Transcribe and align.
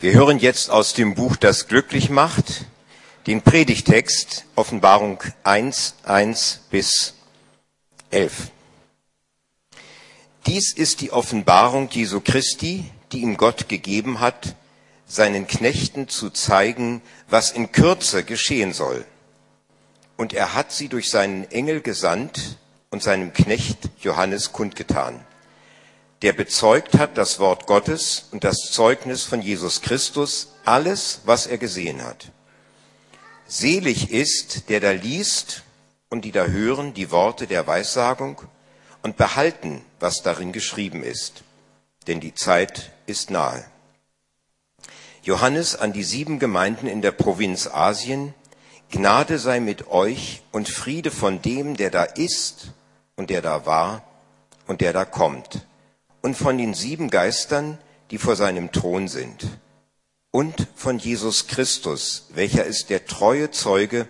Wir 0.00 0.12
hören 0.12 0.38
jetzt 0.38 0.70
aus 0.70 0.92
dem 0.92 1.16
Buch 1.16 1.34
Das 1.34 1.66
glücklich 1.66 2.08
macht 2.08 2.66
den 3.26 3.42
Predigtext 3.42 4.44
Offenbarung 4.54 5.20
1, 5.42 5.96
1 6.04 6.60
bis 6.70 7.14
11. 8.12 8.52
Dies 10.46 10.72
ist 10.72 11.00
die 11.00 11.10
Offenbarung 11.10 11.88
Jesu 11.90 12.20
Christi, 12.20 12.84
die 13.10 13.22
ihm 13.22 13.36
Gott 13.36 13.68
gegeben 13.68 14.20
hat, 14.20 14.54
seinen 15.08 15.48
Knechten 15.48 16.06
zu 16.06 16.30
zeigen, 16.30 17.02
was 17.28 17.50
in 17.50 17.72
Kürze 17.72 18.22
geschehen 18.22 18.72
soll. 18.72 19.04
Und 20.16 20.32
er 20.32 20.54
hat 20.54 20.70
sie 20.70 20.86
durch 20.86 21.10
seinen 21.10 21.50
Engel 21.50 21.80
gesandt 21.80 22.56
und 22.90 23.02
seinem 23.02 23.32
Knecht 23.32 23.90
Johannes 24.00 24.52
kundgetan 24.52 25.26
der 26.22 26.32
bezeugt 26.32 26.98
hat 26.98 27.16
das 27.16 27.38
Wort 27.38 27.66
Gottes 27.66 28.26
und 28.32 28.42
das 28.42 28.58
Zeugnis 28.72 29.22
von 29.22 29.40
Jesus 29.40 29.82
Christus, 29.82 30.48
alles, 30.64 31.20
was 31.24 31.46
er 31.46 31.58
gesehen 31.58 32.02
hat. 32.02 32.32
Selig 33.46 34.10
ist, 34.10 34.68
der 34.68 34.80
da 34.80 34.90
liest 34.90 35.62
und 36.08 36.24
die 36.24 36.32
da 36.32 36.46
hören 36.46 36.92
die 36.92 37.10
Worte 37.10 37.46
der 37.46 37.66
Weissagung 37.66 38.42
und 39.02 39.16
behalten, 39.16 39.84
was 40.00 40.22
darin 40.22 40.52
geschrieben 40.52 41.04
ist, 41.04 41.44
denn 42.08 42.20
die 42.20 42.34
Zeit 42.34 42.90
ist 43.06 43.30
nahe. 43.30 43.64
Johannes 45.22 45.76
an 45.76 45.92
die 45.92 46.04
sieben 46.04 46.38
Gemeinden 46.38 46.88
in 46.88 47.00
der 47.00 47.12
Provinz 47.12 47.68
Asien, 47.68 48.34
Gnade 48.90 49.38
sei 49.38 49.60
mit 49.60 49.88
euch 49.88 50.42
und 50.50 50.68
Friede 50.68 51.10
von 51.10 51.42
dem, 51.42 51.76
der 51.76 51.90
da 51.90 52.02
ist 52.02 52.72
und 53.16 53.30
der 53.30 53.42
da 53.42 53.66
war 53.66 54.02
und 54.66 54.80
der 54.80 54.92
da 54.92 55.04
kommt 55.04 55.67
und 56.22 56.36
von 56.36 56.58
den 56.58 56.74
sieben 56.74 57.10
Geistern, 57.10 57.78
die 58.10 58.18
vor 58.18 58.36
seinem 58.36 58.72
Thron 58.72 59.08
sind, 59.08 59.46
und 60.30 60.68
von 60.74 60.98
Jesus 60.98 61.46
Christus, 61.46 62.28
welcher 62.34 62.64
ist 62.64 62.90
der 62.90 63.06
treue 63.06 63.50
Zeuge, 63.50 64.06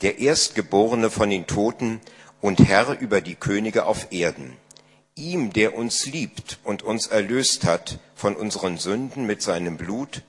der 0.00 0.18
Erstgeborene 0.18 1.10
von 1.10 1.30
den 1.30 1.46
Toten 1.46 2.00
und 2.40 2.58
Herr 2.66 2.98
über 3.00 3.20
die 3.20 3.34
Könige 3.34 3.86
auf 3.86 4.08
Erden. 4.10 4.56
Ihm, 5.14 5.52
der 5.52 5.76
uns 5.76 6.06
liebt 6.06 6.58
und 6.64 6.82
uns 6.82 7.06
erlöst 7.06 7.64
hat 7.64 7.98
von 8.14 8.34
unseren 8.34 8.78
Sünden 8.78 9.26
mit 9.26 9.42
seinem 9.42 9.76
Blut 9.76 10.22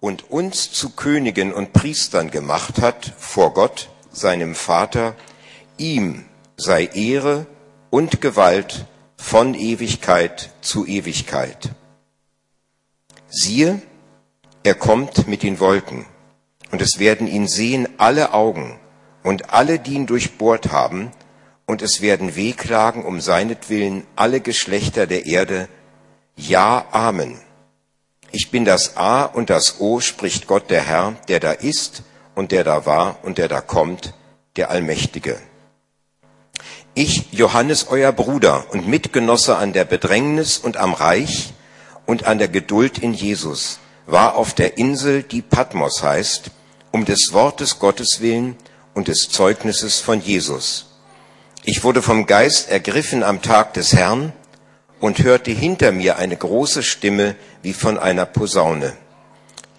und 0.00 0.30
uns 0.30 0.72
zu 0.72 0.90
Königen 0.90 1.52
und 1.52 1.72
Priestern 1.72 2.30
gemacht 2.30 2.80
hat 2.80 3.12
vor 3.18 3.54
Gott, 3.54 3.90
seinem 4.10 4.54
Vater, 4.54 5.14
ihm 5.76 6.24
sei 6.56 6.86
Ehre 6.86 7.46
und 7.90 8.20
Gewalt 8.20 8.86
von 9.24 9.54
Ewigkeit 9.54 10.50
zu 10.60 10.86
Ewigkeit. 10.86 11.70
Siehe, 13.30 13.80
er 14.62 14.74
kommt 14.74 15.26
mit 15.26 15.42
den 15.42 15.60
Wolken, 15.60 16.04
und 16.70 16.82
es 16.82 16.98
werden 16.98 17.26
ihn 17.26 17.48
sehen 17.48 17.88
alle 17.96 18.34
Augen 18.34 18.78
und 19.22 19.50
alle, 19.50 19.78
die 19.78 19.94
ihn 19.94 20.06
durchbohrt 20.06 20.72
haben, 20.72 21.10
und 21.64 21.80
es 21.80 22.02
werden 22.02 22.36
wehklagen 22.36 23.02
um 23.02 23.18
seinetwillen 23.22 24.06
alle 24.14 24.40
Geschlechter 24.40 25.06
der 25.06 25.24
Erde. 25.24 25.68
Ja, 26.36 26.84
Amen. 26.92 27.38
Ich 28.30 28.50
bin 28.50 28.66
das 28.66 28.98
A 28.98 29.24
und 29.24 29.48
das 29.48 29.80
O, 29.80 30.00
spricht 30.00 30.46
Gott 30.46 30.68
der 30.68 30.82
Herr, 30.82 31.16
der 31.28 31.40
da 31.40 31.52
ist 31.52 32.02
und 32.34 32.52
der 32.52 32.62
da 32.62 32.84
war 32.84 33.18
und 33.22 33.38
der 33.38 33.48
da 33.48 33.62
kommt, 33.62 34.12
der 34.56 34.70
Allmächtige. 34.70 35.40
Ich, 36.96 37.32
Johannes, 37.32 37.88
euer 37.88 38.12
Bruder 38.12 38.66
und 38.70 38.86
Mitgenosse 38.86 39.56
an 39.56 39.72
der 39.72 39.84
Bedrängnis 39.84 40.58
und 40.58 40.76
am 40.76 40.94
Reich 40.94 41.52
und 42.06 42.26
an 42.26 42.38
der 42.38 42.46
Geduld 42.46 42.98
in 42.98 43.12
Jesus, 43.12 43.80
war 44.06 44.36
auf 44.36 44.54
der 44.54 44.78
Insel, 44.78 45.24
die 45.24 45.42
Patmos 45.42 46.04
heißt, 46.04 46.52
um 46.92 47.04
des 47.04 47.32
Wortes 47.32 47.80
Gottes 47.80 48.20
willen 48.20 48.54
und 48.94 49.08
des 49.08 49.28
Zeugnisses 49.28 49.98
von 49.98 50.20
Jesus. 50.20 50.86
Ich 51.64 51.82
wurde 51.82 52.00
vom 52.00 52.26
Geist 52.26 52.70
ergriffen 52.70 53.24
am 53.24 53.42
Tag 53.42 53.74
des 53.74 53.92
Herrn 53.92 54.32
und 55.00 55.18
hörte 55.18 55.50
hinter 55.50 55.90
mir 55.90 56.18
eine 56.18 56.36
große 56.36 56.84
Stimme 56.84 57.34
wie 57.62 57.72
von 57.72 57.98
einer 57.98 58.24
Posaune. 58.24 58.92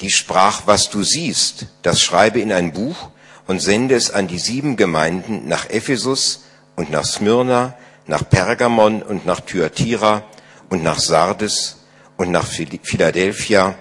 Die 0.01 0.11
sprach, 0.11 0.63
was 0.65 0.89
du 0.89 1.01
siehst, 1.01 1.67
das 1.81 2.01
schreibe 2.01 2.41
in 2.41 2.51
ein 2.51 2.73
Buch 2.73 3.11
und 3.47 3.61
sende 3.61 3.95
es 3.95 4.11
an 4.11 4.27
die 4.27 4.39
sieben 4.39 4.75
Gemeinden 4.75 5.47
nach 5.47 5.69
Ephesus, 5.69 6.41
und 6.75 6.91
nach 6.91 7.05
Smyrna, 7.05 7.73
nach 8.07 8.27
Pergamon 8.29 9.01
und 9.01 9.25
nach 9.25 9.39
Thyatira 9.39 10.23
und 10.69 10.83
nach 10.83 10.99
Sardes 10.99 11.85
und 12.17 12.31
nach 12.31 12.45
Philadelphia 12.45 13.75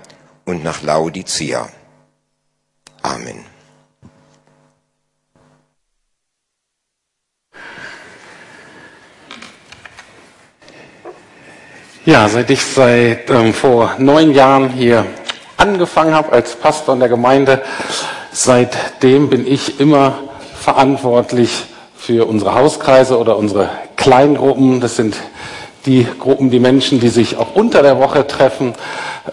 und 0.44 0.65
nach 0.65 0.82
Laodicea. 0.82 1.69
Amen. 3.03 3.44
Ja, 12.06 12.28
seit 12.28 12.50
ich 12.50 12.62
seit 12.62 13.31
ähm, 13.31 13.55
vor 13.55 13.94
neun 13.99 14.32
Jahren 14.32 14.69
hier 14.69 15.06
angefangen 15.56 16.15
habe 16.15 16.32
als 16.32 16.55
Pastor 16.55 16.93
in 16.94 17.00
der 17.00 17.09
Gemeinde, 17.09 17.62
seitdem 18.31 19.31
bin 19.31 19.47
ich 19.47 19.81
immer 19.81 20.19
verantwortlich 20.61 21.65
für 22.04 22.26
unsere 22.26 22.54
Hauskreise 22.54 23.19
oder 23.19 23.38
unsere 23.38 23.70
Kleingruppen. 23.97 24.82
Das 24.82 24.97
sind 24.97 25.16
die 25.87 26.06
Gruppen, 26.19 26.50
die 26.50 26.59
Menschen, 26.59 27.00
die 27.00 27.09
sich 27.09 27.38
auch 27.38 27.54
unter 27.54 27.82
der 27.82 27.98
Woche 27.98 28.26
treffen, 28.26 28.75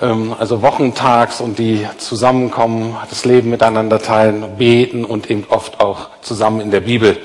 ähm, 0.01 0.33
also 0.39 0.61
wochentags 0.61 1.41
und 1.41 1.59
die 1.59 1.85
zusammenkommen, 1.97 2.95
das 3.09 3.25
Leben 3.25 3.49
miteinander 3.49 3.99
teilen, 4.01 4.55
beten 4.57 5.03
und 5.03 5.29
eben 5.29 5.43
oft 5.49 5.81
auch 5.81 6.07
zusammen 6.21 6.61
in 6.61 6.71
der 6.71 6.79
Bibel 6.79 7.17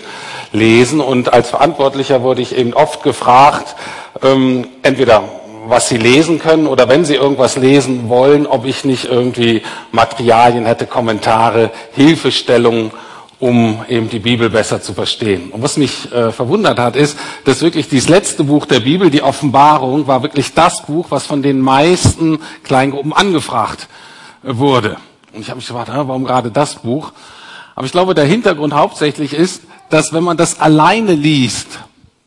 lesen. 0.51 1.01
Und 1.01 1.33
als 1.33 1.51
Verantwortlicher 1.51 2.23
wurde 2.23 2.43
ich 2.43 2.57
eben 2.57 2.75
oft 2.75 3.05
gefragt, 3.05 3.77
ähm, 4.25 4.67
entweder 4.83 5.23
was 5.69 5.89
sie 5.89 5.97
lesen 5.97 6.41
können 6.41 6.67
oder 6.67 6.89
wenn 6.89 7.05
sie 7.05 7.15
irgendwas 7.15 7.57
lesen 7.57 8.09
wollen, 8.09 8.49
ob 8.49 8.65
ich 8.67 8.85
nicht 8.85 9.05
irgendwie 9.05 9.63
Materialien 9.93 10.67
hätte, 10.67 10.87
Kommentare, 10.87 11.71
Hilfestellungen 11.93 12.91
um 13.39 13.85
eben 13.89 14.09
die 14.09 14.19
Bibel 14.19 14.49
besser 14.49 14.81
zu 14.81 14.95
verstehen. 14.95 15.51
Und 15.51 15.63
was 15.63 15.77
mich 15.77 16.11
äh, 16.13 16.33
verwundert 16.33 16.79
hat, 16.79 16.97
ist, 16.97 17.19
dass 17.45 17.61
wirklich 17.61 17.89
dieses 17.89 18.09
letzte 18.09 18.45
Buch 18.45 18.67
der 18.67 18.81
Bibel, 18.81 19.11
die 19.11 19.23
Offenbarung, 19.23 20.07
war 20.07 20.23
wirklich 20.23 20.55
das 20.55 20.83
Buch, 20.83 21.07
was 21.11 21.27
von 21.27 21.43
den 21.43 21.61
meisten 21.61 22.39
Kleingruppen 22.63 23.13
angefragt 23.13 23.89
äh, 24.43 24.57
wurde. 24.57 24.97
Und 25.35 25.43
ich 25.43 25.51
habe 25.51 25.59
mich 25.59 25.67
gefragt, 25.67 25.91
warum 25.93 26.25
gerade 26.25 26.51
das 26.51 26.77
Buch? 26.77 27.13
Aber 27.75 27.85
ich 27.85 27.93
glaube, 27.93 28.15
der 28.15 28.25
Hintergrund 28.25 28.73
hauptsächlich 28.73 29.35
ist, 29.35 29.63
dass 29.91 30.15
wenn 30.15 30.25
man 30.25 30.39
das 30.39 30.61
alleine 30.61 31.13
liest, 31.13 31.81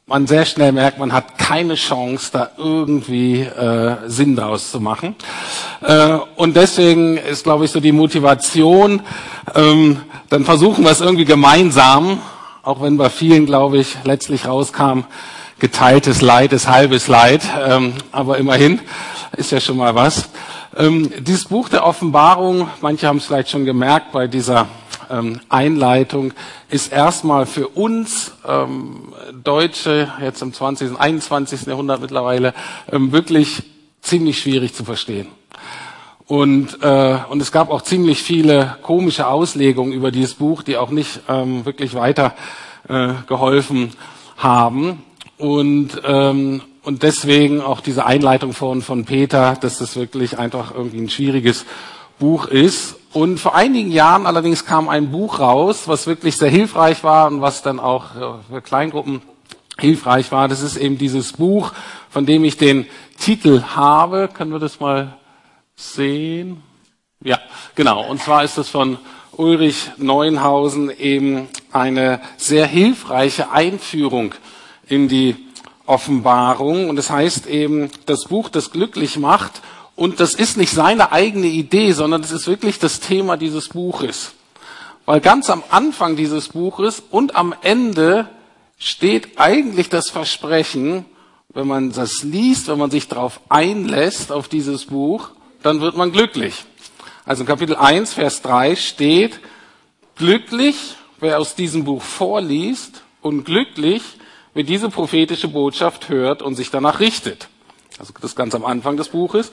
man 0.05 0.27
sehr 0.27 0.45
schnell 0.45 0.71
merkt, 0.71 0.99
man 0.99 1.11
hat 1.11 1.38
keine 1.49 1.73
Chance, 1.73 2.29
da 2.31 2.51
irgendwie 2.57 3.41
äh, 3.41 3.95
Sinn 4.05 4.35
draus 4.35 4.69
zu 4.69 4.79
machen. 4.79 5.15
Äh, 5.81 6.19
und 6.35 6.55
deswegen 6.55 7.17
ist, 7.17 7.43
glaube 7.43 7.65
ich, 7.65 7.71
so 7.71 7.79
die 7.79 7.91
Motivation, 7.91 9.01
ähm, 9.55 9.99
dann 10.29 10.45
versuchen 10.45 10.83
wir 10.83 10.91
es 10.91 11.01
irgendwie 11.01 11.25
gemeinsam, 11.25 12.19
auch 12.61 12.83
wenn 12.83 12.97
bei 12.97 13.09
vielen, 13.09 13.47
glaube 13.47 13.79
ich, 13.79 13.97
letztlich 14.03 14.45
rauskam, 14.45 15.05
geteiltes 15.57 16.21
Leid 16.21 16.53
ist 16.53 16.69
halbes 16.69 17.07
Leid, 17.07 17.41
ähm, 17.67 17.93
aber 18.11 18.37
immerhin 18.37 18.79
ist 19.35 19.51
ja 19.51 19.59
schon 19.59 19.77
mal 19.77 19.95
was. 19.95 20.29
Ähm, 20.77 21.11
dieses 21.17 21.45
Buch 21.45 21.67
der 21.67 21.83
Offenbarung, 21.83 22.69
manche 22.81 23.07
haben 23.07 23.17
es 23.17 23.25
vielleicht 23.25 23.49
schon 23.49 23.65
gemerkt 23.65 24.11
bei 24.11 24.27
dieser 24.27 24.67
ähm, 25.09 25.39
Einleitung 25.49 26.33
ist 26.69 26.91
erstmal 26.91 27.45
für 27.45 27.67
uns 27.67 28.31
ähm, 28.47 29.13
Deutsche 29.43 30.11
jetzt 30.21 30.41
im 30.41 30.53
20. 30.53 30.99
21. 30.99 31.67
Jahrhundert 31.67 32.01
mittlerweile 32.01 32.53
ähm, 32.91 33.11
wirklich 33.11 33.63
ziemlich 34.01 34.39
schwierig 34.39 34.73
zu 34.73 34.83
verstehen. 34.85 35.27
Und, 36.29 36.83
äh, 36.83 37.17
und 37.29 37.41
es 37.41 37.51
gab 37.51 37.71
auch 37.71 37.81
ziemlich 37.81 38.21
viele 38.21 38.77
komische 38.83 39.27
Auslegungen 39.27 39.93
über 39.93 40.11
dieses 40.11 40.35
Buch, 40.35 40.61
die 40.61 40.77
auch 40.77 40.91
nicht 40.91 41.21
ähm, 41.27 41.65
wirklich 41.65 41.95
weiter 41.95 42.35
äh, 42.87 43.13
geholfen 43.25 43.93
haben. 44.37 45.01
Und, 45.39 46.01
ähm, 46.05 46.61
und 46.83 47.01
deswegen 47.01 47.61
auch 47.61 47.81
diese 47.81 48.05
Einleitung 48.05 48.53
von, 48.53 48.83
von 48.83 49.05
Peter, 49.05 49.57
dass 49.59 49.79
das 49.79 49.95
wirklich 49.95 50.37
einfach 50.37 50.71
irgendwie 50.73 50.99
ein 50.99 51.09
schwieriges 51.09 51.65
Buch 52.19 52.45
ist. 52.45 52.98
Und 53.11 53.39
vor 53.39 53.55
einigen 53.55 53.91
Jahren 53.91 54.27
allerdings 54.27 54.65
kam 54.65 54.87
ein 54.87 55.11
Buch 55.11 55.39
raus, 55.39 55.87
was 55.87 56.05
wirklich 56.05 56.37
sehr 56.37 56.49
hilfreich 56.49 57.03
war 57.03 57.27
und 57.27 57.41
was 57.41 57.63
dann 57.63 57.79
auch 57.79 58.11
für 58.49 58.61
Kleingruppen 58.61 59.21
hilfreich 59.79 60.31
war. 60.31 60.47
Das 60.47 60.61
ist 60.61 60.77
eben 60.77 60.97
dieses 60.97 61.33
Buch, 61.33 61.71
von 62.09 62.27
dem 62.27 62.43
ich 62.43 62.57
den 62.57 62.85
Titel 63.17 63.63
habe. 63.75 64.29
Können 64.31 64.51
wir 64.51 64.59
das 64.59 64.79
mal 64.79 65.17
sehen? 65.75 66.61
Ja, 67.23 67.39
genau. 67.73 68.07
Und 68.07 68.21
zwar 68.21 68.43
ist 68.43 68.57
es 68.59 68.69
von 68.69 68.99
Ulrich 69.31 69.89
Neuenhausen 69.97 70.91
eben 70.91 71.47
eine 71.71 72.21
sehr 72.37 72.67
hilfreiche 72.67 73.51
Einführung 73.51 74.35
in 74.87 75.07
die 75.07 75.35
Offenbarung. 75.87 76.89
Und 76.89 76.99
es 76.99 77.07
das 77.07 77.15
heißt 77.15 77.47
eben, 77.47 77.89
das 78.05 78.25
Buch, 78.25 78.49
das 78.49 78.71
glücklich 78.71 79.17
macht 79.17 79.61
Und 79.99 80.21
das 80.21 80.33
ist 80.33 80.55
nicht 80.55 80.71
seine 80.71 81.11
eigene 81.11 81.47
Idee, 81.47 81.91
sondern 81.91 82.21
das 82.21 82.31
ist 82.31 82.47
wirklich 82.47 82.79
das 82.79 83.01
Thema 83.01 83.35
dieses 83.35 83.67
Buches. 83.67 84.31
Weil 85.05 85.19
ganz 85.19 85.49
am 85.49 85.61
Anfang 85.71 86.15
dieses 86.15 86.47
Buches 86.47 87.03
und 87.11 87.35
am 87.35 87.53
Ende 87.63 88.29
steht 88.77 89.37
eigentlich 89.37 89.89
das 89.89 90.09
Versprechen, 90.09 91.03
wenn 91.49 91.67
man 91.67 91.91
das 91.91 92.23
liest, 92.23 92.69
wenn 92.69 92.77
man 92.77 92.91
sich 92.91 93.09
darauf 93.09 93.41
einlässt, 93.49 94.31
auf 94.31 94.47
dieses 94.47 94.85
Buch, 94.85 95.31
dann 95.63 95.81
wird 95.81 95.97
man 95.97 96.13
glücklich. 96.13 96.63
Also 97.25 97.43
in 97.43 97.47
Kapitel 97.47 97.75
1, 97.75 98.13
Vers 98.13 98.41
3 98.41 98.77
steht, 98.77 99.41
glücklich, 100.15 100.95
wer 101.19 101.39
aus 101.39 101.55
diesem 101.55 101.83
Buch 101.83 102.03
vorliest 102.03 103.03
und 103.21 103.43
glücklich, 103.43 104.01
wer 104.53 104.63
diese 104.63 104.87
prophetische 104.87 105.49
Botschaft 105.49 106.07
hört 106.07 106.41
und 106.41 106.55
sich 106.55 106.71
danach 106.71 107.01
richtet. 107.01 107.49
Also 107.99 108.13
das 108.21 108.37
ganz 108.37 108.55
am 108.55 108.63
Anfang 108.63 108.95
des 108.95 109.09
Buches. 109.09 109.51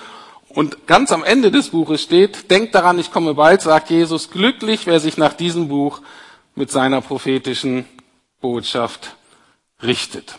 Und 0.57 0.87
ganz 0.87 1.13
am 1.13 1.23
Ende 1.23 1.51
des 1.51 1.69
Buches 1.69 2.01
steht, 2.01 2.51
denkt 2.51 2.75
daran, 2.75 2.99
ich 2.99 3.13
komme 3.13 3.35
bald, 3.35 3.61
sagt 3.61 3.91
Jesus, 3.91 4.31
glücklich, 4.31 4.87
wer 4.87 5.01
sich 5.01 5.19
nach 5.19 5.35
diesem 5.35 5.69
Buch 5.69 6.01
mit 6.55 6.71
seiner 6.71 7.03
prophetischen 7.03 7.85
Botschaft 8.41 9.17
richtet. 9.83 10.39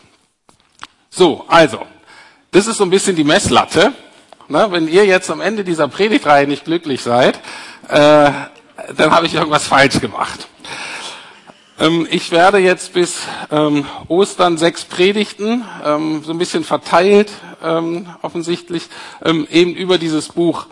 So, 1.08 1.44
also, 1.46 1.86
das 2.50 2.66
ist 2.66 2.78
so 2.78 2.84
ein 2.84 2.90
bisschen 2.90 3.14
die 3.14 3.22
Messlatte. 3.22 3.92
Na, 4.48 4.72
wenn 4.72 4.88
ihr 4.88 5.06
jetzt 5.06 5.30
am 5.30 5.40
Ende 5.40 5.62
dieser 5.62 5.86
Predigtreihe 5.86 6.48
nicht 6.48 6.64
glücklich 6.64 7.00
seid, 7.00 7.36
äh, 7.86 8.32
dann 8.96 9.10
habe 9.12 9.26
ich 9.26 9.34
irgendwas 9.34 9.68
falsch 9.68 10.00
gemacht. 10.00 10.48
Ähm, 11.80 12.08
ich 12.10 12.30
werde 12.32 12.58
jetzt 12.58 12.92
bis 12.92 13.20
ähm, 13.50 13.84
Ostern 14.08 14.58
sechs 14.58 14.84
Predigten, 14.84 15.64
ähm, 15.84 16.22
so 16.24 16.32
ein 16.32 16.38
bisschen 16.38 16.64
verteilt 16.64 17.30
offensichtlich, 18.22 18.84
eben 19.24 19.74
über 19.74 19.98
dieses 19.98 20.28
Buch 20.28 20.66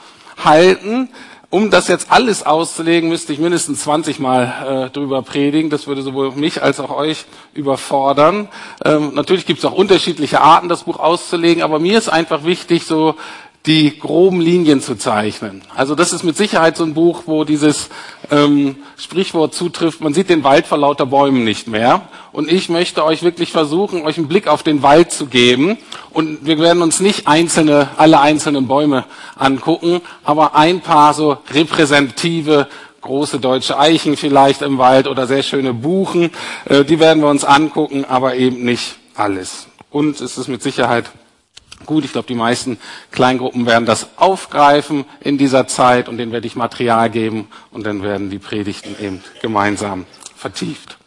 halten. 0.44 1.08
Um 1.48 1.70
das 1.70 1.86
jetzt 1.88 2.10
alles 2.10 2.44
auszulegen, 2.44 3.08
müsste 3.08 3.32
ich 3.32 3.38
mindestens 3.38 3.82
20 3.82 4.18
Mal 4.18 4.88
äh, 4.88 4.90
drüber 4.90 5.22
predigen. 5.22 5.70
Das 5.70 5.86
würde 5.86 6.02
sowohl 6.02 6.32
mich 6.32 6.62
als 6.62 6.80
auch 6.80 6.90
euch 6.90 7.24
überfordern. 7.54 8.48
Ähm, 8.84 9.14
natürlich 9.14 9.46
gibt 9.46 9.60
es 9.60 9.64
auch 9.64 9.72
unterschiedliche 9.72 10.40
Arten, 10.40 10.68
das 10.68 10.84
Buch 10.84 10.98
auszulegen, 10.98 11.62
aber 11.62 11.78
mir 11.78 11.98
ist 11.98 12.08
einfach 12.08 12.44
wichtig, 12.44 12.84
so 12.84 13.14
die 13.66 13.98
groben 13.98 14.40
Linien 14.40 14.80
zu 14.80 14.96
zeichnen. 14.96 15.62
Also 15.74 15.96
das 15.96 16.12
ist 16.12 16.22
mit 16.22 16.36
Sicherheit 16.36 16.76
so 16.76 16.84
ein 16.84 16.94
Buch, 16.94 17.24
wo 17.26 17.44
dieses 17.44 17.88
ähm, 18.30 18.76
Sprichwort 18.96 19.54
zutrifft, 19.54 20.00
man 20.00 20.14
sieht 20.14 20.30
den 20.30 20.44
Wald 20.44 20.66
vor 20.66 20.78
lauter 20.78 21.06
Bäumen 21.06 21.42
nicht 21.42 21.66
mehr. 21.66 22.08
Und 22.32 22.50
ich 22.50 22.68
möchte 22.68 23.04
euch 23.04 23.22
wirklich 23.22 23.50
versuchen, 23.50 24.06
euch 24.06 24.18
einen 24.18 24.28
Blick 24.28 24.46
auf 24.46 24.62
den 24.62 24.82
Wald 24.82 25.10
zu 25.10 25.26
geben. 25.26 25.78
Und 26.10 26.46
wir 26.46 26.58
werden 26.60 26.80
uns 26.80 27.00
nicht 27.00 27.26
einzelne, 27.26 27.88
alle 27.96 28.20
einzelnen 28.20 28.68
Bäume 28.68 29.04
angucken, 29.36 30.00
aber 30.22 30.54
ein 30.54 30.80
paar 30.80 31.12
so 31.12 31.38
repräsentative 31.50 32.68
große 33.00 33.38
deutsche 33.38 33.78
Eichen 33.78 34.16
vielleicht 34.16 34.62
im 34.62 34.78
Wald 34.78 35.06
oder 35.06 35.26
sehr 35.26 35.44
schöne 35.44 35.72
Buchen, 35.72 36.30
äh, 36.64 36.84
die 36.84 36.98
werden 36.98 37.22
wir 37.22 37.28
uns 37.28 37.44
angucken, 37.44 38.04
aber 38.04 38.34
eben 38.34 38.64
nicht 38.64 38.96
alles. 39.14 39.68
Und 39.90 40.20
es 40.20 40.38
ist 40.38 40.48
mit 40.48 40.62
Sicherheit 40.62 41.06
Gut, 41.86 42.04
ich 42.04 42.12
glaube, 42.12 42.26
die 42.26 42.34
meisten 42.34 42.78
Kleingruppen 43.12 43.64
werden 43.64 43.86
das 43.86 44.08
aufgreifen 44.16 45.04
in 45.20 45.38
dieser 45.38 45.68
Zeit 45.68 46.08
und 46.08 46.18
denen 46.18 46.32
werde 46.32 46.46
ich 46.46 46.56
Material 46.56 47.08
geben 47.10 47.48
und 47.70 47.86
dann 47.86 48.02
werden 48.02 48.28
die 48.28 48.40
Predigten 48.40 48.96
eben 49.00 49.22
gemeinsam 49.40 50.04
vertieft. 50.36 50.98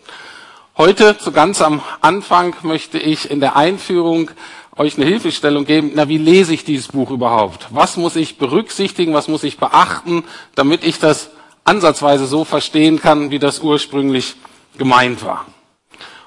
Heute, 0.77 1.17
zu 1.17 1.33
ganz 1.33 1.61
am 1.61 1.81
Anfang, 1.99 2.55
möchte 2.63 2.97
ich 2.97 3.29
in 3.29 3.41
der 3.41 3.57
Einführung 3.57 4.31
euch 4.77 4.95
eine 4.95 5.05
Hilfestellung 5.05 5.65
geben. 5.65 5.91
Na, 5.93 6.07
wie 6.07 6.17
lese 6.17 6.53
ich 6.53 6.63
dieses 6.63 6.87
Buch 6.87 7.11
überhaupt? 7.11 7.67
Was 7.69 7.97
muss 7.97 8.15
ich 8.15 8.37
berücksichtigen? 8.37 9.13
Was 9.13 9.27
muss 9.27 9.43
ich 9.43 9.57
beachten, 9.57 10.23
damit 10.55 10.85
ich 10.85 10.97
das 10.97 11.31
ansatzweise 11.65 12.25
so 12.25 12.45
verstehen 12.45 13.01
kann, 13.01 13.29
wie 13.29 13.39
das 13.39 13.59
ursprünglich 13.59 14.35
gemeint 14.77 15.25
war? 15.25 15.45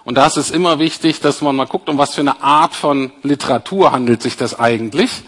Und 0.05 0.17
da 0.17 0.27
ist 0.27 0.37
es 0.37 0.51
immer 0.51 0.79
wichtig, 0.79 1.21
dass 1.21 1.43
man 1.43 1.55
mal 1.55 1.67
guckt, 1.67 1.89
um 1.89 1.99
was 1.99 2.15
für 2.15 2.21
eine 2.21 2.43
Art 2.43 2.75
von 2.75 3.13
Literatur 3.23 3.93
handelt 3.93 4.23
sich 4.23 4.37
das 4.37 4.59
eigentlich. 4.59 5.23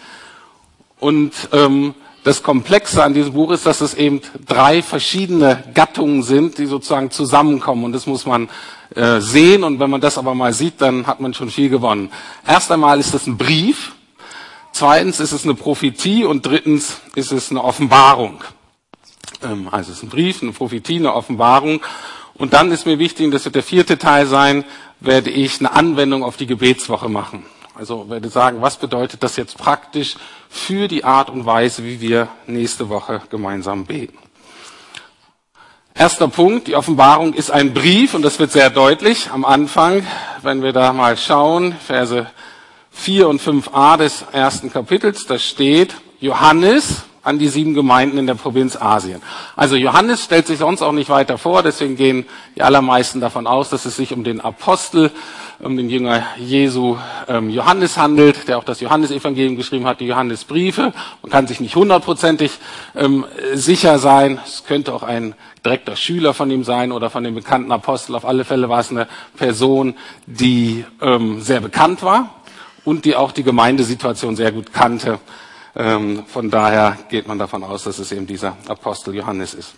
Und 0.99 1.31
ähm, 1.53 1.93
das 2.25 2.41
Komplexe 2.41 3.03
an 3.03 3.13
diesem 3.13 3.33
Buch 3.33 3.51
ist, 3.51 3.65
dass 3.65 3.81
es 3.81 3.93
eben 3.93 4.19
drei 4.47 4.81
verschiedene 4.81 5.63
Gattungen 5.73 6.23
sind, 6.23 6.57
die 6.57 6.65
sozusagen 6.65 7.11
zusammenkommen. 7.11 7.85
Und 7.85 7.93
das 7.93 8.07
muss 8.07 8.25
man 8.25 8.49
äh, 8.95 9.19
sehen. 9.19 9.63
Und 9.63 9.79
wenn 9.79 9.91
man 9.91 10.01
das 10.01 10.17
aber 10.17 10.33
mal 10.33 10.51
sieht, 10.51 10.81
dann 10.81 11.05
hat 11.05 11.19
man 11.19 11.33
schon 11.35 11.49
viel 11.49 11.69
gewonnen. 11.69 12.11
Erst 12.45 12.71
einmal 12.71 12.99
ist 12.99 13.13
es 13.13 13.27
ein 13.27 13.37
Brief. 13.37 13.93
Zweitens 14.71 15.19
ist 15.19 15.33
es 15.33 15.43
eine 15.43 15.53
Prophetie. 15.53 16.25
Und 16.25 16.45
drittens 16.45 16.97
ist 17.13 17.31
es 17.31 17.51
eine 17.51 17.63
Offenbarung. 17.63 18.43
Ähm, 19.43 19.69
also 19.71 19.91
es 19.91 19.97
ist 19.97 20.03
ein 20.03 20.09
Brief, 20.09 20.41
eine 20.41 20.51
Prophetie, 20.51 20.97
eine 20.97 21.13
Offenbarung. 21.13 21.79
Und 22.37 22.53
dann 22.53 22.71
ist 22.71 22.85
mir 22.85 22.99
wichtig, 22.99 23.31
das 23.31 23.45
wird 23.45 23.55
der 23.55 23.63
vierte 23.63 23.97
Teil 23.97 24.27
sein, 24.27 24.65
werde 24.99 25.29
ich 25.29 25.59
eine 25.59 25.71
Anwendung 25.71 26.23
auf 26.23 26.37
die 26.37 26.47
Gebetswoche 26.47 27.09
machen. 27.09 27.45
Also 27.75 28.09
werde 28.09 28.29
sagen, 28.29 28.61
was 28.61 28.77
bedeutet 28.77 29.23
das 29.23 29.35
jetzt 29.35 29.57
praktisch 29.57 30.15
für 30.49 30.87
die 30.87 31.03
Art 31.03 31.29
und 31.29 31.45
Weise, 31.45 31.83
wie 31.83 31.99
wir 31.99 32.29
nächste 32.47 32.89
Woche 32.89 33.21
gemeinsam 33.29 33.85
beten. 33.85 34.17
Erster 35.93 36.27
Punkt, 36.27 36.67
die 36.67 36.75
Offenbarung 36.75 37.33
ist 37.33 37.51
ein 37.51 37.73
Brief 37.73 38.13
und 38.13 38.21
das 38.21 38.37
wird 38.39 38.51
sehr 38.51 38.69
deutlich 38.69 39.29
am 39.31 39.45
Anfang, 39.45 40.05
wenn 40.41 40.61
wir 40.61 40.73
da 40.73 40.91
mal 40.91 41.15
schauen, 41.15 41.73
Verse 41.73 42.27
4 42.91 43.27
und 43.29 43.41
5a 43.41 43.97
des 43.97 44.25
ersten 44.31 44.71
Kapitels, 44.71 45.25
da 45.25 45.37
steht, 45.39 45.95
Johannes, 46.19 47.03
an 47.25 47.39
die 47.39 47.47
sieben 47.47 47.73
Gemeinden 47.73 48.19
in 48.19 48.27
der 48.27 48.35
Provinz 48.35 48.75
Asien. 48.79 49.21
Also 49.55 49.75
Johannes 49.75 50.23
stellt 50.23 50.45
sich 50.45 50.59
sonst 50.59 50.83
auch 50.83 50.91
nicht 50.91 51.09
weiter 51.09 51.39
vor, 51.39 51.63
deswegen 51.63 51.95
gehen 51.95 52.25
die 52.55 52.61
allermeisten 52.61 53.19
davon 53.19 53.47
aus, 53.47 53.69
dass 53.69 53.85
es 53.85 53.95
sich 53.95 54.13
um 54.13 54.23
den 54.23 54.41
Apostel, 54.41 55.11
um 55.59 55.75
den 55.75 55.89
Jünger 55.89 56.23
Jesu 56.37 56.97
ähm, 57.27 57.49
Johannes 57.49 57.97
handelt, 57.97 58.47
der 58.47 58.59
auch 58.59 58.63
das 58.63 58.79
Johannesevangelium 58.79 59.55
geschrieben 59.55 59.87
hat, 59.87 60.01
die 60.01 60.05
Johannesbriefe. 60.05 60.93
Man 61.23 61.31
kann 61.31 61.47
sich 61.47 61.59
nicht 61.59 61.75
hundertprozentig 61.75 62.51
ähm, 62.95 63.25
sicher 63.55 63.97
sein. 63.97 64.39
Es 64.45 64.63
könnte 64.63 64.93
auch 64.93 65.03
ein 65.03 65.33
direkter 65.65 65.95
Schüler 65.95 66.35
von 66.35 66.51
ihm 66.51 66.63
sein 66.63 66.91
oder 66.91 67.09
von 67.09 67.23
dem 67.23 67.33
bekannten 67.33 67.71
Apostel. 67.71 68.15
Auf 68.15 68.25
alle 68.25 68.45
Fälle 68.45 68.69
war 68.69 68.81
es 68.81 68.91
eine 68.91 69.07
Person, 69.35 69.95
die 70.27 70.85
ähm, 71.01 71.41
sehr 71.41 71.59
bekannt 71.59 72.03
war 72.03 72.35
und 72.83 73.03
die 73.05 73.15
auch 73.15 73.31
die 73.31 73.43
Gemeindesituation 73.43 74.35
sehr 74.35 74.51
gut 74.51 74.71
kannte 74.73 75.17
von 75.75 76.49
daher 76.49 76.97
geht 77.09 77.27
man 77.27 77.37
davon 77.37 77.63
aus, 77.63 77.83
dass 77.83 77.99
es 77.99 78.11
eben 78.13 78.25
dieser 78.25 78.55
Apostel 78.67 79.13
Johannes 79.13 79.53
ist. 79.53 79.73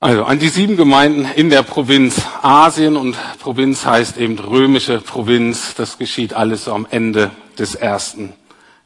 Also 0.00 0.24
an 0.24 0.38
die 0.38 0.48
sieben 0.48 0.76
Gemeinden 0.76 1.26
in 1.36 1.48
der 1.48 1.62
Provinz 1.62 2.20
Asien 2.42 2.96
und 2.96 3.16
Provinz 3.38 3.86
heißt 3.86 4.18
eben 4.18 4.38
römische 4.38 5.00
Provinz. 5.00 5.74
Das 5.74 5.96
geschieht 5.96 6.34
alles 6.34 6.64
so 6.64 6.74
am 6.74 6.86
Ende 6.90 7.30
des 7.58 7.74
ersten 7.74 8.34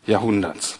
Jahrhunderts. 0.06 0.78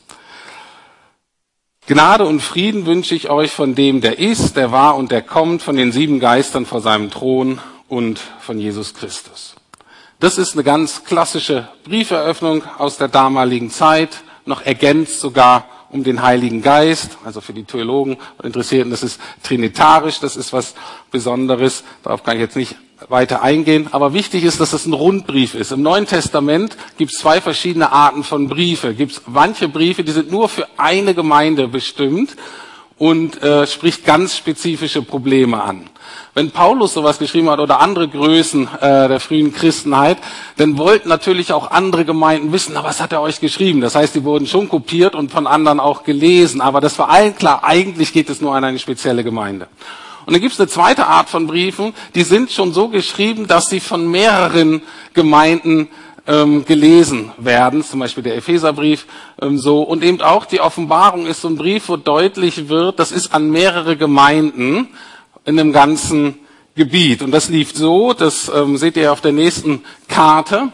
Gnade 1.87 2.27
und 2.27 2.41
Frieden 2.41 2.87
wünsche 2.87 3.15
ich 3.17 3.31
euch 3.31 3.51
von 3.51 3.75
dem, 3.75 4.01
der 4.01 4.19
ist, 4.21 4.57
der 4.57 4.71
war 4.71 4.97
und 4.97 5.11
der 5.11 5.23
kommt, 5.23 5.63
von 5.63 5.75
den 5.75 5.91
sieben 5.91 6.21
Geistern 6.21 6.65
vor 6.65 6.81
seinem 6.81 7.11
Thron 7.11 7.59
und 7.89 8.21
von 8.41 8.59
Jesus 8.59 8.95
Christus. 8.95 9.57
Das 10.21 10.37
ist 10.37 10.53
eine 10.53 10.65
ganz 10.65 11.05
klassische 11.05 11.67
Brieferöffnung 11.83 12.63
aus 12.77 12.99
der 12.99 13.09
damaligen 13.09 13.71
Zeit, 13.71 14.11
noch 14.45 14.61
ergänzt 14.61 15.19
sogar 15.19 15.65
um 15.89 16.05
den 16.05 16.21
Heiligen 16.21 16.61
Geist, 16.61 17.17
also 17.25 17.41
für 17.41 17.55
die 17.55 17.65
Theologen 17.65 18.19
und 18.37 18.45
Interessierten, 18.45 18.91
das 18.91 19.03
ist 19.03 19.19
trinitarisch, 19.43 20.21
das 20.21 20.37
ist 20.37 20.53
was 20.53 20.75
Besonderes, 21.11 21.85
darauf 22.03 22.23
kann 22.23 22.37
ich 22.37 22.43
jetzt 22.43 22.57
nicht 22.57 22.77
weiter 23.09 23.41
eingehen, 23.41 23.89
aber 23.93 24.13
wichtig 24.13 24.45
ist, 24.45 24.61
dass 24.61 24.75
es 24.75 24.85
ein 24.85 24.93
Rundbrief 24.93 25.55
ist. 25.55 25.73
Im 25.73 25.81
Neuen 25.81 26.07
Testament 26.07 26.77
gibt 26.99 27.13
es 27.13 27.19
zwei 27.19 27.41
verschiedene 27.41 27.91
Arten 27.91 28.23
von 28.23 28.47
Briefe. 28.47 28.93
Gibt 28.93 29.13
es 29.13 29.23
manche 29.25 29.69
Briefe, 29.69 30.05
die 30.05 30.13
sind 30.13 30.31
nur 30.31 30.51
für 30.51 30.69
eine 30.77 31.15
Gemeinde 31.15 31.67
bestimmt 31.67 32.37
und 32.99 33.43
äh, 33.43 33.67
spricht 33.67 34.05
ganz 34.05 34.37
spezifische 34.37 35.01
Probleme 35.01 35.63
an. 35.63 35.89
Wenn 36.33 36.53
Paulus 36.53 36.95
sowas 36.95 37.19
geschrieben 37.19 37.51
hat 37.51 37.59
oder 37.59 37.81
andere 37.81 38.07
Größen 38.07 38.69
äh, 38.81 39.09
der 39.09 39.19
frühen 39.19 39.53
Christenheit, 39.53 40.17
dann 40.59 40.79
wollten 40.79 41.09
natürlich 41.09 41.53
auch 41.53 41.73
andere 41.73 42.05
Gemeinden 42.05 42.53
wissen, 42.53 42.73
na, 42.75 42.85
was 42.85 43.01
hat 43.01 43.11
er 43.11 43.21
euch 43.21 43.41
geschrieben? 43.41 43.81
Das 43.81 43.97
heißt, 43.97 44.15
die 44.15 44.23
wurden 44.23 44.47
schon 44.47 44.69
kopiert 44.69 45.17
und 45.17 45.33
von 45.33 45.49
anderen 45.49 45.81
auch 45.81 46.05
gelesen. 46.05 46.61
Aber 46.61 46.81
das 46.81 46.97
war 47.01 47.09
allen 47.11 47.35
klar, 47.35 47.65
eigentlich 47.65 48.13
geht 48.13 48.31
es 48.31 48.41
nur 48.41 48.55
an 48.55 48.63
eine 48.63 48.79
spezielle 48.79 49.25
Gemeinde. 49.25 49.67
Und 50.25 50.35
dann 50.35 50.41
gibt 50.41 50.53
es 50.53 50.61
eine 50.61 50.69
zweite 50.69 51.09
Art 51.09 51.29
von 51.29 51.49
Briefen, 51.49 51.95
die 52.15 52.23
sind 52.23 52.53
schon 52.53 52.73
so 52.73 52.89
geschrieben, 52.89 53.49
dass 53.49 53.67
sie 53.67 53.81
von 53.81 54.09
mehreren 54.09 54.83
Gemeinden 55.15 55.89
ähm, 56.29 56.65
gelesen 56.65 57.33
werden, 57.39 57.83
zum 57.83 57.99
Beispiel 57.99 58.23
der 58.23 58.37
Epheserbrief 58.37 59.07
ähm, 59.43 59.59
so. 59.59 59.83
Und 59.83 60.05
eben 60.05 60.21
auch 60.21 60.45
die 60.45 60.61
Offenbarung 60.61 61.27
ist 61.27 61.41
so 61.41 61.49
ein 61.49 61.57
Brief, 61.57 61.89
wo 61.89 61.97
deutlich 61.97 62.69
wird, 62.69 63.01
das 63.01 63.11
ist 63.11 63.35
an 63.35 63.51
mehrere 63.51 63.97
Gemeinden 63.97 64.89
in 65.45 65.57
dem 65.57 65.73
ganzen 65.73 66.39
Gebiet. 66.75 67.23
Und 67.23 67.33
das 67.33 67.49
lief 67.49 67.73
so, 67.75 68.13
das 68.13 68.51
ähm, 68.55 68.77
seht 68.77 68.97
ihr 68.97 69.13
auf 69.13 69.21
der 69.21 69.33
nächsten 69.33 69.85
Karte, 70.09 70.73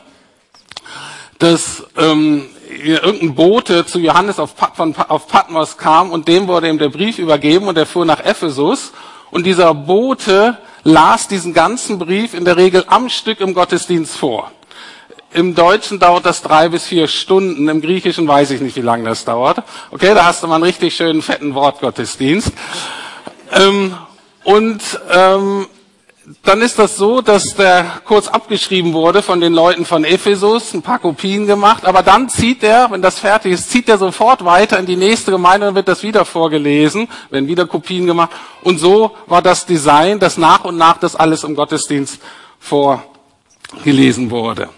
dass 1.38 1.85
ähm, 1.96 2.46
irgendein 2.82 3.35
Bote 3.35 3.87
zu 3.87 3.99
Johannes 3.99 4.38
auf, 4.38 4.54
von, 4.75 4.94
auf 5.08 5.28
Patmos 5.28 5.76
kam 5.76 6.11
und 6.11 6.28
dem 6.28 6.49
wurde 6.49 6.68
ihm 6.68 6.78
der 6.78 6.88
Brief 6.88 7.18
übergeben 7.18 7.68
und 7.68 7.78
er 7.78 7.87
fuhr 7.87 8.04
nach 8.04 8.20
Ephesus 8.20 8.92
und 9.30 9.44
dieser 9.44 9.75
Bote 9.75 10.58
las 10.85 11.28
diesen 11.28 11.52
ganzen 11.52 11.99
Brief 11.99 12.35
in 12.35 12.44
der 12.44 12.56
Regel 12.56 12.85
am 12.87 13.08
Stück 13.08 13.40
im 13.40 13.54
Gottesdienst 13.54 14.16
vor. 14.16 14.50
Im 15.32 15.54
Deutschen 15.54 15.99
dauert 15.99 16.25
das 16.25 16.40
drei 16.42 16.68
bis 16.68 16.87
vier 16.87 17.08
Stunden, 17.08 17.68
im 17.68 17.82
Griechischen 17.82 18.26
weiß 18.28 18.52
ich 18.52 18.61
nicht, 18.61 18.76
wie 18.76 18.80
lange 18.80 19.04
das 19.08 19.25
dauert. 19.25 19.62
Okay, 19.90 20.14
da 20.14 20.25
hast 20.25 20.42
du 20.42 20.46
mal 20.46 20.54
einen 20.54 20.64
richtig 20.64 20.96
schönen 20.96 21.20
fetten 21.20 21.54
Wortgottesdienst. 21.54 22.52
Ähm, 23.52 23.94
und 24.47 24.81
ähm, 25.11 25.67
dann 26.45 26.62
ist 26.62 26.79
das 26.79 26.97
so, 26.97 27.21
dass 27.21 27.57
der 27.57 27.85
kurz 28.05 28.29
abgeschrieben 28.29 28.93
wurde 28.93 29.21
von 29.21 29.41
den 29.41 29.53
Leuten 29.53 29.85
von 29.85 30.05
Ephesus, 30.05 30.73
ein 30.73 30.83
paar 30.83 31.00
Kopien 31.00 31.49
gemacht, 31.49 31.85
aber 31.85 32.05
dann 32.05 32.29
zieht 32.29 32.62
er, 32.62 32.88
wenn 32.93 33.03
das 33.03 33.19
fertig 33.19 33.55
ist, 33.55 33.71
zieht 33.73 33.88
er 33.88 33.99
sofort 33.99 34.45
weiter 34.45 34.79
in 34.79 34.87
die 34.87 34.95
nächste 34.95 35.33
Gemeinde 35.33 35.67
und 35.67 35.75
wird 35.75 35.88
das 35.88 36.05
wieder 36.05 36.25
vorgelesen, 36.25 37.09
werden 37.31 37.49
wieder 37.49 37.67
Kopien 37.67 38.07
gemacht. 38.07 38.31
Und 38.62 38.79
so 38.79 39.17
war 39.26 39.43
das 39.43 39.67
Design, 39.67 40.21
dass 40.21 40.38
nach 40.38 40.65
und 40.65 40.76
nach 40.76 40.99
das 40.99 41.17
alles 41.17 41.43
im 41.43 41.57
Gottesdienst 41.57 42.21
vorgelesen 42.61 44.31
wurde. 44.31 44.69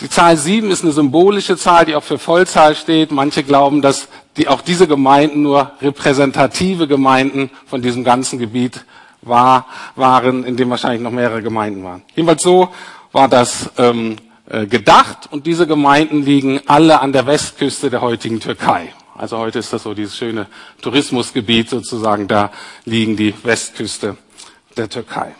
Die 0.00 0.08
Zahl 0.08 0.38
sieben 0.38 0.70
ist 0.70 0.84
eine 0.84 0.92
symbolische 0.92 1.58
Zahl, 1.58 1.84
die 1.84 1.94
auch 1.94 2.02
für 2.02 2.18
Vollzahl 2.18 2.74
steht. 2.74 3.10
Manche 3.12 3.42
glauben, 3.42 3.82
dass 3.82 4.08
die, 4.36 4.48
auch 4.48 4.62
diese 4.62 4.86
Gemeinden 4.86 5.42
nur 5.42 5.72
repräsentative 5.80 6.86
Gemeinden 6.86 7.50
von 7.66 7.82
diesem 7.82 8.04
ganzen 8.04 8.38
Gebiet 8.38 8.84
war, 9.22 9.66
waren, 9.96 10.44
in 10.44 10.56
dem 10.56 10.70
wahrscheinlich 10.70 11.02
noch 11.02 11.10
mehrere 11.10 11.42
Gemeinden 11.42 11.84
waren. 11.84 12.02
Jedenfalls 12.14 12.42
so 12.42 12.70
war 13.12 13.28
das 13.28 13.70
ähm, 13.76 14.16
äh, 14.48 14.66
gedacht 14.66 15.28
und 15.30 15.46
diese 15.46 15.66
Gemeinden 15.66 16.22
liegen 16.22 16.60
alle 16.66 17.00
an 17.00 17.12
der 17.12 17.26
Westküste 17.26 17.90
der 17.90 18.00
heutigen 18.00 18.40
Türkei. 18.40 18.92
Also 19.16 19.36
heute 19.36 19.58
ist 19.58 19.72
das 19.72 19.82
so 19.82 19.92
dieses 19.92 20.16
schöne 20.16 20.46
Tourismusgebiet 20.80 21.68
sozusagen, 21.68 22.26
da 22.26 22.50
liegen 22.86 23.16
die 23.16 23.34
Westküste 23.42 24.16
der 24.76 24.88
Türkei. 24.88 25.34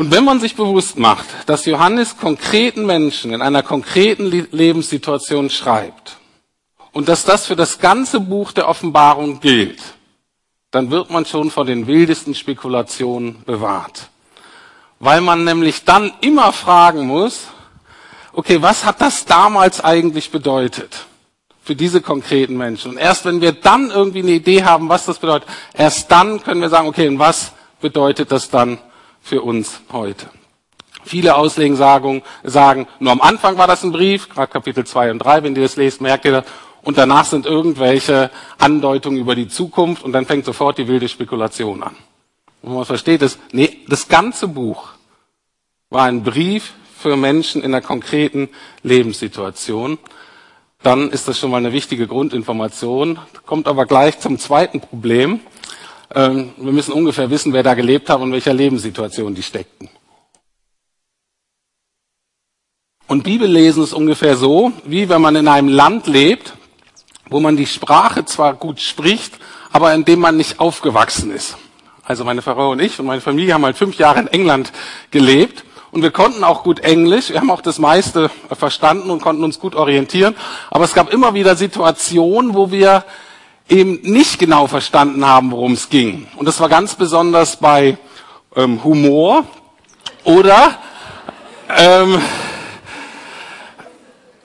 Und 0.00 0.12
wenn 0.12 0.24
man 0.24 0.40
sich 0.40 0.56
bewusst 0.56 0.98
macht, 0.98 1.26
dass 1.44 1.66
Johannes 1.66 2.16
konkreten 2.16 2.86
Menschen 2.86 3.34
in 3.34 3.42
einer 3.42 3.62
konkreten 3.62 4.30
Lebenssituation 4.30 5.50
schreibt 5.50 6.16
und 6.92 7.06
dass 7.06 7.26
das 7.26 7.44
für 7.44 7.54
das 7.54 7.80
ganze 7.80 8.18
Buch 8.18 8.52
der 8.52 8.66
Offenbarung 8.66 9.40
gilt, 9.40 9.82
dann 10.70 10.90
wird 10.90 11.10
man 11.10 11.26
schon 11.26 11.50
vor 11.50 11.66
den 11.66 11.86
wildesten 11.86 12.34
Spekulationen 12.34 13.44
bewahrt. 13.44 14.08
Weil 15.00 15.20
man 15.20 15.44
nämlich 15.44 15.84
dann 15.84 16.10
immer 16.22 16.54
fragen 16.54 17.06
muss, 17.06 17.48
okay, 18.32 18.62
was 18.62 18.86
hat 18.86 19.02
das 19.02 19.26
damals 19.26 19.84
eigentlich 19.84 20.30
bedeutet 20.30 21.04
für 21.62 21.76
diese 21.76 22.00
konkreten 22.00 22.56
Menschen? 22.56 22.92
Und 22.92 22.96
erst 22.96 23.26
wenn 23.26 23.42
wir 23.42 23.52
dann 23.52 23.90
irgendwie 23.90 24.20
eine 24.20 24.30
Idee 24.30 24.64
haben, 24.64 24.88
was 24.88 25.04
das 25.04 25.18
bedeutet, 25.18 25.46
erst 25.74 26.10
dann 26.10 26.42
können 26.42 26.62
wir 26.62 26.70
sagen, 26.70 26.88
okay, 26.88 27.06
und 27.06 27.18
was 27.18 27.52
bedeutet 27.82 28.32
das 28.32 28.48
dann 28.48 28.78
für 29.20 29.42
uns 29.42 29.80
heute? 29.92 30.30
Viele 31.04 31.36
Auslegensagungen 31.36 32.22
sagen, 32.44 32.86
nur 32.98 33.12
am 33.12 33.20
Anfang 33.20 33.56
war 33.56 33.66
das 33.66 33.82
ein 33.82 33.92
Brief, 33.92 34.28
gerade 34.28 34.52
Kapitel 34.52 34.86
2 34.86 35.12
und 35.12 35.18
3, 35.18 35.42
wenn 35.42 35.56
ihr 35.56 35.62
das 35.62 35.76
lest, 35.76 36.00
merkt 36.00 36.24
ihr 36.24 36.44
und 36.82 36.98
danach 36.98 37.24
sind 37.24 37.46
irgendwelche 37.46 38.30
Andeutungen 38.58 39.18
über 39.18 39.34
die 39.34 39.48
Zukunft 39.48 40.02
und 40.02 40.12
dann 40.12 40.26
fängt 40.26 40.44
sofort 40.44 40.78
die 40.78 40.88
wilde 40.88 41.08
Spekulation 41.08 41.82
an. 41.82 41.96
Und 42.62 42.74
man 42.74 42.84
versteht 42.84 43.22
es, 43.22 43.38
nee, 43.52 43.78
das 43.88 44.08
ganze 44.08 44.48
Buch 44.48 44.90
war 45.88 46.04
ein 46.04 46.22
Brief 46.22 46.74
für 46.98 47.16
Menschen 47.16 47.62
in 47.62 47.74
einer 47.74 47.84
konkreten 47.84 48.48
Lebenssituation. 48.82 49.98
Dann 50.82 51.10
ist 51.10 51.28
das 51.28 51.38
schon 51.38 51.50
mal 51.50 51.58
eine 51.58 51.72
wichtige 51.72 52.06
Grundinformation. 52.06 53.18
Kommt 53.46 53.68
aber 53.68 53.86
gleich 53.86 54.18
zum 54.18 54.38
zweiten 54.38 54.80
Problem. 54.80 55.40
Ähm, 56.12 56.52
wir 56.56 56.72
müssen 56.72 56.92
ungefähr 56.92 57.30
wissen, 57.30 57.52
wer 57.52 57.62
da 57.62 57.74
gelebt 57.74 58.10
hat 58.10 58.20
und 58.20 58.28
in 58.28 58.32
welcher 58.32 58.54
Lebenssituation 58.54 59.34
die 59.34 59.42
steckten. 59.42 59.88
Und 63.06 63.24
Bibellesen 63.24 63.82
ist 63.82 63.92
ungefähr 63.92 64.36
so, 64.36 64.72
wie 64.84 65.08
wenn 65.08 65.20
man 65.20 65.34
in 65.36 65.48
einem 65.48 65.68
Land 65.68 66.06
lebt, 66.06 66.54
wo 67.28 67.40
man 67.40 67.56
die 67.56 67.66
Sprache 67.66 68.24
zwar 68.24 68.54
gut 68.54 68.80
spricht, 68.80 69.38
aber 69.72 69.94
in 69.94 70.04
dem 70.04 70.20
man 70.20 70.36
nicht 70.36 70.60
aufgewachsen 70.60 71.32
ist. 71.32 71.56
Also 72.04 72.24
meine 72.24 72.42
Frau 72.42 72.70
und 72.70 72.80
ich 72.80 72.98
und 72.98 73.06
meine 73.06 73.20
Familie 73.20 73.54
haben 73.54 73.64
halt 73.64 73.76
fünf 73.76 73.96
Jahre 73.98 74.20
in 74.20 74.26
England 74.28 74.72
gelebt 75.10 75.64
und 75.92 76.02
wir 76.02 76.10
konnten 76.10 76.44
auch 76.44 76.62
gut 76.62 76.80
Englisch. 76.80 77.30
Wir 77.30 77.40
haben 77.40 77.50
auch 77.50 77.62
das 77.62 77.78
meiste 77.78 78.30
verstanden 78.50 79.10
und 79.10 79.22
konnten 79.22 79.44
uns 79.44 79.58
gut 79.58 79.74
orientieren. 79.74 80.36
Aber 80.70 80.84
es 80.84 80.94
gab 80.94 81.12
immer 81.12 81.34
wieder 81.34 81.56
Situationen, 81.56 82.54
wo 82.54 82.70
wir 82.70 83.04
eben 83.70 84.00
nicht 84.02 84.38
genau 84.38 84.66
verstanden 84.66 85.24
haben, 85.24 85.50
worum 85.50 85.72
es 85.72 85.88
ging. 85.88 86.26
Und 86.36 86.46
das 86.46 86.60
war 86.60 86.68
ganz 86.68 86.94
besonders 86.94 87.56
bei 87.56 87.96
ähm, 88.56 88.82
Humor 88.84 89.44
oder 90.24 90.78
ähm, 91.76 92.20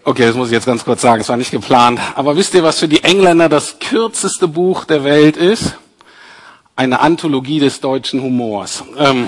Okay, 0.07 0.27
das 0.27 0.35
muss 0.35 0.49
ich 0.49 0.53
jetzt 0.53 0.67
ganz 0.67 0.85
kurz 0.85 1.01
sagen, 1.01 1.21
es 1.21 1.29
war 1.29 1.35
nicht 1.35 1.49
geplant. 1.49 1.99
Aber 2.13 2.37
wisst 2.37 2.53
ihr, 2.53 2.61
was 2.61 2.77
für 2.77 2.87
die 2.87 3.03
Engländer 3.03 3.49
das 3.49 3.79
kürzeste 3.79 4.47
Buch 4.47 4.85
der 4.85 5.03
Welt 5.03 5.35
ist? 5.35 5.77
Eine 6.75 6.99
Anthologie 6.99 7.59
des 7.59 7.81
deutschen 7.81 8.21
Humors. 8.21 8.83
Ähm, 8.99 9.27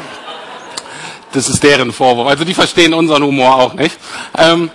das 1.31 1.49
ist 1.49 1.63
deren 1.63 1.91
Vorwurf. 1.91 2.27
Also 2.27 2.45
die 2.45 2.53
verstehen 2.53 2.93
unseren 2.93 3.23
Humor 3.23 3.55
auch 3.55 3.73
nicht. 3.73 3.97
Ähm, 4.37 4.69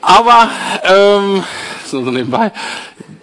aber, 0.00 0.48
ähm, 0.84 1.42
so 1.84 2.02
nebenbei, 2.02 2.52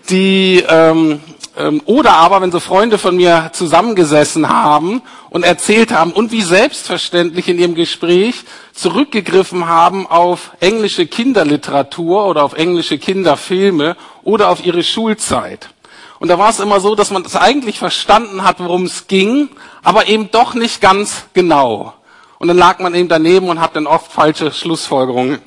die, 0.09 0.63
ähm, 0.67 1.19
ähm, 1.57 1.81
oder 1.85 2.13
aber, 2.13 2.41
wenn 2.41 2.51
so 2.51 2.59
Freunde 2.59 2.97
von 2.97 3.15
mir 3.15 3.49
zusammengesessen 3.53 4.49
haben 4.49 5.01
und 5.29 5.43
erzählt 5.43 5.91
haben 5.91 6.11
und 6.11 6.31
wie 6.31 6.41
selbstverständlich 6.41 7.47
in 7.47 7.59
ihrem 7.59 7.75
Gespräch 7.75 8.43
zurückgegriffen 8.73 9.67
haben 9.67 10.07
auf 10.07 10.51
englische 10.59 11.07
Kinderliteratur 11.07 12.25
oder 12.27 12.43
auf 12.43 12.53
englische 12.53 12.97
Kinderfilme 12.97 13.97
oder 14.23 14.49
auf 14.49 14.65
ihre 14.65 14.83
Schulzeit. 14.83 15.69
Und 16.19 16.29
da 16.29 16.39
war 16.39 16.49
es 16.49 16.59
immer 16.59 16.79
so, 16.79 16.95
dass 16.95 17.11
man 17.11 17.23
das 17.23 17.35
eigentlich 17.35 17.79
verstanden 17.79 18.43
hat, 18.43 18.59
worum 18.59 18.85
es 18.85 19.07
ging, 19.07 19.49
aber 19.83 20.07
eben 20.07 20.31
doch 20.31 20.53
nicht 20.53 20.81
ganz 20.81 21.25
genau. 21.33 21.93
Und 22.39 22.47
dann 22.47 22.57
lag 22.57 22.79
man 22.79 22.93
eben 22.93 23.09
daneben 23.09 23.49
und 23.49 23.59
hat 23.61 23.75
dann 23.75 23.87
oft 23.87 24.11
falsche 24.11 24.51
Schlussfolgerungen 24.51 25.39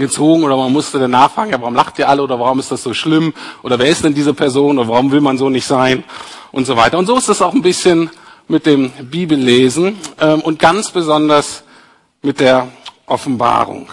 gezogen 0.00 0.44
oder 0.44 0.56
man 0.56 0.72
musste 0.72 0.98
dann 0.98 1.10
nachfragen, 1.10 1.50
ja, 1.50 1.60
warum 1.60 1.74
lacht 1.74 1.98
ihr 1.98 2.08
alle 2.08 2.22
oder 2.22 2.38
warum 2.38 2.58
ist 2.58 2.70
das 2.70 2.82
so 2.82 2.94
schlimm 2.94 3.34
oder 3.62 3.78
wer 3.78 3.88
ist 3.88 4.04
denn 4.04 4.14
diese 4.14 4.34
Person 4.34 4.78
oder 4.78 4.88
warum 4.88 5.10
will 5.10 5.20
man 5.20 5.38
so 5.38 5.48
nicht 5.48 5.66
sein 5.66 6.04
und 6.52 6.66
so 6.66 6.76
weiter. 6.76 6.98
Und 6.98 7.06
so 7.06 7.16
ist 7.16 7.28
es 7.28 7.42
auch 7.42 7.54
ein 7.54 7.62
bisschen 7.62 8.10
mit 8.48 8.66
dem 8.66 8.90
Bibellesen 8.90 9.98
ähm, 10.20 10.40
und 10.40 10.58
ganz 10.58 10.90
besonders 10.90 11.64
mit 12.22 12.40
der 12.40 12.68
Offenbarung. 13.06 13.88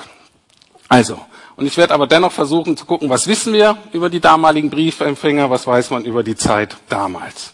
Also, 0.90 1.20
und 1.56 1.66
ich 1.66 1.78
werde 1.78 1.94
aber 1.94 2.08
dennoch 2.08 2.32
versuchen 2.32 2.76
zu 2.76 2.86
gucken, 2.86 3.10
was 3.10 3.28
wissen 3.28 3.54
wir 3.54 3.78
über 3.92 4.10
die 4.10 4.20
damaligen 4.20 4.70
Briefempfänger, 4.70 5.50
was 5.50 5.68
weiß 5.68 5.92
man 5.92 6.04
über 6.04 6.24
die 6.24 6.36
Zeit 6.36 6.76
damals. 6.90 7.54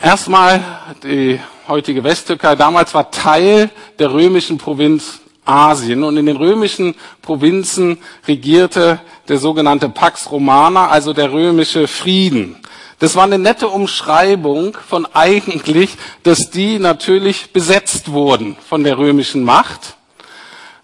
Erstmal 0.00 0.62
die 1.02 1.40
heutige 1.66 2.04
Westtürkei. 2.04 2.54
Damals 2.54 2.94
war 2.94 3.10
Teil 3.10 3.70
der 3.98 4.12
römischen 4.12 4.58
Provinz 4.58 5.20
Asien. 5.48 6.04
Und 6.04 6.16
in 6.16 6.26
den 6.26 6.36
römischen 6.36 6.94
Provinzen 7.22 7.98
regierte 8.26 9.00
der 9.28 9.38
sogenannte 9.38 9.88
Pax 9.88 10.30
Romana, 10.30 10.88
also 10.88 11.12
der 11.12 11.32
römische 11.32 11.88
Frieden. 11.88 12.56
Das 12.98 13.14
war 13.14 13.24
eine 13.24 13.38
nette 13.38 13.68
Umschreibung 13.68 14.76
von 14.86 15.06
eigentlich, 15.14 15.96
dass 16.24 16.50
die 16.50 16.78
natürlich 16.78 17.52
besetzt 17.52 18.10
wurden 18.10 18.56
von 18.68 18.82
der 18.82 18.98
römischen 18.98 19.44
Macht. 19.44 19.96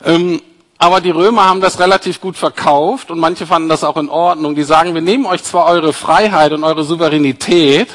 Ähm, 0.04 0.40
aber 0.78 1.00
die 1.00 1.11
Römer 1.11 1.49
haben 1.49 1.61
das 1.61 1.80
relativ 1.80 2.21
gut 2.21 2.37
verkauft 2.37 3.11
und 3.11 3.18
manche 3.18 3.47
fanden 3.47 3.68
das 3.68 3.85
auch 3.85 3.97
in 3.97 4.09
Ordnung. 4.09 4.54
Die 4.54 4.64
sagen, 4.64 4.94
wir 4.94 5.00
nehmen 5.00 5.26
euch 5.26 5.42
zwar 5.42 5.66
eure 5.66 5.92
Freiheit 5.92 6.52
und 6.52 6.62
eure 6.62 6.85
Souveränität, 6.85 7.88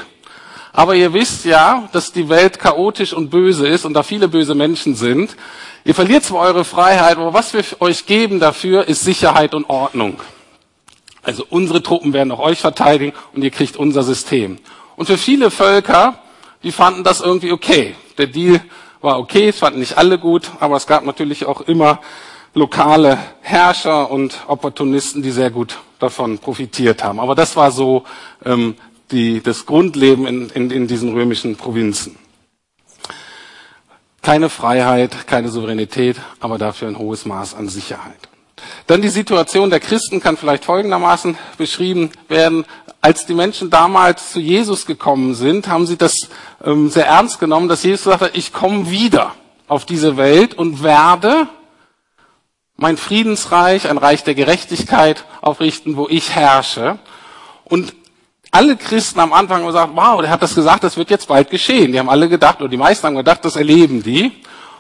aber 0.74 0.96
ihr 0.96 1.14
wisst 1.14 1.46
ja, 1.46 1.90
dass 1.92 2.12
die 2.12 2.30
Welt 2.30 2.60
chaotisch 2.60 3.14
und 3.14 3.30
böse 3.30 3.68
ist 3.68 3.86
und 3.86 3.94
da 3.94 4.04
viele 4.04 4.28
böse 4.28 4.56
Menschen 4.56 4.96
sind. 4.96 5.36
Ihr 5.84 5.96
verliert 5.96 6.24
zwar 6.24 6.42
eure 6.42 6.66
Freiheit, 6.66 7.18
aber 7.18 7.34
was 7.34 7.54
wir 7.54 7.64
euch 7.80 8.06
geben 8.06 8.40
dafür, 8.40 8.88
ist 8.88 9.04
Sicherheit 9.04 9.54
und 9.54 9.70
Ordnung. 9.70 10.20
Also 11.24 11.46
unsere 11.50 11.84
Truppen 11.84 12.14
werden 12.14 12.32
auch 12.32 12.40
euch 12.40 12.60
verteidigen 12.60 13.14
und 13.34 13.44
ihr 13.44 13.52
kriegt 13.52 13.78
unser 13.78 14.04
System. 14.04 14.58
Und 14.96 15.08
für 15.08 15.18
viele 15.18 15.52
Völker, 15.52 16.20
die 16.64 16.72
fanden 16.72 17.04
das 17.04 17.22
irgendwie 17.22 17.52
okay. 17.52 17.96
Der 18.18 18.28
Deal 18.28 18.62
war 19.02 19.20
okay, 19.20 19.50
es 19.50 19.60
fanden 19.60 19.80
nicht 19.80 19.98
alle 19.98 20.20
gut, 20.20 20.52
aber 20.60 20.76
es 20.76 20.88
gab 20.88 21.06
natürlich 21.06 21.46
auch 21.46 21.62
immer 21.62 22.00
lokale 22.54 23.18
Herrscher 23.42 24.12
und 24.12 24.40
Opportunisten, 24.48 25.22
die 25.22 25.32
sehr 25.32 25.52
gut 25.52 25.78
davon 26.00 26.40
profitiert 26.40 27.04
haben. 27.04 27.20
Aber 27.20 27.36
das 27.36 27.56
war 27.56 27.72
so 27.72 28.04
ähm, 28.46 28.76
die, 29.12 29.42
das 29.42 29.66
Grundleben 29.66 30.28
in, 30.28 30.50
in, 30.50 30.72
in 30.72 30.88
diesen 30.88 31.12
römischen 31.14 31.56
Provinzen. 31.56 32.16
Keine 34.22 34.50
Freiheit, 34.50 35.28
keine 35.28 35.50
Souveränität, 35.50 36.18
aber 36.40 36.58
dafür 36.58 36.88
ein 36.88 36.98
hohes 36.98 37.26
Maß 37.26 37.56
an 37.56 37.70
Sicherheit. 37.70 38.30
Dann 38.88 39.02
die 39.02 39.10
Situation 39.10 39.70
der 39.70 39.80
Christen 39.80 40.20
kann 40.20 40.38
vielleicht 40.38 40.66
folgendermaßen 40.66 41.38
beschrieben 41.58 42.12
werden. 42.28 42.66
Als 43.02 43.26
die 43.26 43.34
Menschen 43.34 43.70
damals 43.70 44.34
zu 44.34 44.40
Jesus 44.40 44.86
gekommen 44.86 45.36
sind, 45.36 45.68
haben 45.68 45.88
sie 45.88 45.96
das 45.96 46.30
ähm, 46.64 46.90
sehr 46.90 47.08
ernst 47.08 47.40
genommen, 47.40 47.70
dass 47.70 47.84
Jesus 47.84 48.04
sagte, 48.04 48.32
ich 48.34 48.52
komme 48.52 48.90
wieder 48.90 49.36
auf 49.68 49.86
diese 49.86 50.18
Welt 50.18 50.54
und 50.54 50.84
werde 50.84 51.48
mein 52.76 52.98
Friedensreich, 52.98 53.90
ein 53.90 53.98
Reich 53.98 54.24
der 54.24 54.36
Gerechtigkeit 54.36 55.26
aufrichten, 55.42 55.96
wo 55.96 56.08
ich 56.10 56.36
herrsche. 56.36 57.00
Und 57.64 57.94
alle 58.52 58.76
Christen 58.76 59.20
am 59.20 59.34
Anfang 59.34 59.62
haben 59.62 59.68
gesagt, 59.68 59.92
wow, 59.94 60.22
der 60.22 60.30
hat 60.30 60.42
das 60.42 60.56
gesagt, 60.56 60.84
das 60.84 60.98
wird 60.98 61.10
jetzt 61.10 61.28
bald 61.28 61.50
geschehen. 61.50 61.92
Die 61.92 62.00
haben 62.00 62.10
alle 62.10 62.30
gedacht, 62.30 62.60
oder 62.60 62.70
die 62.70 62.78
meisten 62.78 63.06
haben 63.06 63.16
gedacht, 63.16 63.46
das 63.46 63.56
erleben 63.56 64.02
die. 64.02 64.32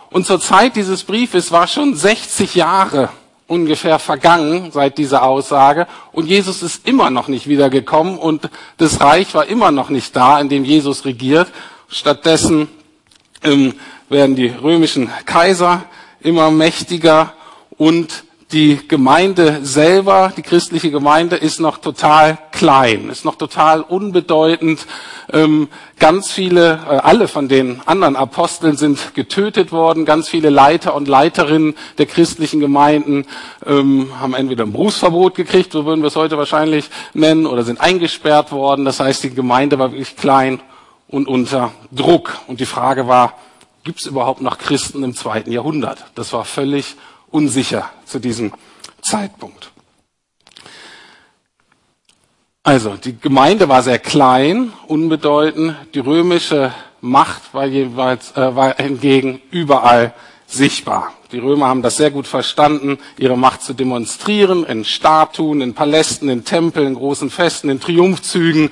Und 0.09 0.25
zur 0.25 0.41
Zeit 0.41 0.75
dieses 0.75 1.03
Briefes 1.03 1.51
war 1.51 1.67
schon 1.67 1.95
60 1.95 2.55
Jahre 2.55 3.09
ungefähr 3.49 3.99
vergangen 3.99 4.71
seit 4.71 4.97
dieser 4.97 5.23
Aussage 5.23 5.88
und 6.11 6.27
Jesus 6.27 6.61
ist 6.61 6.88
immer 6.88 7.09
noch 7.09 7.27
nicht 7.27 7.47
wiedergekommen 7.47 8.19
und 8.19 8.47
das 8.77 9.01
Reich 9.01 9.33
war 9.33 9.47
immer 9.47 9.71
noch 9.71 9.89
nicht 9.89 10.15
da, 10.15 10.39
in 10.39 10.49
dem 10.49 10.63
Jesus 10.63 11.03
regiert. 11.03 11.47
Stattdessen 11.88 12.69
ähm, 13.43 13.73
werden 14.07 14.35
die 14.35 14.47
römischen 14.47 15.09
Kaiser 15.25 15.83
immer 16.21 16.51
mächtiger 16.51 17.33
und 17.77 18.23
die 18.51 18.79
Gemeinde 18.87 19.59
selber, 19.61 20.33
die 20.35 20.41
christliche 20.41 20.89
Gemeinde, 20.89 21.35
ist 21.35 21.59
noch 21.59 21.77
total 21.77 22.39
klein, 22.51 23.09
ist 23.09 23.23
noch 23.23 23.35
total 23.35 23.81
unbedeutend. 23.81 24.87
Ähm, 25.31 25.67
ganz 25.99 26.31
viele, 26.31 26.79
äh, 26.89 26.95
alle 26.95 27.27
von 27.27 27.47
den 27.47 27.79
anderen 27.85 28.15
Aposteln 28.15 28.75
sind 28.75 29.13
getötet 29.13 29.71
worden. 29.71 30.03
Ganz 30.03 30.29
viele 30.29 30.49
Leiter 30.49 30.95
und 30.95 31.07
Leiterinnen 31.07 31.75
der 31.99 32.07
christlichen 32.07 32.59
Gemeinden 32.59 33.27
ähm, 33.67 34.09
haben 34.19 34.33
entweder 34.33 34.63
ein 34.63 34.71
Berufsverbot 34.71 35.35
gekriegt, 35.35 35.71
so 35.71 35.85
würden 35.85 36.01
wir 36.01 36.07
es 36.07 36.15
heute 36.15 36.37
wahrscheinlich 36.37 36.89
nennen, 37.13 37.45
oder 37.45 37.63
sind 37.63 37.79
eingesperrt 37.79 38.51
worden. 38.51 38.83
Das 38.83 38.99
heißt, 38.99 39.23
die 39.23 39.29
Gemeinde 39.29 39.77
war 39.77 39.91
wirklich 39.91 40.15
klein 40.15 40.59
und 41.07 41.27
unter 41.27 41.71
Druck. 41.91 42.39
Und 42.47 42.59
die 42.59 42.65
Frage 42.65 43.07
war, 43.07 43.35
gibt 43.83 43.99
es 43.99 44.07
überhaupt 44.07 44.41
noch 44.41 44.57
Christen 44.57 45.03
im 45.03 45.15
zweiten 45.15 45.51
Jahrhundert? 45.51 46.03
Das 46.15 46.33
war 46.33 46.45
völlig 46.45 46.95
unsicher 47.31 47.89
zu 48.05 48.19
diesem 48.19 48.53
Zeitpunkt. 49.01 49.71
Also, 52.63 52.98
die 52.98 53.17
Gemeinde 53.17 53.69
war 53.69 53.81
sehr 53.81 54.00
klein, 54.00 54.74
unbedeutend. 54.88 55.75
Die 55.93 56.00
römische 56.00 56.74
Macht 57.01 57.53
war 57.53 57.65
jeweils, 57.65 58.36
äh, 58.36 58.55
war 58.55 58.75
hingegen 58.75 59.41
überall 59.50 60.13
sichtbar. 60.49 61.13
Die 61.31 61.37
Römer 61.37 61.67
haben 61.67 61.83
das 61.83 61.97
sehr 61.97 62.09
gut 62.09 62.25
verstanden, 62.25 62.97
ihre 63.17 63.37
Macht 63.37 63.61
zu 63.61 63.73
demonstrieren 63.73 64.65
in 64.65 64.83
Statuen, 64.83 65.61
in 65.61 65.75
Palästen, 65.75 66.27
in 66.27 66.43
Tempeln, 66.43 66.87
in 66.87 66.95
großen 66.95 67.29
Festen, 67.29 67.69
in 67.69 67.79
Triumphzügen, 67.79 68.71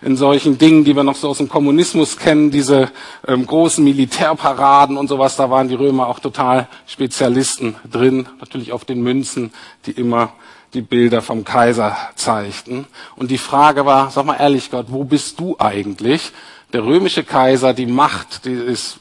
in 0.00 0.16
solchen 0.16 0.56
Dingen, 0.56 0.84
die 0.84 0.96
wir 0.96 1.04
noch 1.04 1.16
so 1.16 1.28
aus 1.28 1.36
dem 1.36 1.50
Kommunismus 1.50 2.16
kennen, 2.16 2.50
diese 2.50 2.90
ähm, 3.26 3.46
großen 3.46 3.84
Militärparaden 3.84 4.96
und 4.96 5.08
sowas. 5.08 5.36
Da 5.36 5.50
waren 5.50 5.68
die 5.68 5.74
Römer 5.74 6.06
auch 6.06 6.18
total 6.18 6.66
Spezialisten 6.86 7.76
drin, 7.90 8.26
natürlich 8.40 8.72
auf 8.72 8.86
den 8.86 9.02
Münzen, 9.02 9.52
die 9.84 9.92
immer 9.92 10.32
die 10.72 10.82
Bilder 10.82 11.20
vom 11.20 11.44
Kaiser 11.44 11.94
zeigten. 12.14 12.86
Und 13.16 13.30
die 13.30 13.38
Frage 13.38 13.84
war, 13.84 14.10
sag 14.10 14.24
mal 14.24 14.36
ehrlich 14.36 14.70
Gott, 14.70 14.86
wo 14.88 15.04
bist 15.04 15.38
du 15.40 15.56
eigentlich? 15.58 16.32
Der 16.72 16.84
römische 16.84 17.22
Kaiser, 17.22 17.74
die 17.74 17.86
Macht, 17.86 18.46
die 18.46 18.52
ist 18.52 19.00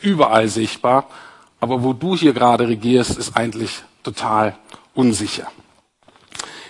überall 0.00 0.48
sichtbar. 0.48 1.06
Aber 1.60 1.82
wo 1.82 1.92
du 1.92 2.16
hier 2.16 2.32
gerade 2.32 2.68
regierst, 2.68 3.18
ist 3.18 3.36
eigentlich 3.36 3.82
total 4.02 4.56
unsicher. 4.94 5.48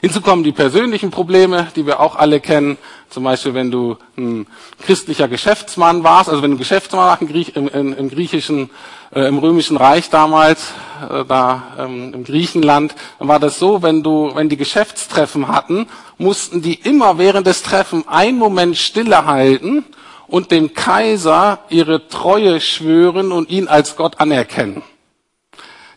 Hinzu 0.00 0.20
kommen 0.20 0.44
die 0.44 0.52
persönlichen 0.52 1.10
Probleme, 1.10 1.68
die 1.74 1.86
wir 1.86 2.00
auch 2.00 2.16
alle 2.16 2.40
kennen. 2.40 2.76
Zum 3.08 3.24
Beispiel, 3.24 3.54
wenn 3.54 3.70
du 3.70 3.96
ein 4.16 4.46
christlicher 4.84 5.26
Geschäftsmann 5.26 6.04
warst, 6.04 6.28
also 6.28 6.42
wenn 6.42 6.52
du 6.52 6.58
Geschäftsmann 6.58 7.06
warst 7.06 7.22
im, 7.56 7.68
im, 7.68 7.96
im 7.96 8.10
griechischen, 8.10 8.70
äh, 9.14 9.26
im 9.26 9.38
römischen 9.38 9.76
Reich 9.76 10.10
damals, 10.10 10.74
äh, 11.10 11.24
da 11.24 11.62
ähm, 11.78 12.12
im 12.12 12.24
Griechenland, 12.24 12.94
dann 13.18 13.28
war 13.28 13.40
das 13.40 13.58
so, 13.58 13.82
wenn 13.82 14.02
du, 14.02 14.32
wenn 14.34 14.48
die 14.48 14.56
Geschäftstreffen 14.58 15.48
hatten, 15.48 15.88
mussten 16.18 16.60
die 16.62 16.74
immer 16.74 17.18
während 17.18 17.46
des 17.46 17.62
Treffens 17.62 18.06
einen 18.06 18.38
Moment 18.38 18.76
Stille 18.76 19.24
halten 19.24 19.84
und 20.28 20.50
dem 20.50 20.74
Kaiser 20.74 21.60
ihre 21.68 22.08
Treue 22.08 22.60
schwören 22.60 23.32
und 23.32 23.50
ihn 23.50 23.68
als 23.68 23.96
Gott 23.96 24.20
anerkennen. 24.20 24.82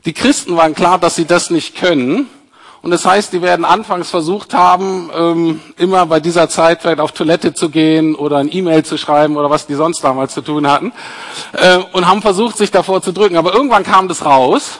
Die 0.06 0.14
Christen 0.14 0.56
waren 0.56 0.76
klar, 0.76 0.98
dass 0.98 1.16
sie 1.16 1.26
das 1.26 1.50
nicht 1.50 1.76
können. 1.76 2.30
Und 2.82 2.92
das 2.92 3.06
heißt, 3.06 3.34
die 3.34 3.42
werden 3.42 3.66
anfangs 3.66 4.10
versucht 4.10 4.54
haben, 4.54 5.10
ähm, 5.14 5.62
immer 5.78 6.06
bei 6.06 6.22
dieser 6.22 6.48
Zeit 6.48 6.82
vielleicht 6.82 7.02
auf 7.02 7.12
Toilette 7.12 7.54
zu 7.54 7.70
gehen 7.70 8.16
oder 8.16 8.38
ein 8.38 8.50
E-Mail 8.50 8.86
zu 8.86 8.98
schreiben 8.98 9.36
oder 9.36 9.50
was 9.50 9.68
die 9.68 9.76
sonst 9.76 10.02
damals 10.02 10.34
zu 10.34 10.42
tun 10.42 10.66
hatten. 10.66 10.94
Äh, 11.52 11.80
und 11.92 12.08
haben 12.08 12.22
versucht, 12.22 12.58
sich 12.58 12.72
davor 12.72 13.02
zu 13.02 13.12
drücken. 13.12 13.36
Aber 13.36 13.54
irgendwann 13.54 13.84
kam 13.84 14.08
das 14.08 14.24
raus. 14.24 14.80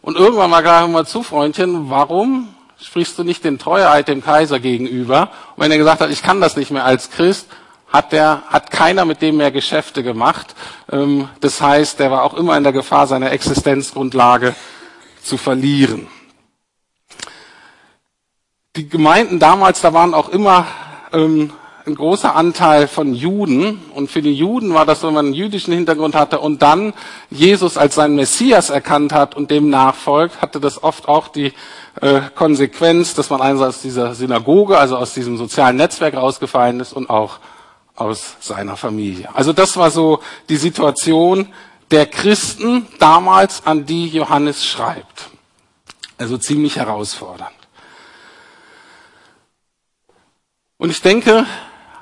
Und 0.00 0.16
irgendwann 0.16 0.52
war 0.52 0.62
gerade 0.62 0.86
mal 0.86 1.06
zu, 1.06 1.24
Freundchen, 1.24 1.90
warum 1.90 2.54
sprichst 2.80 3.18
du 3.18 3.24
nicht 3.24 3.42
den 3.42 3.58
Treueeid 3.58 4.06
dem 4.06 4.22
Kaiser 4.22 4.60
gegenüber? 4.60 5.30
Und 5.56 5.64
wenn 5.64 5.72
er 5.72 5.78
gesagt 5.78 6.00
hat, 6.00 6.10
ich 6.10 6.22
kann 6.22 6.40
das 6.40 6.56
nicht 6.56 6.70
mehr 6.70 6.84
als 6.84 7.10
Christ, 7.10 7.48
hat 7.90 8.12
der, 8.12 8.42
hat 8.48 8.70
keiner 8.70 9.04
mit 9.04 9.22
dem 9.22 9.38
mehr 9.38 9.50
Geschäfte 9.50 10.02
gemacht. 10.02 10.54
Ähm, 10.90 11.28
das 11.40 11.60
heißt, 11.60 12.00
der 12.00 12.10
war 12.10 12.22
auch 12.24 12.34
immer 12.34 12.56
in 12.56 12.62
der 12.62 12.72
Gefahr, 12.72 13.06
seine 13.06 13.30
Existenzgrundlage 13.30 14.54
zu 15.22 15.36
verlieren. 15.36 16.06
Die 18.76 18.88
Gemeinden 18.88 19.38
damals, 19.38 19.80
da 19.80 19.92
waren 19.92 20.14
auch 20.14 20.28
immer 20.28 20.66
ähm, 21.12 21.52
ein 21.88 21.94
großer 21.94 22.36
Anteil 22.36 22.86
von 22.86 23.14
Juden. 23.14 23.80
Und 23.94 24.10
für 24.10 24.22
die 24.22 24.34
Juden 24.34 24.74
war 24.74 24.86
das, 24.86 25.02
wenn 25.02 25.14
man 25.14 25.26
einen 25.26 25.34
jüdischen 25.34 25.72
Hintergrund 25.72 26.14
hatte 26.14 26.38
und 26.38 26.62
dann 26.62 26.92
Jesus 27.30 27.76
als 27.76 27.94
seinen 27.96 28.14
Messias 28.14 28.70
erkannt 28.70 29.12
hat 29.12 29.34
und 29.34 29.50
dem 29.50 29.70
nachfolgt, 29.70 30.40
hatte 30.40 30.60
das 30.60 30.82
oft 30.82 31.08
auch 31.08 31.28
die 31.28 31.52
äh, 32.00 32.20
Konsequenz, 32.34 33.14
dass 33.14 33.30
man 33.30 33.40
einerseits 33.40 33.76
aus 33.76 33.82
dieser 33.82 34.14
Synagoge, 34.14 34.78
also 34.78 34.96
aus 34.96 35.14
diesem 35.14 35.36
sozialen 35.38 35.76
Netzwerk 35.76 36.14
rausgefallen 36.14 36.78
ist 36.80 36.92
und 36.92 37.10
auch 37.10 37.38
aus 38.00 38.36
seiner 38.40 38.76
Familie. 38.76 39.28
Also 39.34 39.52
das 39.52 39.76
war 39.76 39.90
so 39.90 40.20
die 40.48 40.56
Situation 40.56 41.52
der 41.90 42.06
Christen 42.06 42.86
damals, 42.98 43.66
an 43.66 43.86
die 43.86 44.08
Johannes 44.08 44.64
schreibt. 44.64 45.30
Also 46.18 46.36
ziemlich 46.36 46.76
herausfordernd. 46.76 47.52
Und 50.76 50.90
ich 50.90 51.02
denke, 51.02 51.46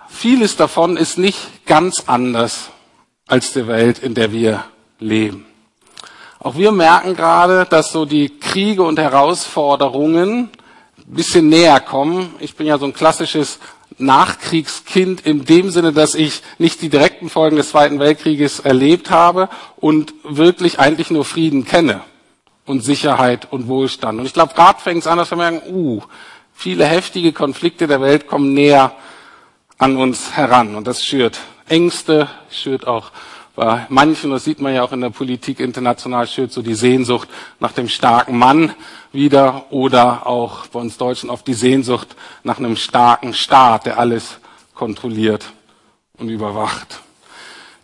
vieles 0.09 0.56
davon 0.56 0.96
ist 0.96 1.18
nicht 1.18 1.66
ganz 1.66 2.04
anders 2.06 2.70
als 3.26 3.52
die 3.52 3.66
Welt, 3.66 3.98
in 3.98 4.14
der 4.14 4.32
wir 4.32 4.64
leben. 4.98 5.46
Auch 6.38 6.56
wir 6.56 6.72
merken 6.72 7.16
gerade, 7.16 7.64
dass 7.64 7.90
so 7.90 8.04
die 8.04 8.38
Kriege 8.38 8.82
und 8.82 8.98
Herausforderungen 8.98 10.50
ein 10.98 11.14
bisschen 11.14 11.48
näher 11.48 11.80
kommen. 11.80 12.35
Ich 12.38 12.54
bin 12.54 12.66
ja 12.66 12.78
so 12.78 12.85
ein 12.85 12.92
klassisches 12.92 13.59
Nachkriegskind 13.98 15.24
in 15.24 15.44
dem 15.44 15.70
Sinne, 15.70 15.92
dass 15.92 16.14
ich 16.14 16.42
nicht 16.59 16.82
die 16.82 16.88
direkten 16.88 17.30
Folgen 17.30 17.56
des 17.56 17.70
Zweiten 17.70 17.98
Weltkrieges 17.98 18.61
erlebt 18.61 19.11
habe 19.11 19.48
und 19.76 20.12
wirklich 20.22 20.78
eigentlich 20.78 21.11
nur 21.11 21.24
Frieden 21.24 21.64
kenne 21.64 22.02
und 22.66 22.82
Sicherheit 22.82 23.48
und 23.50 23.68
Wohlstand. 23.68 24.18
Und 24.18 24.26
ich 24.26 24.35
glaube, 24.35 24.54
gerade 24.54 24.80
fängt 24.80 25.00
es 25.00 25.06
an, 25.06 25.18
dass 25.18 25.30
wir 25.30 25.38
merken, 25.38 25.62
uh, 25.72 26.02
viele 26.52 26.85
heftige 26.85 27.32
Konflikte 27.32 27.87
der 27.87 28.00
Welt 28.00 28.26
kommen 28.26 28.52
näher 28.52 28.92
an 29.78 29.96
uns 29.96 30.32
heran. 30.32 30.74
Und 30.74 30.87
das 30.87 31.04
schürt 31.04 31.40
Ängste, 31.68 32.28
schürt 32.50 32.87
auch 32.87 33.12
bei 33.57 33.87
manchen, 33.88 34.31
das 34.31 34.45
sieht 34.45 34.61
man 34.61 34.75
ja 34.75 34.83
auch 34.83 34.92
in 34.92 35.01
der 35.01 35.09
Politik 35.09 35.61
international, 35.61 36.27
schürt 36.29 36.53
so 36.53 36.61
die 36.61 36.75
Sehnsucht 36.75 37.29
nach 37.59 37.73
dem 37.73 37.88
starken 37.88 38.37
Mann 38.37 38.75
wieder 39.12 39.64
oder 39.71 40.27
auch 40.27 40.66
bei 40.66 40.79
uns 40.79 40.99
Deutschen 40.99 41.31
oft 41.31 41.47
die 41.47 41.55
Sehnsucht 41.55 42.14
nach 42.45 42.59
einem 42.59 42.77
starken 42.77 43.33
Staat, 43.33 43.87
der 43.87 43.99
alles 43.99 44.38
kontrolliert 44.75 45.47
und 46.19 46.29
überwacht. 46.29 47.01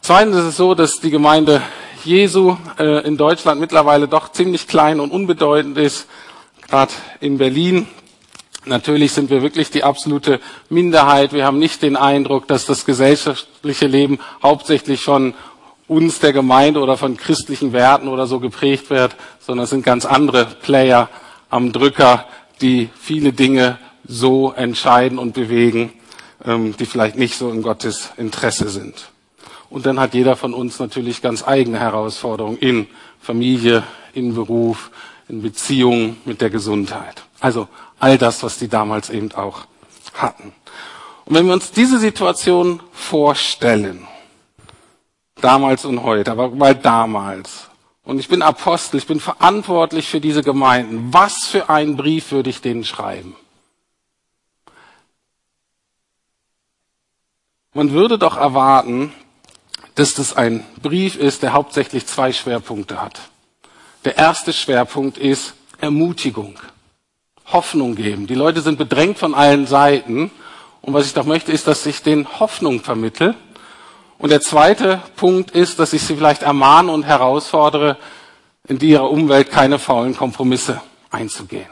Zweitens 0.03 0.37
ist 0.37 0.45
es 0.45 0.57
so, 0.59 0.75
dass 0.75 1.01
die 1.01 1.11
Gemeinde 1.11 1.63
Jesu 2.05 2.57
äh, 2.79 3.07
in 3.07 3.17
Deutschland 3.17 3.59
mittlerweile 3.59 4.09
doch 4.09 4.31
ziemlich 4.31 4.69
klein 4.69 5.01
und 5.01 5.11
unbedeutend 5.11 5.79
ist, 5.79 6.07
gerade 6.69 6.93
in 7.21 7.39
Berlin. 7.39 7.87
Natürlich 8.65 9.13
sind 9.13 9.31
wir 9.31 9.43
wirklich 9.43 9.71
die 9.71 9.85
absolute 9.85 10.39
Minderheit. 10.69 11.33
Wir 11.33 11.47
haben 11.47 11.59
nicht 11.59 11.83
den 11.83 11.97
Eindruck, 11.97 12.47
dass 12.47 12.67
das 12.67 12.85
gesellschaftliche 12.85 13.87
Leben 13.87 14.21
hauptsächlich 14.43 15.03
von 15.03 15.35
uns 15.92 16.18
der 16.18 16.33
Gemeinde 16.33 16.81
oder 16.81 16.96
von 16.96 17.16
christlichen 17.16 17.72
Werten 17.72 18.09
oder 18.09 18.26
so 18.26 18.40
geprägt 18.40 18.88
wird, 18.88 19.14
sondern 19.40 19.64
es 19.64 19.70
sind 19.70 19.85
ganz 19.85 20.07
andere 20.07 20.46
Player 20.46 21.11
am 21.50 21.72
Drücker, 21.72 22.24
die 22.62 22.88
viele 22.98 23.33
Dinge 23.33 23.78
so 24.05 24.52
entscheiden 24.52 25.18
und 25.18 25.35
bewegen, 25.35 25.92
ähm, 26.44 26.74
die 26.76 26.87
vielleicht 26.87 27.16
nicht 27.16 27.37
so 27.37 27.50
in 27.50 27.62
Gottes 27.62 28.11
Interesse 28.16 28.70
sind. 28.70 29.11
Und 29.68 29.87
dann 29.87 30.00
hat 30.00 30.14
jeder 30.14 30.35
von 30.35 30.55
uns 30.55 30.78
natürlich 30.78 31.22
ganz 31.22 31.46
eigene 31.46 31.78
Herausforderungen 31.78 32.59
in 32.59 32.87
Familie, 33.20 33.85
in 34.14 34.35
Beruf, 34.35 34.90
in 35.28 35.42
Beziehungen 35.42 36.16
mit 36.24 36.40
der 36.40 36.50
Gesundheit. 36.50 37.22
Also 37.40 37.68
all 37.98 38.18
das, 38.18 38.42
was 38.42 38.59
die 38.59 38.68
damals 38.68 39.11
eben 39.11 39.33
auch 39.33 39.66
hatten. 40.14 40.52
Und 41.24 41.35
wenn 41.35 41.46
wir 41.46 41.52
uns 41.52 41.70
diese 41.70 41.98
Situation 41.98 42.81
vorstellen, 42.92 44.07
damals 45.42 45.85
und 45.85 46.02
heute, 46.02 46.31
aber 46.31 46.50
mal 46.50 46.74
damals, 46.74 47.68
und 48.05 48.18
ich 48.18 48.28
bin 48.28 48.42
Apostel, 48.42 48.96
ich 48.98 49.07
bin 49.07 49.20
verantwortlich 49.20 50.09
für 50.09 50.20
diese 50.20 50.42
Gemeinden, 50.42 51.12
was 51.12 51.46
für 51.46 51.68
einen 51.68 51.96
Brief 51.96 52.33
würde 52.33 52.50
ich 52.50 52.61
denen 52.61 52.85
schreiben? 52.85 53.37
Man 57.74 57.92
würde 57.92 58.18
doch 58.18 58.37
erwarten, 58.37 59.12
dass 59.94 60.14
das 60.14 60.37
ein 60.37 60.64
Brief 60.83 61.16
ist, 61.16 61.42
der 61.42 61.52
hauptsächlich 61.52 62.07
zwei 62.07 62.33
Schwerpunkte 62.33 63.00
hat. 63.00 63.20
Der 64.05 64.18
erste 64.18 64.52
Schwerpunkt 64.52 65.16
ist 65.16 65.55
Ermutigung, 65.81 66.59
Hoffnung 67.46 67.94
geben. 67.94 68.26
Die 68.26 68.35
Leute 68.35 68.62
sind 68.62 68.78
bedrängt 68.78 69.18
von 69.18 69.35
allen 69.35 69.66
Seiten. 69.66 70.31
Und 70.81 70.92
was 70.92 71.07
ich 71.07 71.14
doch 71.14 71.24
möchte, 71.24 71.52
ist, 71.52 71.66
dass 71.66 71.87
ich 71.87 72.02
denen 72.02 72.40
Hoffnung 72.40 72.81
vermittle. 72.81 73.37
Und 74.23 74.31
der 74.31 74.41
zweite 74.41 75.03
Punkt 75.17 75.51
ist, 75.51 75.81
dass 75.81 75.93
ich 75.93 76.03
sie 76.03 76.15
vielleicht 76.15 76.43
ermahne 76.43 76.93
und 76.93 77.03
herausfordere, 77.03 77.97
in 78.69 78.79
ihrer 78.79 79.11
Umwelt 79.11 79.51
keine 79.51 79.81
faulen 79.81 80.17
Kompromisse 80.17 80.81
einzugehen. 81.11 81.69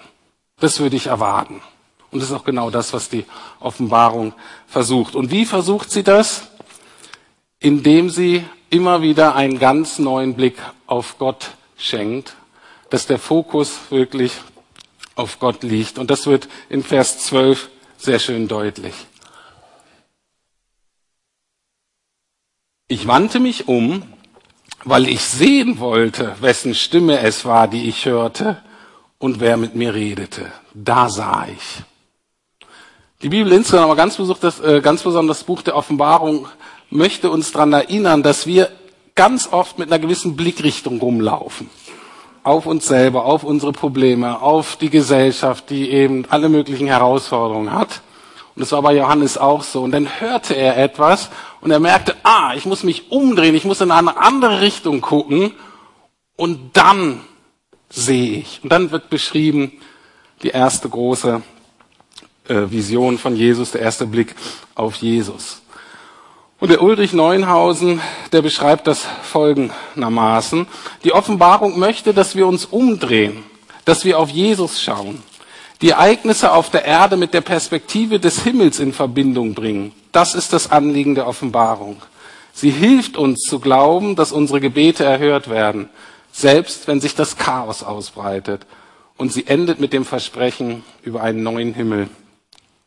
Das 0.59 0.81
würde 0.81 0.97
ich 0.97 1.07
erwarten. 1.07 1.63
Und 2.11 2.21
das 2.21 2.31
ist 2.31 2.35
auch 2.35 2.43
genau 2.43 2.69
das, 2.71 2.93
was 2.93 3.09
die 3.09 3.25
Offenbarung 3.61 4.33
versucht. 4.67 5.15
Und 5.15 5.31
wie 5.31 5.45
versucht 5.45 5.93
sie 5.93 6.03
das? 6.03 6.49
Indem 7.61 8.11
sie 8.11 8.45
immer 8.69 9.01
wieder 9.01 9.37
einen 9.37 9.61
ganz 9.61 10.01
neuen 10.01 10.35
Blick 10.35 10.57
auf 10.89 11.19
Gott 11.19 11.51
schenkt, 11.77 12.35
dass 12.91 13.07
der 13.07 13.21
Fokus 13.21 13.79
wirklich 13.91 14.33
auf 15.15 15.39
Gott 15.39 15.63
liegt. 15.63 16.01
Und 16.01 16.11
das 16.11 16.27
wird 16.27 16.49
in 16.69 16.83
Vers 16.83 17.21
12 17.27 17.69
sehr 17.97 18.19
schön 18.19 18.49
deutlich. 18.49 18.95
Ich 22.92 23.07
wandte 23.07 23.38
mich 23.38 23.68
um, 23.68 24.03
weil 24.83 25.07
ich 25.09 25.20
sehen 25.20 25.79
wollte, 25.79 26.35
wessen 26.40 26.74
Stimme 26.74 27.20
es 27.20 27.44
war, 27.44 27.68
die 27.68 27.88
ich 27.88 28.05
hörte 28.05 28.57
und 29.20 29.38
wer 29.38 29.57
mit 29.57 29.76
mir 29.76 29.94
redete. 29.94 30.50
Da 30.74 31.09
sah 31.09 31.46
ich. 31.46 31.85
Die 33.22 33.29
Bibel 33.29 33.53
insgesamt, 33.53 33.85
aber 33.85 33.94
ganz, 33.94 34.16
das, 34.40 34.59
äh, 34.59 34.81
ganz 34.81 35.05
besonders 35.05 35.38
das 35.38 35.46
Buch 35.46 35.62
der 35.62 35.76
Offenbarung, 35.76 36.48
möchte 36.90 37.31
uns 37.31 37.53
daran 37.53 37.74
erinnern, 37.74 38.24
dass 38.24 38.48
wir 38.48 38.68
ganz 39.14 39.53
oft 39.53 39.79
mit 39.79 39.92
einer 39.92 40.00
gewissen 40.00 40.35
Blickrichtung 40.35 40.98
rumlaufen. 40.98 41.70
Auf 42.42 42.66
uns 42.66 42.88
selber, 42.88 43.24
auf 43.24 43.44
unsere 43.44 43.70
Probleme, 43.70 44.42
auf 44.42 44.74
die 44.74 44.90
Gesellschaft, 44.90 45.70
die 45.70 45.90
eben 45.90 46.24
alle 46.29 46.48
möglichen 46.48 46.88
Herausforderungen 46.88 47.72
hat. 47.72 48.00
Und 48.61 48.64
das 48.64 48.73
war 48.73 48.83
bei 48.83 48.94
Johannes 48.94 49.38
auch 49.38 49.62
so. 49.62 49.81
Und 49.81 49.92
dann 49.92 50.20
hörte 50.20 50.55
er 50.55 50.77
etwas 50.77 51.31
und 51.62 51.70
er 51.70 51.81
merkte, 51.81 52.14
ah, 52.25 52.53
ich 52.55 52.66
muss 52.66 52.83
mich 52.83 53.11
umdrehen, 53.11 53.55
ich 53.55 53.64
muss 53.64 53.81
in 53.81 53.90
eine 53.90 54.18
andere 54.18 54.61
Richtung 54.61 55.01
gucken. 55.01 55.55
Und 56.37 56.77
dann 56.77 57.23
sehe 57.88 58.37
ich. 58.40 58.61
Und 58.62 58.70
dann 58.70 58.90
wird 58.90 59.09
beschrieben 59.09 59.73
die 60.42 60.49
erste 60.49 60.90
große 60.90 61.40
äh, 62.49 62.55
Vision 62.70 63.16
von 63.16 63.35
Jesus, 63.35 63.70
der 63.70 63.81
erste 63.81 64.07
Blick 64.07 64.35
auf 64.75 64.96
Jesus. 64.96 65.62
Und 66.59 66.70
der 66.70 66.83
Ulrich 66.83 67.14
Neuenhausen, 67.14 68.03
der 68.31 68.42
beschreibt 68.42 68.87
das 68.87 69.07
folgendermaßen. 69.23 70.66
Die 71.03 71.14
Offenbarung 71.14 71.79
möchte, 71.79 72.12
dass 72.12 72.37
wir 72.37 72.46
uns 72.46 72.66
umdrehen, 72.66 73.42
dass 73.87 74.05
wir 74.05 74.18
auf 74.18 74.29
Jesus 74.29 74.83
schauen, 74.83 75.23
die 75.83 75.90
Ereignisse 75.90 76.53
auf 76.53 76.71
der 76.71 76.85
Erde 76.85 77.16
mit 77.16 77.33
der 77.33 77.40
Perspektive 77.40 78.21
des 78.21 78.43
Himmels 78.43 78.79
in 78.79 78.93
Verbindung 78.93 79.55
bringen. 79.55 79.93
Das 80.12 80.35
ist 80.35 80.53
das 80.53 80.71
Anliegen 80.71 81.14
der 81.14 81.27
Offenbarung. 81.27 82.03
Sie 82.53 82.71
hilft 82.71 83.16
uns 83.16 83.40
zu 83.40 83.61
glauben, 83.61 84.16
dass 84.16 84.33
unsere 84.33 84.61
Gebete 84.61 85.05
erhört 85.05 85.49
werden, 85.49 85.88
selbst 86.33 86.87
wenn 86.87 87.01
sich 87.01 87.14
das 87.14 87.37
Chaos 87.37 87.83
ausbreitet. 87.83 88.66
Und 89.16 89.33
sie 89.33 89.47
endet 89.47 89.81
mit 89.81 89.93
dem 89.93 90.05
Versprechen 90.05 90.83
über 91.03 91.23
einen 91.23 91.43
neuen 91.43 91.75
Himmel 91.75 92.09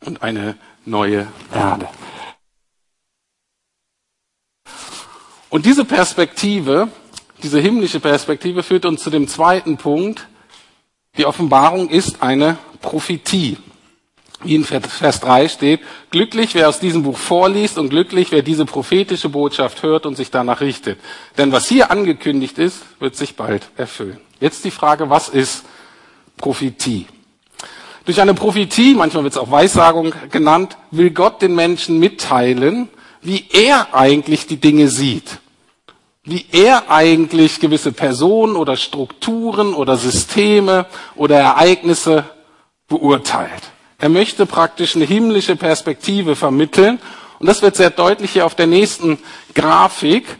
und 0.04 0.22
eine 0.22 0.56
neue 0.84 1.26
Erde. 1.52 1.88
Und 5.48 5.66
diese 5.66 5.84
Perspektive, 5.84 6.88
diese 7.42 7.60
himmlische 7.60 8.00
Perspektive 8.00 8.62
führt 8.62 8.84
uns 8.84 9.02
zu 9.02 9.10
dem 9.10 9.28
zweiten 9.28 9.76
Punkt. 9.76 10.26
Die 11.16 11.26
Offenbarung 11.26 11.88
ist 11.88 12.22
eine 12.22 12.58
Prophetie. 12.84 13.56
Wie 14.42 14.56
in 14.56 14.64
Vers 14.64 15.20
3 15.20 15.48
steht, 15.48 15.80
glücklich 16.10 16.54
wer 16.54 16.68
aus 16.68 16.78
diesem 16.78 17.02
Buch 17.02 17.16
vorliest 17.16 17.78
und 17.78 17.88
glücklich 17.88 18.30
wer 18.30 18.42
diese 18.42 18.66
prophetische 18.66 19.30
Botschaft 19.30 19.82
hört 19.82 20.04
und 20.04 20.16
sich 20.16 20.30
danach 20.30 20.60
richtet. 20.60 21.00
Denn 21.38 21.50
was 21.50 21.66
hier 21.66 21.90
angekündigt 21.90 22.58
ist, 22.58 22.82
wird 23.00 23.16
sich 23.16 23.36
bald 23.36 23.70
erfüllen. 23.76 24.18
Jetzt 24.40 24.64
die 24.64 24.70
Frage, 24.70 25.08
was 25.08 25.30
ist 25.30 25.64
Prophetie? 26.36 27.06
Durch 28.04 28.20
eine 28.20 28.34
Prophetie, 28.34 28.94
manchmal 28.94 29.24
wird 29.24 29.32
es 29.32 29.38
auch 29.38 29.50
Weissagung 29.50 30.12
genannt, 30.30 30.76
will 30.90 31.10
Gott 31.10 31.40
den 31.40 31.54
Menschen 31.54 31.98
mitteilen, 31.98 32.90
wie 33.22 33.46
er 33.50 33.94
eigentlich 33.94 34.46
die 34.46 34.58
Dinge 34.58 34.88
sieht. 34.88 35.38
Wie 36.22 36.44
er 36.52 36.90
eigentlich 36.90 37.60
gewisse 37.60 37.92
Personen 37.92 38.56
oder 38.56 38.76
Strukturen 38.76 39.72
oder 39.72 39.96
Systeme 39.96 40.84
oder 41.16 41.38
Ereignisse 41.38 42.24
beurteilt. 42.88 43.62
Er 43.98 44.08
möchte 44.08 44.46
praktisch 44.46 44.96
eine 44.96 45.04
himmlische 45.04 45.56
Perspektive 45.56 46.36
vermitteln. 46.36 46.98
Und 47.38 47.46
das 47.46 47.62
wird 47.62 47.76
sehr 47.76 47.90
deutlich 47.90 48.32
hier 48.32 48.46
auf 48.46 48.54
der 48.54 48.66
nächsten 48.66 49.18
Grafik. 49.54 50.36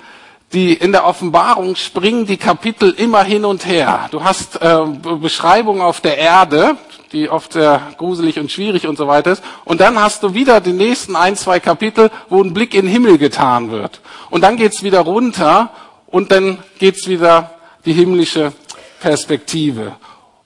Die, 0.53 0.75
in 0.75 0.93
der 0.93 1.07
Offenbarung 1.07 1.75
springen 1.75 2.27
die 2.27 2.37
Kapitel 2.37 2.91
immer 2.91 3.25
hin 3.25 3.45
und 3.45 3.67
her. 3.67 4.09
Du 4.13 4.23
hast 4.23 4.61
äh, 4.63 4.85
Beschreibungen 5.21 5.83
auf 5.83 6.01
der 6.01 6.17
Erde, 6.19 6.77
die 7.13 7.29
oft 7.29 7.55
sehr 7.55 7.81
gruselig 7.97 8.39
und 8.39 8.53
schwierig 8.53 8.87
und 8.87 8.97
so 8.97 9.09
weiter 9.09 9.33
ist. 9.33 9.43
Und 9.65 9.81
dann 9.81 9.99
hast 9.99 10.23
du 10.23 10.35
wieder 10.35 10.61
die 10.61 10.73
nächsten 10.73 11.17
ein, 11.17 11.37
zwei 11.37 11.59
Kapitel, 11.59 12.11
wo 12.29 12.43
ein 12.43 12.55
Blick 12.55 12.75
in 12.75 12.83
den 12.83 12.93
Himmel 12.93 13.19
getan 13.19 13.71
wird. 13.71 14.01
Und 14.31 14.43
dann 14.43 14.57
geht's 14.57 14.83
wieder 14.83 15.01
runter 15.01 15.71
und 16.07 16.31
dann 16.31 16.59
geht's 16.79 17.09
wieder 17.09 17.55
die 17.85 17.93
himmlische 17.93 18.53
Perspektive. 19.01 19.97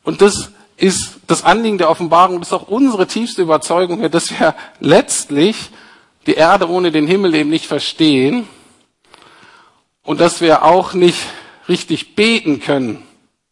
Und 0.05 0.23
das 0.23 0.53
ist 0.79 1.17
das 1.27 1.45
Anliegen 1.45 1.77
der 1.77 1.91
Offenbarung, 1.91 2.39
das 2.39 2.49
ist 2.49 2.55
auch 2.55 2.69
unsere 2.69 3.07
tiefste 3.07 3.43
Überzeugung, 3.43 4.09
dass 4.11 4.31
wir 4.31 4.55
letztlich 4.81 5.71
die 6.27 6.35
Erde 6.35 6.69
ohne 6.69 6.93
den 6.93 7.07
Himmel 7.07 7.35
eben 7.35 7.51
nicht 7.51 7.67
verstehen 7.67 8.47
und 10.05 10.21
dass 10.21 10.41
wir 10.41 10.65
auch 10.65 10.95
nicht 10.95 11.19
richtig 11.69 12.15
beten 12.15 12.61
können 12.61 13.03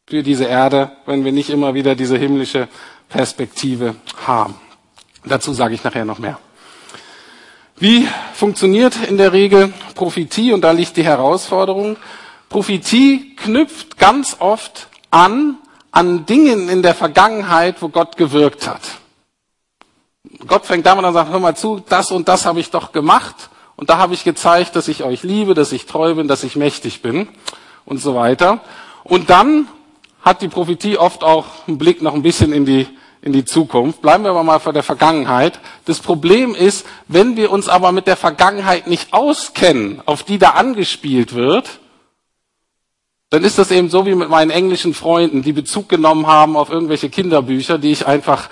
für 0.06 0.22
diese 0.22 0.44
Erde, 0.44 0.92
wenn 1.04 1.24
wir 1.24 1.32
nicht 1.32 1.50
immer 1.50 1.74
wieder 1.74 1.96
diese 1.96 2.16
himmlische 2.16 2.68
Perspektive 3.08 3.96
haben. 4.24 4.54
Dazu 5.24 5.52
sage 5.52 5.74
ich 5.74 5.82
nachher 5.82 6.04
noch 6.04 6.20
mehr. 6.20 6.38
Wie 7.78 8.06
funktioniert 8.34 8.94
in 9.08 9.18
der 9.18 9.32
Regel 9.32 9.74
Prophetie? 9.94 10.52
Und 10.52 10.62
da 10.62 10.70
liegt 10.70 10.96
die 10.96 11.04
Herausforderung. 11.04 11.96
Prophetie 12.48 13.34
knüpft 13.36 13.98
ganz 13.98 14.36
oft 14.38 14.88
an 15.10 15.58
an 15.96 16.26
Dingen 16.26 16.68
in 16.68 16.82
der 16.82 16.94
Vergangenheit, 16.94 17.80
wo 17.80 17.88
Gott 17.88 18.18
gewirkt 18.18 18.68
hat. 18.68 18.82
Gott 20.46 20.66
fängt 20.66 20.84
damit 20.84 21.06
an 21.06 21.08
und 21.08 21.14
sagt, 21.14 21.30
hör 21.30 21.40
mal 21.40 21.56
zu, 21.56 21.82
das 21.88 22.10
und 22.10 22.28
das 22.28 22.44
habe 22.44 22.60
ich 22.60 22.70
doch 22.70 22.92
gemacht. 22.92 23.48
Und 23.76 23.88
da 23.88 23.96
habe 23.96 24.12
ich 24.12 24.22
gezeigt, 24.22 24.76
dass 24.76 24.88
ich 24.88 25.04
euch 25.04 25.22
liebe, 25.22 25.54
dass 25.54 25.72
ich 25.72 25.86
treu 25.86 26.14
bin, 26.14 26.28
dass 26.28 26.44
ich 26.44 26.54
mächtig 26.54 27.00
bin 27.00 27.28
und 27.86 27.98
so 27.98 28.14
weiter. 28.14 28.60
Und 29.04 29.30
dann 29.30 29.68
hat 30.20 30.42
die 30.42 30.48
Prophetie 30.48 30.98
oft 30.98 31.24
auch 31.24 31.46
einen 31.66 31.78
Blick 31.78 32.02
noch 32.02 32.12
ein 32.12 32.22
bisschen 32.22 32.52
in 32.52 32.66
die, 32.66 32.86
in 33.22 33.32
die 33.32 33.46
Zukunft. 33.46 34.02
Bleiben 34.02 34.24
wir 34.24 34.32
aber 34.32 34.44
mal 34.44 34.58
vor 34.58 34.74
der 34.74 34.82
Vergangenheit. 34.82 35.60
Das 35.86 36.00
Problem 36.00 36.54
ist, 36.54 36.84
wenn 37.08 37.38
wir 37.38 37.50
uns 37.50 37.70
aber 37.70 37.90
mit 37.92 38.06
der 38.06 38.16
Vergangenheit 38.16 38.86
nicht 38.86 39.14
auskennen, 39.14 40.02
auf 40.04 40.24
die 40.24 40.36
da 40.36 40.50
angespielt 40.50 41.34
wird, 41.34 41.80
dann 43.30 43.44
ist 43.44 43.58
das 43.58 43.70
eben 43.70 43.90
so 43.90 44.06
wie 44.06 44.14
mit 44.14 44.28
meinen 44.28 44.50
englischen 44.50 44.94
Freunden, 44.94 45.42
die 45.42 45.52
Bezug 45.52 45.88
genommen 45.88 46.26
haben 46.26 46.56
auf 46.56 46.70
irgendwelche 46.70 47.10
Kinderbücher, 47.10 47.78
die 47.78 47.90
ich 47.90 48.06
einfach 48.06 48.48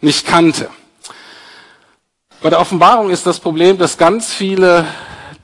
nicht 0.00 0.26
kannte. 0.26 0.70
Bei 2.42 2.50
der 2.50 2.60
Offenbarung 2.60 3.10
ist 3.10 3.26
das 3.26 3.40
Problem, 3.40 3.78
dass 3.78 3.98
ganz 3.98 4.32
viele 4.32 4.86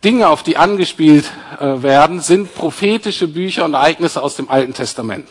Dinge, 0.03 0.29
auf 0.29 0.43
die 0.43 0.57
angespielt 0.57 1.31
äh, 1.59 1.83
werden, 1.83 2.21
sind 2.21 2.55
prophetische 2.55 3.29
Bücher 3.29 3.67
und 3.67 3.75
Ereignisse 3.75 4.23
aus 4.23 4.37
dem 4.37 4.49
Alten 4.49 4.73
Testament. 4.73 5.29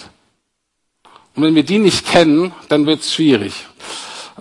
Und 1.36 1.44
wenn 1.44 1.56
wir 1.56 1.64
die 1.64 1.80
nicht 1.80 2.08
kennen, 2.08 2.54
dann 2.70 2.86
wird 2.86 3.02
es 3.02 3.14
schwierig. 3.14 3.66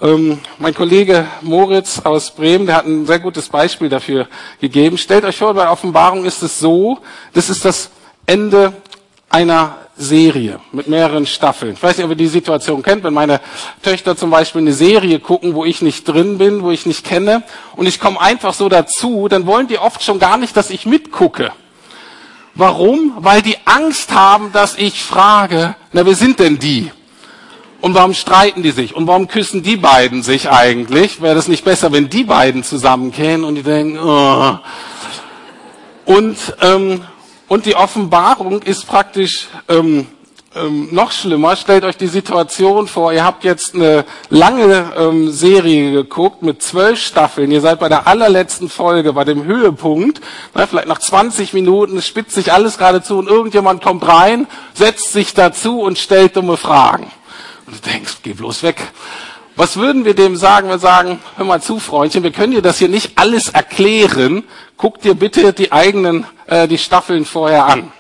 Ähm, 0.00 0.38
mein 0.58 0.74
Kollege 0.74 1.26
Moritz 1.40 2.00
aus 2.00 2.30
Bremen, 2.30 2.66
der 2.66 2.76
hat 2.76 2.86
ein 2.86 3.06
sehr 3.06 3.20
gutes 3.20 3.48
Beispiel 3.48 3.88
dafür 3.88 4.28
gegeben. 4.60 4.98
Stellt 4.98 5.24
euch 5.24 5.36
vor, 5.36 5.54
bei 5.54 5.70
Offenbarung 5.70 6.24
ist 6.24 6.42
es 6.42 6.58
so, 6.58 6.98
das 7.32 7.50
ist 7.50 7.64
das 7.64 7.90
Ende 8.26 8.74
einer 9.30 9.76
Serie 9.96 10.60
mit 10.72 10.88
mehreren 10.88 11.26
Staffeln. 11.26 11.74
Ich 11.74 11.82
weiß 11.82 11.96
nicht, 11.96 12.04
ob 12.04 12.10
ihr 12.10 12.16
die 12.16 12.28
Situation 12.28 12.82
kennt, 12.82 13.04
wenn 13.04 13.12
meine 13.12 13.40
Töchter 13.82 14.16
zum 14.16 14.30
Beispiel 14.30 14.62
eine 14.62 14.72
Serie 14.72 15.18
gucken, 15.18 15.54
wo 15.54 15.64
ich 15.64 15.82
nicht 15.82 16.06
drin 16.06 16.38
bin, 16.38 16.62
wo 16.62 16.70
ich 16.70 16.86
nicht 16.86 17.04
kenne, 17.04 17.42
und 17.76 17.86
ich 17.86 18.00
komme 18.00 18.20
einfach 18.20 18.54
so 18.54 18.68
dazu, 18.68 19.28
dann 19.28 19.46
wollen 19.46 19.66
die 19.66 19.78
oft 19.78 20.02
schon 20.02 20.18
gar 20.18 20.36
nicht, 20.38 20.56
dass 20.56 20.70
ich 20.70 20.86
mitgucke. 20.86 21.52
Warum? 22.54 23.12
Weil 23.18 23.42
die 23.42 23.56
Angst 23.66 24.12
haben, 24.12 24.50
dass 24.52 24.76
ich 24.76 25.02
frage, 25.02 25.76
na, 25.92 26.06
wer 26.06 26.14
sind 26.14 26.40
denn 26.40 26.58
die? 26.58 26.90
Und 27.80 27.94
warum 27.94 28.14
streiten 28.14 28.62
die 28.62 28.72
sich? 28.72 28.96
Und 28.96 29.06
warum 29.06 29.28
küssen 29.28 29.62
die 29.62 29.76
beiden 29.76 30.22
sich 30.22 30.50
eigentlich? 30.50 31.22
Wäre 31.22 31.36
das 31.36 31.46
nicht 31.46 31.64
besser, 31.64 31.92
wenn 31.92 32.10
die 32.10 32.24
beiden 32.24 32.64
zusammenkämen 32.64 33.44
und 33.44 33.54
die 33.54 33.62
denken, 33.62 33.98
oh. 34.00 34.58
Und, 36.04 36.36
ähm, 36.60 37.04
und 37.48 37.66
die 37.66 37.74
Offenbarung 37.74 38.62
ist 38.62 38.86
praktisch 38.86 39.48
ähm, 39.68 40.06
ähm, 40.54 40.88
noch 40.92 41.12
schlimmer. 41.12 41.56
Stellt 41.56 41.84
euch 41.84 41.96
die 41.96 42.06
Situation 42.06 42.86
vor, 42.86 43.12
ihr 43.12 43.24
habt 43.24 43.44
jetzt 43.44 43.74
eine 43.74 44.04
lange 44.30 44.92
ähm, 44.96 45.30
Serie 45.30 45.92
geguckt 45.92 46.42
mit 46.42 46.62
zwölf 46.62 47.00
Staffeln. 47.00 47.50
Ihr 47.50 47.60
seid 47.60 47.80
bei 47.80 47.88
der 47.88 48.06
allerletzten 48.06 48.68
Folge, 48.68 49.12
bei 49.12 49.24
dem 49.24 49.44
Höhepunkt. 49.44 50.20
Na, 50.54 50.66
vielleicht 50.66 50.88
nach 50.88 50.98
20 50.98 51.52
Minuten, 51.52 52.00
spitzt 52.02 52.34
sich 52.34 52.52
alles 52.52 52.78
gerade 52.78 53.02
zu 53.02 53.18
und 53.18 53.28
irgendjemand 53.28 53.82
kommt 53.82 54.06
rein, 54.06 54.46
setzt 54.74 55.12
sich 55.12 55.34
dazu 55.34 55.80
und 55.80 55.98
stellt 55.98 56.36
dumme 56.36 56.56
Fragen. 56.56 57.10
Und 57.66 57.76
du 57.76 57.90
denkst, 57.90 58.18
geh 58.22 58.32
bloß 58.32 58.62
weg. 58.62 58.80
Was 59.58 59.76
würden 59.76 60.04
wir 60.04 60.14
dem 60.14 60.36
sagen? 60.36 60.68
Wir 60.68 60.78
sagen, 60.78 61.18
hör 61.36 61.44
mal 61.44 61.60
zu, 61.60 61.80
Freundchen, 61.80 62.22
wir 62.22 62.30
können 62.30 62.52
dir 62.52 62.62
das 62.62 62.78
hier 62.78 62.88
nicht 62.88 63.18
alles 63.18 63.48
erklären. 63.48 64.44
Guck 64.76 65.00
dir 65.00 65.14
bitte 65.14 65.52
die 65.52 65.72
eigenen, 65.72 66.24
äh, 66.46 66.68
die 66.68 66.78
Staffeln 66.78 67.24
vorher 67.24 67.66
an. 67.66 67.90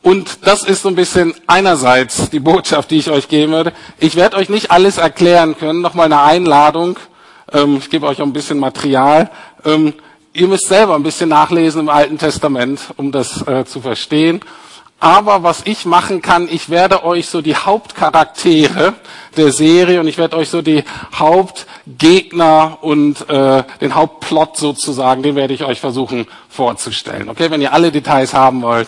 Und 0.00 0.46
das 0.46 0.64
ist 0.64 0.80
so 0.80 0.88
ein 0.88 0.94
bisschen 0.94 1.34
einerseits 1.46 2.30
die 2.30 2.40
Botschaft, 2.40 2.90
die 2.92 2.96
ich 2.96 3.10
euch 3.10 3.28
geben 3.28 3.52
würde. 3.52 3.74
Ich 3.98 4.16
werde 4.16 4.38
euch 4.38 4.48
nicht 4.48 4.70
alles 4.70 4.96
erklären 4.96 5.54
können. 5.58 5.82
Nochmal 5.82 6.06
eine 6.06 6.22
Einladung. 6.22 6.98
Ähm, 7.52 7.76
ich 7.76 7.90
gebe 7.90 8.06
euch 8.06 8.22
auch 8.22 8.26
ein 8.26 8.32
bisschen 8.32 8.58
Material. 8.58 9.30
Ähm, 9.66 9.92
ihr 10.32 10.48
müsst 10.48 10.66
selber 10.66 10.94
ein 10.94 11.02
bisschen 11.02 11.28
nachlesen 11.28 11.82
im 11.82 11.88
Alten 11.90 12.16
Testament, 12.16 12.80
um 12.96 13.12
das 13.12 13.46
äh, 13.46 13.66
zu 13.66 13.82
verstehen. 13.82 14.40
Aber 15.02 15.42
was 15.42 15.62
ich 15.64 15.84
machen 15.84 16.22
kann, 16.22 16.46
ich 16.48 16.70
werde 16.70 17.04
euch 17.04 17.26
so 17.26 17.40
die 17.40 17.56
Hauptcharaktere 17.56 18.94
der 19.36 19.50
Serie 19.50 19.98
und 19.98 20.06
ich 20.06 20.16
werde 20.16 20.36
euch 20.36 20.48
so 20.48 20.62
die 20.62 20.84
Hauptgegner 21.12 22.78
und 22.82 23.28
äh, 23.28 23.64
den 23.80 23.96
Hauptplot 23.96 24.56
sozusagen, 24.56 25.24
den 25.24 25.34
werde 25.34 25.54
ich 25.54 25.64
euch 25.64 25.80
versuchen 25.80 26.28
vorzustellen. 26.48 27.28
Okay, 27.28 27.50
wenn 27.50 27.60
ihr 27.60 27.72
alle 27.72 27.90
Details 27.90 28.32
haben 28.32 28.62
wollt, 28.62 28.86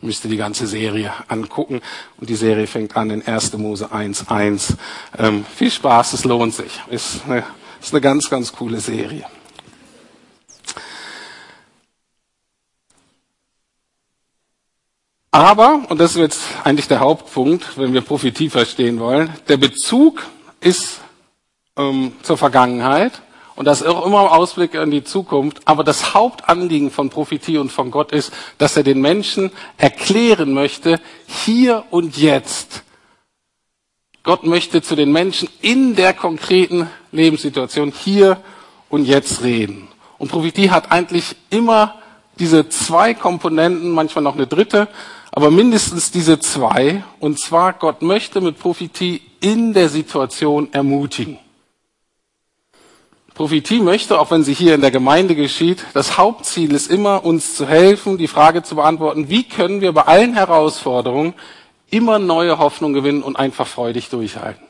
müsst 0.00 0.24
ihr 0.24 0.30
die 0.32 0.36
ganze 0.36 0.66
Serie 0.66 1.12
angucken. 1.28 1.80
Und 2.18 2.28
die 2.28 2.34
Serie 2.34 2.66
fängt 2.66 2.96
an 2.96 3.10
in 3.10 3.24
1. 3.24 3.52
Mose 3.56 3.92
1.1. 3.92 4.74
Ähm, 5.16 5.44
viel 5.54 5.70
Spaß, 5.70 6.14
es 6.14 6.24
lohnt 6.24 6.54
sich. 6.54 6.80
Ist 6.90 7.20
eine, 7.24 7.44
ist 7.80 7.94
eine 7.94 8.00
ganz, 8.00 8.28
ganz 8.28 8.52
coole 8.52 8.80
Serie. 8.80 9.24
Aber, 15.36 15.82
und 15.90 16.00
das 16.00 16.12
ist 16.12 16.16
jetzt 16.16 16.40
eigentlich 16.64 16.88
der 16.88 17.00
Hauptpunkt, 17.00 17.76
wenn 17.76 17.92
wir 17.92 18.00
Prophetie 18.00 18.48
verstehen 18.48 18.98
wollen, 18.98 19.28
der 19.48 19.58
Bezug 19.58 20.22
ist 20.60 21.02
ähm, 21.76 22.12
zur 22.22 22.38
Vergangenheit 22.38 23.20
und 23.54 23.66
das 23.66 23.82
ist 23.82 23.86
auch 23.86 24.06
immer 24.06 24.22
im 24.22 24.28
Ausblick 24.28 24.72
in 24.72 24.90
die 24.90 25.04
Zukunft. 25.04 25.60
Aber 25.66 25.84
das 25.84 26.14
Hauptanliegen 26.14 26.90
von 26.90 27.10
Prophetie 27.10 27.58
und 27.58 27.70
von 27.70 27.90
Gott 27.90 28.12
ist, 28.12 28.32
dass 28.56 28.78
er 28.78 28.82
den 28.82 29.02
Menschen 29.02 29.50
erklären 29.76 30.54
möchte, 30.54 31.02
hier 31.26 31.84
und 31.90 32.16
jetzt. 32.16 32.82
Gott 34.22 34.44
möchte 34.44 34.80
zu 34.80 34.96
den 34.96 35.12
Menschen 35.12 35.50
in 35.60 35.96
der 35.96 36.14
konkreten 36.14 36.88
Lebenssituation 37.12 37.92
hier 37.92 38.38
und 38.88 39.04
jetzt 39.04 39.42
reden. 39.42 39.88
Und 40.16 40.30
Prophetie 40.30 40.70
hat 40.70 40.92
eigentlich 40.92 41.36
immer 41.50 41.96
diese 42.38 42.70
zwei 42.70 43.12
Komponenten, 43.12 43.90
manchmal 43.90 44.22
noch 44.22 44.34
eine 44.34 44.46
dritte, 44.46 44.88
aber 45.36 45.50
mindestens 45.50 46.10
diese 46.10 46.38
zwei. 46.38 47.04
Und 47.20 47.38
zwar, 47.38 47.74
Gott 47.74 48.00
möchte 48.00 48.40
mit 48.40 48.58
Prophetie 48.58 49.20
in 49.40 49.74
der 49.74 49.90
Situation 49.90 50.72
ermutigen. 50.72 51.38
Prophetie 53.34 53.80
möchte, 53.80 54.18
auch 54.18 54.30
wenn 54.30 54.44
sie 54.44 54.54
hier 54.54 54.74
in 54.74 54.80
der 54.80 54.90
Gemeinde 54.90 55.34
geschieht, 55.34 55.84
das 55.92 56.16
Hauptziel 56.16 56.72
ist 56.72 56.90
immer, 56.90 57.22
uns 57.22 57.54
zu 57.54 57.68
helfen, 57.68 58.16
die 58.16 58.28
Frage 58.28 58.62
zu 58.62 58.76
beantworten, 58.76 59.28
wie 59.28 59.44
können 59.44 59.82
wir 59.82 59.92
bei 59.92 60.04
allen 60.04 60.32
Herausforderungen 60.32 61.34
immer 61.90 62.18
neue 62.18 62.56
Hoffnung 62.56 62.94
gewinnen 62.94 63.22
und 63.22 63.36
einfach 63.36 63.66
freudig 63.66 64.08
durchhalten. 64.08 64.66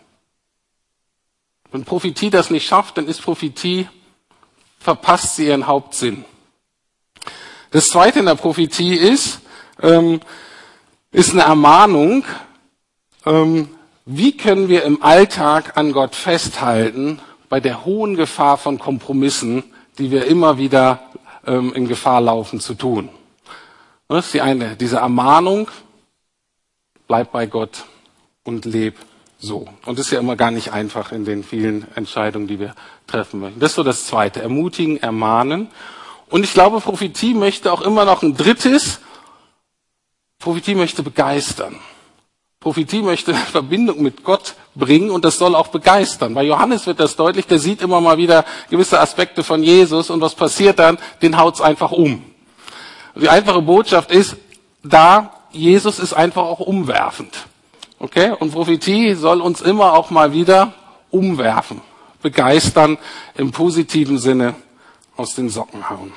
Wenn 1.70 1.84
Prophetie 1.84 2.30
das 2.30 2.50
nicht 2.50 2.66
schafft, 2.66 2.98
dann 2.98 3.06
ist 3.06 3.22
Prophetie, 3.22 3.86
verpasst 4.80 5.36
sie 5.36 5.46
ihren 5.46 5.68
Hauptsinn. 5.68 6.24
Das 7.70 7.86
zweite 7.86 8.18
in 8.18 8.26
der 8.26 8.34
Prophetie 8.34 8.96
ist, 8.96 9.38
ähm, 9.80 10.20
ist 11.16 11.32
eine 11.32 11.44
Ermahnung, 11.44 12.26
ähm, 13.24 13.70
wie 14.04 14.36
können 14.36 14.68
wir 14.68 14.84
im 14.84 15.02
Alltag 15.02 15.78
an 15.78 15.92
Gott 15.92 16.14
festhalten, 16.14 17.20
bei 17.48 17.58
der 17.58 17.86
hohen 17.86 18.16
Gefahr 18.16 18.58
von 18.58 18.78
Kompromissen, 18.78 19.64
die 19.96 20.10
wir 20.10 20.26
immer 20.26 20.58
wieder 20.58 21.00
ähm, 21.46 21.72
in 21.72 21.88
Gefahr 21.88 22.20
laufen 22.20 22.60
zu 22.60 22.74
tun. 22.74 23.08
Das 24.08 24.26
ist 24.26 24.34
die 24.34 24.42
eine, 24.42 24.76
diese 24.76 24.98
Ermahnung, 24.98 25.70
bleib 27.08 27.32
bei 27.32 27.46
Gott 27.46 27.86
und 28.44 28.66
leb 28.66 28.96
so. 29.38 29.68
Und 29.86 29.98
das 29.98 30.06
ist 30.06 30.12
ja 30.12 30.20
immer 30.20 30.36
gar 30.36 30.50
nicht 30.50 30.74
einfach 30.74 31.12
in 31.12 31.24
den 31.24 31.44
vielen 31.44 31.86
Entscheidungen, 31.94 32.46
die 32.46 32.60
wir 32.60 32.74
treffen 33.06 33.40
möchten. 33.40 33.58
Das 33.58 33.70
ist 33.70 33.76
so 33.76 33.82
das 33.82 34.06
zweite, 34.06 34.42
ermutigen, 34.42 34.98
ermahnen. 34.98 35.68
Und 36.28 36.44
ich 36.44 36.52
glaube, 36.52 36.80
Prophetie 36.80 37.32
möchte 37.32 37.72
auch 37.72 37.80
immer 37.80 38.04
noch 38.04 38.22
ein 38.22 38.36
drittes, 38.36 39.00
Prophetie 40.38 40.74
möchte 40.74 41.02
begeistern. 41.02 41.76
Prophetie 42.60 43.02
möchte 43.02 43.34
Verbindung 43.52 44.02
mit 44.02 44.24
Gott 44.24 44.54
bringen 44.74 45.10
und 45.10 45.24
das 45.24 45.38
soll 45.38 45.54
auch 45.54 45.68
begeistern. 45.68 46.34
Bei 46.34 46.42
Johannes 46.42 46.86
wird 46.86 47.00
das 47.00 47.16
deutlich, 47.16 47.46
der 47.46 47.58
sieht 47.58 47.82
immer 47.82 48.00
mal 48.00 48.18
wieder 48.18 48.44
gewisse 48.70 49.00
Aspekte 49.00 49.44
von 49.44 49.62
Jesus 49.62 50.10
und 50.10 50.20
was 50.20 50.34
passiert 50.34 50.78
dann? 50.78 50.98
Den 51.22 51.38
haut's 51.38 51.60
einfach 51.60 51.92
um. 51.92 52.24
Die 53.14 53.28
einfache 53.28 53.62
Botschaft 53.62 54.10
ist, 54.10 54.36
da 54.82 55.32
Jesus 55.52 55.98
ist 55.98 56.12
einfach 56.12 56.42
auch 56.42 56.60
umwerfend. 56.60 57.46
Okay? 57.98 58.32
Und 58.38 58.52
Prophetie 58.52 59.14
soll 59.14 59.40
uns 59.40 59.60
immer 59.60 59.94
auch 59.94 60.10
mal 60.10 60.32
wieder 60.32 60.74
umwerfen, 61.10 61.80
begeistern 62.20 62.98
im 63.34 63.52
positiven 63.52 64.18
Sinne 64.18 64.54
aus 65.16 65.34
den 65.34 65.48
Socken 65.48 65.88
hauen. 65.88 66.12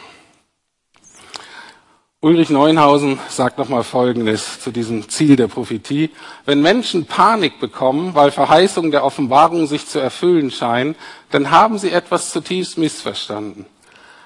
Ulrich 2.21 2.49
Neuenhausen 2.49 3.17
sagt 3.29 3.57
nochmal 3.57 3.85
Folgendes 3.85 4.59
zu 4.59 4.71
diesem 4.71 5.07
Ziel 5.07 5.37
der 5.37 5.47
Prophetie. 5.47 6.09
Wenn 6.43 6.61
Menschen 6.61 7.05
Panik 7.05 7.61
bekommen, 7.61 8.13
weil 8.13 8.31
Verheißungen 8.31 8.91
der 8.91 9.05
Offenbarung 9.05 9.67
sich 9.67 9.87
zu 9.87 9.99
erfüllen 9.99 10.51
scheinen, 10.51 10.95
dann 11.31 11.49
haben 11.49 11.77
sie 11.77 11.91
etwas 11.91 12.31
zutiefst 12.31 12.77
missverstanden. 12.77 13.65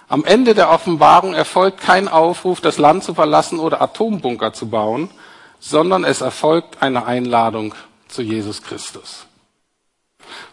Am 0.07 0.25
Ende 0.25 0.55
der 0.55 0.71
Offenbarung 0.71 1.35
erfolgt 1.35 1.81
kein 1.81 2.07
Aufruf, 2.07 2.61
das 2.61 2.79
Land 2.79 3.03
zu 3.03 3.13
verlassen 3.13 3.59
oder 3.59 3.79
Atombunker 3.79 4.53
zu 4.53 4.69
bauen, 4.69 5.11
sondern 5.59 6.03
es 6.03 6.21
erfolgt 6.21 6.81
eine 6.81 7.05
Einladung 7.05 7.75
zu 8.07 8.23
Jesus 8.23 8.63
Christus. 8.63 9.27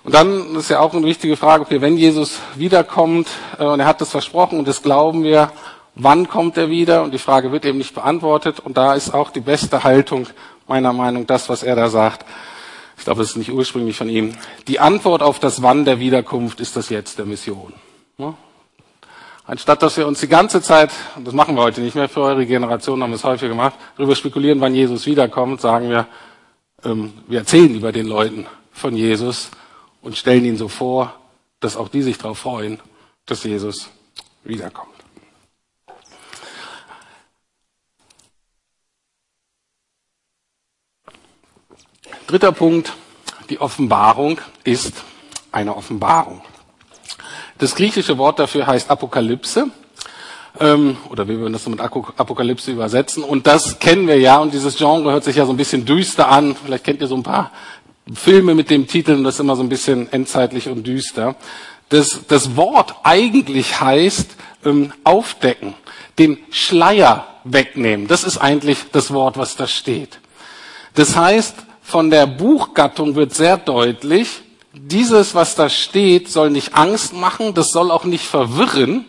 Und 0.04 0.14
dann 0.14 0.56
ist 0.56 0.68
ja 0.68 0.80
auch 0.80 0.92
eine 0.92 1.06
wichtige 1.06 1.38
Frage, 1.38 1.62
okay, 1.62 1.80
wenn 1.80 1.96
Jesus 1.96 2.38
wiederkommt 2.56 3.28
äh, 3.58 3.64
und 3.64 3.80
er 3.80 3.86
hat 3.86 4.02
das 4.02 4.10
versprochen 4.10 4.58
und 4.58 4.68
das 4.68 4.82
glauben 4.82 5.22
wir, 5.22 5.50
wann 5.94 6.28
kommt 6.28 6.56
er 6.56 6.70
wieder? 6.70 7.02
Und 7.02 7.12
die 7.12 7.18
Frage 7.18 7.52
wird 7.52 7.64
eben 7.64 7.78
nicht 7.78 7.94
beantwortet. 7.94 8.60
Und 8.60 8.76
da 8.76 8.94
ist 8.94 9.12
auch 9.12 9.30
die 9.30 9.40
beste 9.40 9.84
Haltung 9.84 10.26
meiner 10.66 10.92
Meinung 10.92 11.26
das, 11.26 11.48
was 11.48 11.62
er 11.62 11.76
da 11.76 11.88
sagt. 11.88 12.24
Ich 12.96 13.04
glaube, 13.04 13.20
das 13.20 13.30
ist 13.30 13.36
nicht 13.36 13.52
ursprünglich 13.52 13.96
von 13.96 14.08
ihm. 14.08 14.34
Die 14.68 14.78
Antwort 14.78 15.22
auf 15.22 15.38
das 15.38 15.62
Wann 15.62 15.84
der 15.84 16.00
Wiederkunft 16.00 16.60
ist 16.60 16.76
das 16.76 16.90
Jetzt 16.90 17.18
der 17.18 17.26
Mission. 17.26 17.72
Anstatt 19.50 19.82
dass 19.82 19.96
wir 19.96 20.06
uns 20.06 20.20
die 20.20 20.28
ganze 20.28 20.62
Zeit, 20.62 20.92
und 21.16 21.26
das 21.26 21.34
machen 21.34 21.56
wir 21.56 21.62
heute 21.62 21.80
nicht 21.80 21.96
mehr, 21.96 22.08
für 22.08 22.20
eure 22.20 22.46
Generation 22.46 23.02
haben 23.02 23.10
wir 23.10 23.16
es 23.16 23.24
häufig 23.24 23.48
gemacht, 23.48 23.74
darüber 23.96 24.14
spekulieren, 24.14 24.60
wann 24.60 24.76
Jesus 24.76 25.06
wiederkommt, 25.06 25.60
sagen 25.60 25.90
wir, 25.90 26.06
ähm, 26.84 27.14
wir 27.26 27.40
erzählen 27.40 27.72
lieber 27.72 27.90
den 27.90 28.06
Leuten 28.06 28.46
von 28.70 28.94
Jesus 28.94 29.50
und 30.02 30.16
stellen 30.16 30.44
ihnen 30.44 30.56
so 30.56 30.68
vor, 30.68 31.14
dass 31.58 31.76
auch 31.76 31.88
die 31.88 32.02
sich 32.02 32.16
darauf 32.16 32.38
freuen, 32.38 32.78
dass 33.26 33.42
Jesus 33.42 33.90
wiederkommt. 34.44 34.89
Dritter 42.30 42.52
Punkt, 42.52 42.92
die 43.48 43.60
Offenbarung 43.60 44.38
ist 44.62 44.92
eine 45.50 45.76
Offenbarung. 45.76 46.42
Das 47.58 47.74
griechische 47.74 48.18
Wort 48.18 48.38
dafür 48.38 48.68
heißt 48.68 48.88
Apokalypse. 48.88 49.72
ähm, 50.60 50.96
oder 51.08 51.26
wie 51.26 51.36
würden 51.36 51.52
das 51.52 51.64
so 51.64 51.70
mit 51.70 51.80
Apokalypse 51.80 52.70
übersetzen. 52.70 53.24
Und 53.24 53.48
das 53.48 53.80
kennen 53.80 54.06
wir 54.06 54.20
ja 54.20 54.38
und 54.38 54.54
dieses 54.54 54.76
Genre 54.76 55.10
hört 55.10 55.24
sich 55.24 55.34
ja 55.34 55.44
so 55.44 55.52
ein 55.52 55.56
bisschen 55.56 55.84
düster 55.84 56.28
an. 56.28 56.54
Vielleicht 56.54 56.84
kennt 56.84 57.00
ihr 57.00 57.08
so 57.08 57.16
ein 57.16 57.24
paar 57.24 57.50
Filme 58.14 58.54
mit 58.54 58.70
dem 58.70 58.86
Titel 58.86 59.14
und 59.14 59.24
das 59.24 59.34
ist 59.34 59.40
immer 59.40 59.56
so 59.56 59.64
ein 59.64 59.68
bisschen 59.68 60.12
endzeitlich 60.12 60.68
und 60.68 60.86
düster. 60.86 61.34
Das, 61.88 62.20
das 62.28 62.54
Wort 62.54 62.94
eigentlich 63.02 63.80
heißt 63.80 64.36
ähm, 64.64 64.92
aufdecken, 65.02 65.74
den 66.20 66.38
Schleier 66.52 67.26
wegnehmen. 67.42 68.06
Das 68.06 68.22
ist 68.22 68.38
eigentlich 68.38 68.78
das 68.92 69.12
Wort, 69.12 69.36
was 69.36 69.56
da 69.56 69.66
steht. 69.66 70.20
Das 70.94 71.16
heißt, 71.16 71.56
von 71.90 72.08
der 72.08 72.26
Buchgattung 72.26 73.16
wird 73.16 73.34
sehr 73.34 73.56
deutlich, 73.56 74.42
dieses, 74.72 75.34
was 75.34 75.56
da 75.56 75.68
steht, 75.68 76.30
soll 76.30 76.50
nicht 76.50 76.74
Angst 76.74 77.12
machen, 77.12 77.54
das 77.54 77.72
soll 77.72 77.90
auch 77.90 78.04
nicht 78.04 78.24
verwirren, 78.24 79.04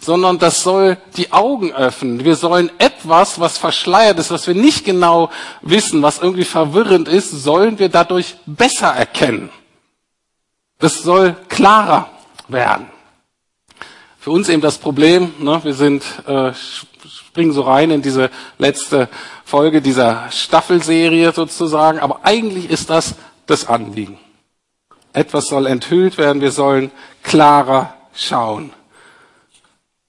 sondern 0.00 0.38
das 0.38 0.62
soll 0.62 0.98
die 1.16 1.32
Augen 1.32 1.72
öffnen. 1.72 2.24
Wir 2.24 2.34
sollen 2.34 2.70
etwas, 2.78 3.38
was 3.38 3.56
verschleiert 3.56 4.18
ist, 4.18 4.30
was 4.30 4.46
wir 4.46 4.54
nicht 4.54 4.84
genau 4.84 5.30
wissen, 5.62 6.02
was 6.02 6.18
irgendwie 6.18 6.44
verwirrend 6.44 7.08
ist, 7.08 7.30
sollen 7.30 7.78
wir 7.78 7.88
dadurch 7.88 8.34
besser 8.44 8.88
erkennen. 8.88 9.50
Das 10.80 11.02
soll 11.02 11.36
klarer 11.48 12.08
werden. 12.48 12.93
Für 14.24 14.30
uns 14.30 14.48
eben 14.48 14.62
das 14.62 14.78
Problem, 14.78 15.34
ne, 15.38 15.62
wir 15.64 15.74
sind, 15.74 16.02
äh, 16.26 16.54
springen 16.54 17.52
so 17.52 17.60
rein 17.60 17.90
in 17.90 18.00
diese 18.00 18.30
letzte 18.56 19.10
Folge 19.44 19.82
dieser 19.82 20.30
Staffelserie 20.30 21.30
sozusagen, 21.32 21.98
aber 21.98 22.20
eigentlich 22.22 22.70
ist 22.70 22.88
das 22.88 23.16
das 23.44 23.68
Anliegen. 23.68 24.18
Etwas 25.12 25.48
soll 25.48 25.66
enthüllt 25.66 26.16
werden, 26.16 26.40
wir 26.40 26.52
sollen 26.52 26.90
klarer 27.22 27.92
schauen. 28.14 28.72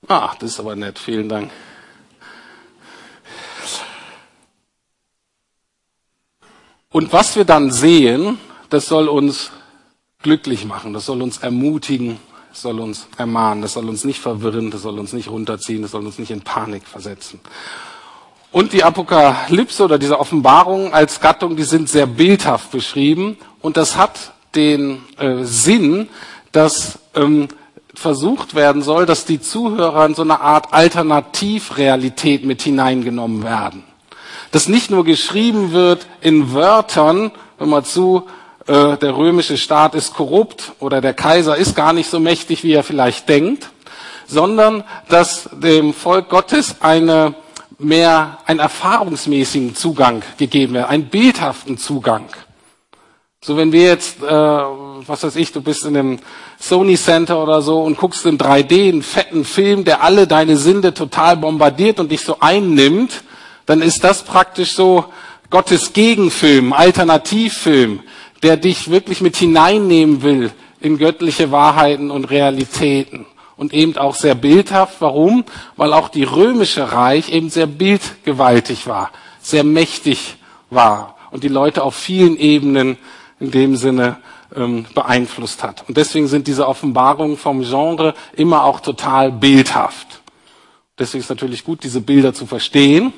Ah, 0.07 0.33
das 0.39 0.51
ist 0.51 0.59
aber 0.61 0.77
nett, 0.77 0.97
vielen 0.97 1.27
Dank. 1.27 1.51
Und 6.89 7.11
was 7.11 7.35
wir 7.35 7.43
dann 7.43 7.69
sehen, 7.69 8.37
das 8.69 8.85
soll 8.85 9.09
uns 9.09 9.51
glücklich 10.21 10.63
machen, 10.63 10.93
das 10.93 11.05
soll 11.05 11.21
uns 11.21 11.39
ermutigen, 11.39 12.17
das 12.55 12.61
soll 12.61 12.79
uns 12.79 13.07
ermahnen, 13.17 13.61
das 13.61 13.73
soll 13.73 13.89
uns 13.89 14.05
nicht 14.05 14.21
verwirren, 14.21 14.71
das 14.71 14.83
soll 14.83 14.97
uns 14.97 15.11
nicht 15.11 15.29
runterziehen, 15.29 15.81
das 15.81 15.91
soll 15.91 16.05
uns 16.05 16.17
nicht 16.17 16.31
in 16.31 16.39
Panik 16.39 16.87
versetzen. 16.87 17.41
Und 18.53 18.71
die 18.71 18.85
Apokalypse 18.85 19.83
oder 19.83 19.99
diese 19.99 20.17
Offenbarungen 20.17 20.93
als 20.93 21.19
Gattung, 21.19 21.57
die 21.57 21.65
sind 21.65 21.89
sehr 21.89 22.05
bildhaft 22.05 22.71
beschrieben 22.71 23.35
und 23.61 23.75
das 23.75 23.97
hat 23.97 24.31
den 24.55 25.01
äh, 25.17 25.43
Sinn, 25.43 26.07
dass 26.53 26.99
ähm, 27.13 27.49
versucht 27.93 28.55
werden 28.55 28.81
soll, 28.81 29.05
dass 29.05 29.25
die 29.25 29.41
Zuhörer 29.41 30.05
in 30.05 30.15
so 30.15 30.21
eine 30.21 30.39
Art 30.39 30.71
Alternativrealität 30.71 32.45
mit 32.45 32.61
hineingenommen 32.61 33.43
werden. 33.43 33.83
Dass 34.51 34.69
nicht 34.69 34.89
nur 34.89 35.03
geschrieben 35.03 35.73
wird 35.73 36.07
in 36.21 36.53
Wörtern, 36.53 37.31
hör 37.57 37.67
mal 37.67 37.83
zu, 37.83 38.27
äh, 38.67 38.97
der 38.97 39.15
römische 39.15 39.57
Staat 39.57 39.95
ist 39.95 40.13
korrupt 40.13 40.73
oder 40.79 41.01
der 41.01 41.13
Kaiser 41.13 41.55
ist 41.55 41.75
gar 41.75 41.93
nicht 41.93 42.09
so 42.09 42.19
mächtig, 42.19 42.63
wie 42.63 42.73
er 42.73 42.83
vielleicht 42.83 43.29
denkt, 43.29 43.69
sondern 44.27 44.83
dass 45.09 45.49
dem 45.53 45.93
Volk 45.93 46.29
Gottes 46.29 46.77
eine 46.81 47.35
mehr 47.77 48.39
einen 48.45 48.59
erfahrungsmäßigen 48.59 49.75
Zugang 49.75 50.23
gegeben 50.37 50.73
wird, 50.75 50.89
einen 50.89 51.09
bildhaften 51.09 51.77
Zugang. 51.77 52.25
So, 53.41 53.57
wenn 53.57 53.71
wir 53.71 53.83
jetzt, 53.83 54.23
äh, 54.23 54.27
was 54.27 55.23
weiß 55.23 55.35
ich, 55.35 55.51
du 55.51 55.61
bist 55.61 55.85
in 55.85 55.95
einem 55.95 56.19
Sony 56.59 56.97
Center 56.97 57.43
oder 57.43 57.61
so 57.61 57.83
und 57.83 57.97
guckst 57.97 58.25
in 58.25 58.39
3D 58.39 58.89
einen 58.89 59.03
fetten 59.03 59.45
Film, 59.45 59.83
der 59.83 60.01
alle 60.01 60.25
deine 60.25 60.57
Sinde 60.57 60.93
total 60.93 61.37
bombardiert 61.37 61.99
und 61.99 62.11
dich 62.11 62.21
so 62.21 62.37
einnimmt, 62.39 63.23
dann 63.67 63.83
ist 63.83 64.03
das 64.03 64.23
praktisch 64.23 64.73
so 64.73 65.05
Gottes 65.51 65.93
Gegenfilm, 65.93 66.73
Alternativfilm, 66.73 68.01
der 68.43 68.57
dich 68.57 68.89
wirklich 68.89 69.21
mit 69.21 69.35
hineinnehmen 69.35 70.21
will 70.21 70.51
in 70.79 70.97
göttliche 70.97 71.51
Wahrheiten 71.51 72.11
und 72.11 72.25
Realitäten. 72.25 73.25
Und 73.57 73.73
eben 73.73 73.95
auch 73.97 74.15
sehr 74.15 74.35
bildhaft. 74.35 74.97
Warum? 74.99 75.45
Weil 75.77 75.93
auch 75.93 76.09
die 76.09 76.25
römische 76.25 76.91
Reich 76.91 77.31
eben 77.31 77.49
sehr 77.49 77.67
bildgewaltig 77.67 78.85
war, 78.85 79.11
sehr 79.39 79.63
mächtig 79.63 80.35
war 80.69 81.15
und 81.31 81.43
die 81.43 81.49
Leute 81.49 81.83
auf 81.83 81.95
vielen 81.95 82.37
Ebenen 82.37 82.97
in 83.39 83.51
dem 83.51 83.75
Sinne 83.75 84.17
ähm, 84.55 84.85
beeinflusst 84.93 85.63
hat. 85.63 85.83
Und 85.87 85.97
deswegen 85.97 86.27
sind 86.27 86.47
diese 86.47 86.67
Offenbarungen 86.67 87.37
vom 87.37 87.61
Genre 87.61 88.13
immer 88.35 88.63
auch 88.63 88.79
total 88.79 89.31
bildhaft. 89.31 90.21
Deswegen 90.97 91.21
ist 91.21 91.29
natürlich 91.29 91.63
gut, 91.63 91.83
diese 91.83 92.01
Bilder 92.01 92.33
zu 92.33 92.45
verstehen, 92.45 93.11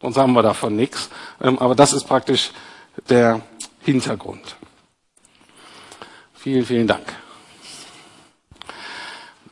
sonst 0.00 0.18
haben 0.18 0.34
wir 0.34 0.42
davon 0.42 0.76
nichts. 0.76 1.08
Ähm, 1.40 1.58
aber 1.58 1.74
das 1.74 1.92
ist 1.92 2.04
praktisch 2.04 2.50
der 3.08 3.40
Hintergrund. 3.80 4.56
Vielen, 6.42 6.66
vielen 6.66 6.88
Dank. 6.88 7.04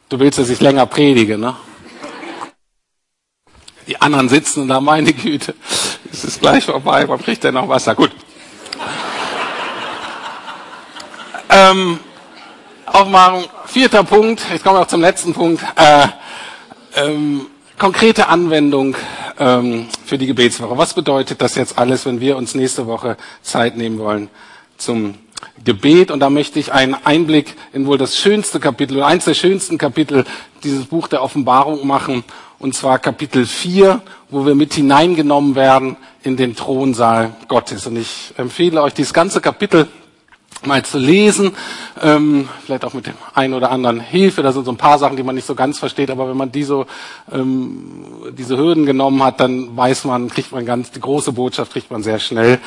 Du 0.09 0.19
willst, 0.19 0.41
dass 0.41 0.49
ich 0.49 0.61
länger 0.61 0.87
predige, 0.87 1.39
ne? 1.39 1.55
Die 3.87 4.01
anderen 4.01 4.29
sitzen 4.29 4.67
da, 4.67 4.81
meine 4.81 5.13
Güte, 5.13 5.55
es 6.11 6.25
ist 6.25 6.41
gleich 6.41 6.65
vorbei, 6.65 7.07
man 7.07 7.23
kriegt 7.23 7.45
ja 7.45 7.53
noch 7.53 7.69
Wasser. 7.69 7.95
Gut. 7.95 8.11
Ähm, 11.49 12.01
Aufmachung, 12.87 13.45
vierter 13.67 14.03
Punkt, 14.03 14.43
jetzt 14.51 14.65
kommen 14.65 14.75
wir 14.75 14.81
auch 14.81 14.89
zum 14.89 15.01
letzten 15.01 15.33
Punkt. 15.33 15.63
Äh, 15.77 16.09
ähm, 16.97 17.47
konkrete 17.79 18.27
Anwendung 18.27 18.97
ähm, 19.39 19.87
für 20.05 20.19
die 20.19 20.27
Gebetswoche. 20.27 20.77
Was 20.77 20.95
bedeutet 20.95 21.41
das 21.41 21.55
jetzt 21.55 21.79
alles, 21.79 22.05
wenn 22.05 22.21
wir 22.21 22.37
uns 22.37 22.57
nächste 22.57 22.89
Woche 22.89 23.17
Zeit 23.43 23.77
nehmen 23.77 24.01
wollen 24.01 24.29
zum 24.77 25.15
Gebet? 25.65 26.11
Und 26.11 26.21
da 26.21 26.31
möchte 26.31 26.59
ich 26.59 26.73
einen 26.73 26.95
Einblick 26.95 27.57
in 27.73 27.87
wohl 27.87 27.99
das 27.99 28.17
schönste 28.17 28.61
Kapitel 28.61 28.97
oder 28.97 29.07
eins 29.07 29.25
der 29.25 29.35
schönsten 29.35 29.79
Kapitel 29.79 30.25
dieses 30.65 30.87
Buch 30.87 31.09
der 31.09 31.23
Offenbarung 31.23 31.87
machen. 31.87 32.25
Und 32.59 32.75
zwar 32.75 32.99
Kapitel 32.99 33.47
4, 33.47 34.03
wo 34.29 34.45
wir 34.45 34.55
mit 34.55 34.75
hineingenommen 34.75 35.55
werden 35.55 35.97
in 36.23 36.37
den 36.37 36.55
Thronsaal 36.55 37.35
Gottes. 37.49 37.87
Und 37.87 37.97
ich 37.97 38.35
empfehle 38.37 38.83
euch 38.83 38.93
dieses 38.93 39.15
ganze 39.15 39.41
Kapitel 39.41 39.89
mal 40.67 40.85
zu 40.85 40.99
lesen, 40.99 41.53
ähm, 42.03 42.49
vielleicht 42.65 42.85
auch 42.85 42.93
mit 42.93 43.07
dem 43.07 43.15
einen 43.35 43.55
oder 43.55 43.71
anderen 43.71 44.01
Hilfe. 44.01 44.43
Da 44.43 44.53
sind 44.53 44.65
so 44.65 44.73
ein 44.73 44.77
paar 44.77 44.99
Sachen, 44.99 45.17
die 45.17 45.23
man 45.23 45.35
nicht 45.35 45.47
so 45.47 45.55
ganz 45.55 45.79
versteht, 45.79 46.11
aber 46.11 46.29
wenn 46.29 46.37
man 46.37 46.53
die 46.53 46.65
so, 46.65 46.87
ähm, 47.33 48.33
diese 48.37 48.57
Hürden 48.57 48.87
genommen 48.87 49.23
hat, 49.23 49.41
dann 49.41 49.77
weiß 49.77 50.05
man, 50.05 50.29
kriegt 50.29 50.53
man 50.53 50.67
ganz, 50.67 50.91
die 50.91 51.01
große 51.01 51.33
Botschaft 51.33 51.73
kriegt 51.73 51.91
man 51.91 52.03
sehr 52.03 52.19
schnell. 52.19 52.59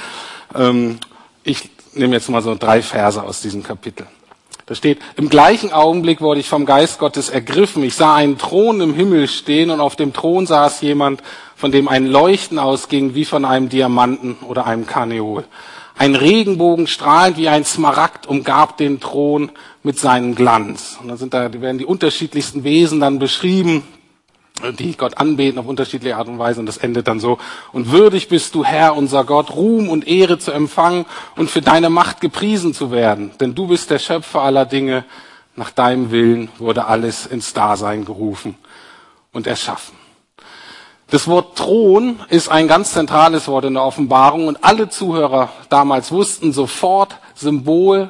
Ähm, 0.55 0.97
ich 1.43 1.69
nehme 1.95 2.15
jetzt 2.15 2.29
mal 2.29 2.41
so 2.41 2.55
drei 2.55 2.81
Verse 2.81 3.21
aus 3.21 3.41
diesem 3.41 3.63
Kapitel. 3.63 4.07
Da 4.65 4.75
steht, 4.75 4.99
im 5.17 5.29
gleichen 5.29 5.73
Augenblick 5.73 6.21
wurde 6.21 6.39
ich 6.39 6.47
vom 6.47 6.65
Geist 6.65 6.97
Gottes 6.97 7.29
ergriffen. 7.29 7.83
Ich 7.83 7.95
sah 7.95 8.15
einen 8.15 8.37
Thron 8.37 8.79
im 8.79 8.93
Himmel 8.93 9.27
stehen 9.27 9.69
und 9.69 9.81
auf 9.81 9.97
dem 9.97 10.13
Thron 10.13 10.45
saß 10.45 10.81
jemand, 10.81 11.21
von 11.55 11.71
dem 11.71 11.89
ein 11.89 12.07
Leuchten 12.07 12.59
ausging 12.59 13.13
wie 13.13 13.25
von 13.25 13.43
einem 13.43 13.67
Diamanten 13.67 14.37
oder 14.47 14.65
einem 14.65 14.87
Karneol. 14.87 15.43
Ein 15.97 16.15
Regenbogen 16.15 16.87
strahlend 16.87 17.37
wie 17.37 17.49
ein 17.49 17.65
Smaragd 17.65 18.25
umgab 18.25 18.77
den 18.77 18.99
Thron 18.99 19.51
mit 19.83 19.99
seinem 19.99 20.33
Glanz. 20.33 20.97
Und 21.01 21.09
dann 21.09 21.17
sind 21.17 21.33
da, 21.33 21.53
werden 21.53 21.77
die 21.77 21.85
unterschiedlichsten 21.85 22.63
Wesen 22.63 23.01
dann 23.01 23.19
beschrieben, 23.19 23.83
die 24.79 24.95
Gott 24.95 25.17
anbeten 25.17 25.59
auf 25.59 25.65
unterschiedliche 25.65 26.15
Art 26.15 26.27
und 26.27 26.39
Weise. 26.39 26.59
Und 26.59 26.67
das 26.67 26.77
endet 26.77 27.07
dann 27.07 27.19
so. 27.19 27.37
Und 27.71 27.91
würdig 27.91 28.29
bist 28.29 28.55
du, 28.55 28.63
Herr, 28.63 28.95
unser 28.95 29.23
Gott, 29.23 29.55
Ruhm 29.55 29.89
und 29.89 30.07
Ehre 30.07 30.37
zu 30.37 30.51
empfangen 30.51 31.05
und 31.35 31.49
für 31.49 31.61
deine 31.61 31.89
Macht 31.89 32.21
gepriesen 32.21 32.73
zu 32.73 32.91
werden. 32.91 33.31
Denn 33.39 33.55
du 33.55 33.67
bist 33.67 33.89
der 33.89 33.99
Schöpfer 33.99 34.41
aller 34.41 34.65
Dinge. 34.65 35.05
Nach 35.55 35.69
deinem 35.69 36.09
Willen 36.11 36.49
wurde 36.57 36.85
alles 36.85 37.25
ins 37.25 37.53
Dasein 37.53 38.05
gerufen 38.05 38.55
und 39.33 39.45
erschaffen. 39.45 39.95
Das 41.09 41.27
Wort 41.27 41.57
Thron 41.57 42.19
ist 42.29 42.49
ein 42.49 42.67
ganz 42.67 42.93
zentrales 42.93 43.47
Wort 43.47 43.65
in 43.65 43.75
der 43.75 43.83
Offenbarung 43.83 44.47
und 44.47 44.63
alle 44.63 44.89
Zuhörer 44.89 45.49
damals 45.69 46.11
wussten 46.11 46.53
sofort 46.53 47.17
Symbol, 47.35 48.09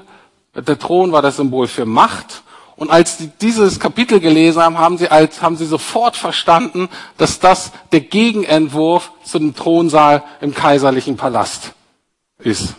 der 0.56 0.80
Thron 0.80 1.12
war 1.12 1.22
das 1.22 1.38
Symbol 1.38 1.68
für 1.68 1.86
Macht. 1.86 2.44
Und 2.76 2.90
als 2.90 3.18
sie 3.18 3.32
dieses 3.42 3.80
Kapitel 3.80 4.20
gelesen 4.20 4.62
haben, 4.62 4.78
haben 4.78 4.98
sie, 4.98 5.10
als, 5.10 5.42
haben 5.42 5.58
sie 5.58 5.66
sofort 5.66 6.16
verstanden, 6.16 6.90
dass 7.18 7.40
das 7.40 7.72
der 7.92 8.02
Gegenentwurf 8.02 9.12
zu 9.24 9.40
dem 9.40 9.56
Thronsaal 9.56 10.24
im 10.42 10.54
kaiserlichen 10.54 11.16
Palast 11.16 11.74
ist. 12.40 12.76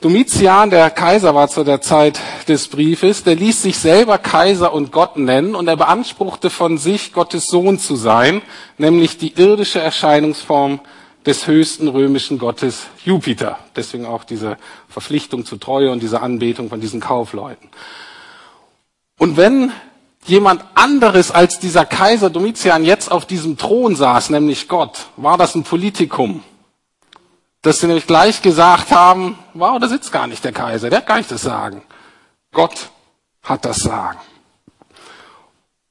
Domitian, 0.00 0.68
der 0.68 0.90
Kaiser 0.90 1.34
war 1.34 1.48
zu 1.48 1.64
der 1.64 1.80
Zeit 1.80 2.20
des 2.46 2.68
Briefes, 2.68 3.24
der 3.24 3.36
ließ 3.36 3.62
sich 3.62 3.78
selber 3.78 4.18
Kaiser 4.18 4.74
und 4.74 4.92
Gott 4.92 5.16
nennen 5.16 5.54
und 5.54 5.66
er 5.66 5.78
beanspruchte 5.78 6.50
von 6.50 6.76
sich, 6.76 7.14
Gottes 7.14 7.46
Sohn 7.46 7.78
zu 7.78 7.96
sein, 7.96 8.42
nämlich 8.76 9.16
die 9.16 9.32
irdische 9.40 9.80
Erscheinungsform 9.80 10.80
des 11.24 11.46
höchsten 11.46 11.88
römischen 11.88 12.38
Gottes 12.38 12.86
Jupiter. 13.04 13.58
Deswegen 13.76 14.04
auch 14.04 14.24
diese 14.24 14.58
Verpflichtung 14.90 15.46
zu 15.46 15.56
Treue 15.56 15.90
und 15.90 16.02
diese 16.02 16.20
Anbetung 16.20 16.68
von 16.68 16.82
diesen 16.82 17.00
Kaufleuten. 17.00 17.70
Und 19.24 19.38
wenn 19.38 19.72
jemand 20.26 20.62
anderes 20.74 21.30
als 21.30 21.58
dieser 21.58 21.86
Kaiser 21.86 22.28
Domitian 22.28 22.84
jetzt 22.84 23.10
auf 23.10 23.24
diesem 23.24 23.56
Thron 23.56 23.96
saß, 23.96 24.28
nämlich 24.28 24.68
Gott, 24.68 25.06
war 25.16 25.38
das 25.38 25.54
ein 25.54 25.62
Politikum. 25.62 26.44
Dass 27.62 27.80
sie 27.80 27.86
nämlich 27.86 28.06
gleich 28.06 28.42
gesagt 28.42 28.90
haben, 28.90 29.38
wow, 29.54 29.78
da 29.80 29.88
sitzt 29.88 30.12
gar 30.12 30.26
nicht 30.26 30.44
der 30.44 30.52
Kaiser, 30.52 30.90
der 30.90 30.98
hat 30.98 31.06
gar 31.06 31.16
nicht 31.16 31.30
das 31.30 31.40
Sagen. 31.40 31.80
Gott 32.52 32.90
hat 33.42 33.64
das 33.64 33.78
Sagen. 33.78 34.18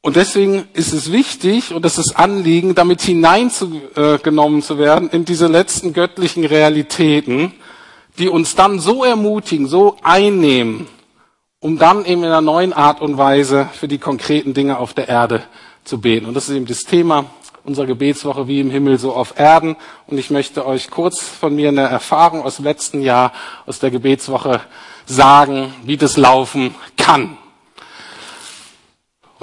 Und 0.01 0.15
deswegen 0.15 0.67
ist 0.73 0.93
es 0.93 1.11
wichtig 1.11 1.73
und 1.73 1.83
es 1.87 1.97
ist 1.97 2.15
Anliegen, 2.15 2.75
damit 2.75 3.01
hineingenommen 3.01 4.61
zu 4.61 4.77
werden 4.77 5.09
in 5.09 5.25
diese 5.25 5.47
letzten 5.47 5.93
göttlichen 5.93 6.45
Realitäten, 6.45 7.51
die 8.19 8.29
uns 8.29 8.53
dann 8.53 8.77
so 8.77 9.03
ermutigen, 9.03 9.65
so 9.65 9.97
einnehmen, 10.03 10.87
um 11.63 11.77
dann 11.77 12.03
eben 12.03 12.23
in 12.23 12.27
einer 12.27 12.41
neuen 12.41 12.73
Art 12.73 12.99
und 12.99 13.17
Weise 13.17 13.69
für 13.71 13.87
die 13.87 13.97
konkreten 13.97 14.53
Dinge 14.53 14.77
auf 14.77 14.93
der 14.93 15.07
Erde 15.07 15.43
zu 15.85 16.01
beten. 16.01 16.25
Und 16.25 16.33
das 16.33 16.49
ist 16.49 16.55
eben 16.57 16.65
das 16.65 16.83
Thema 16.83 17.27
unserer 17.63 17.85
Gebetswoche 17.85 18.49
wie 18.49 18.59
im 18.59 18.69
Himmel 18.69 18.99
so 18.99 19.13
auf 19.13 19.39
Erden. 19.39 19.77
Und 20.07 20.17
ich 20.17 20.29
möchte 20.29 20.65
euch 20.65 20.91
kurz 20.91 21.23
von 21.23 21.55
mir 21.55 21.69
eine 21.69 21.83
Erfahrung 21.83 22.43
aus 22.43 22.57
dem 22.57 22.65
letzten 22.65 23.01
Jahr, 23.01 23.31
aus 23.65 23.79
der 23.79 23.91
Gebetswoche 23.91 24.59
sagen, 25.05 25.73
wie 25.85 25.95
das 25.95 26.17
laufen 26.17 26.75
kann. 26.97 27.37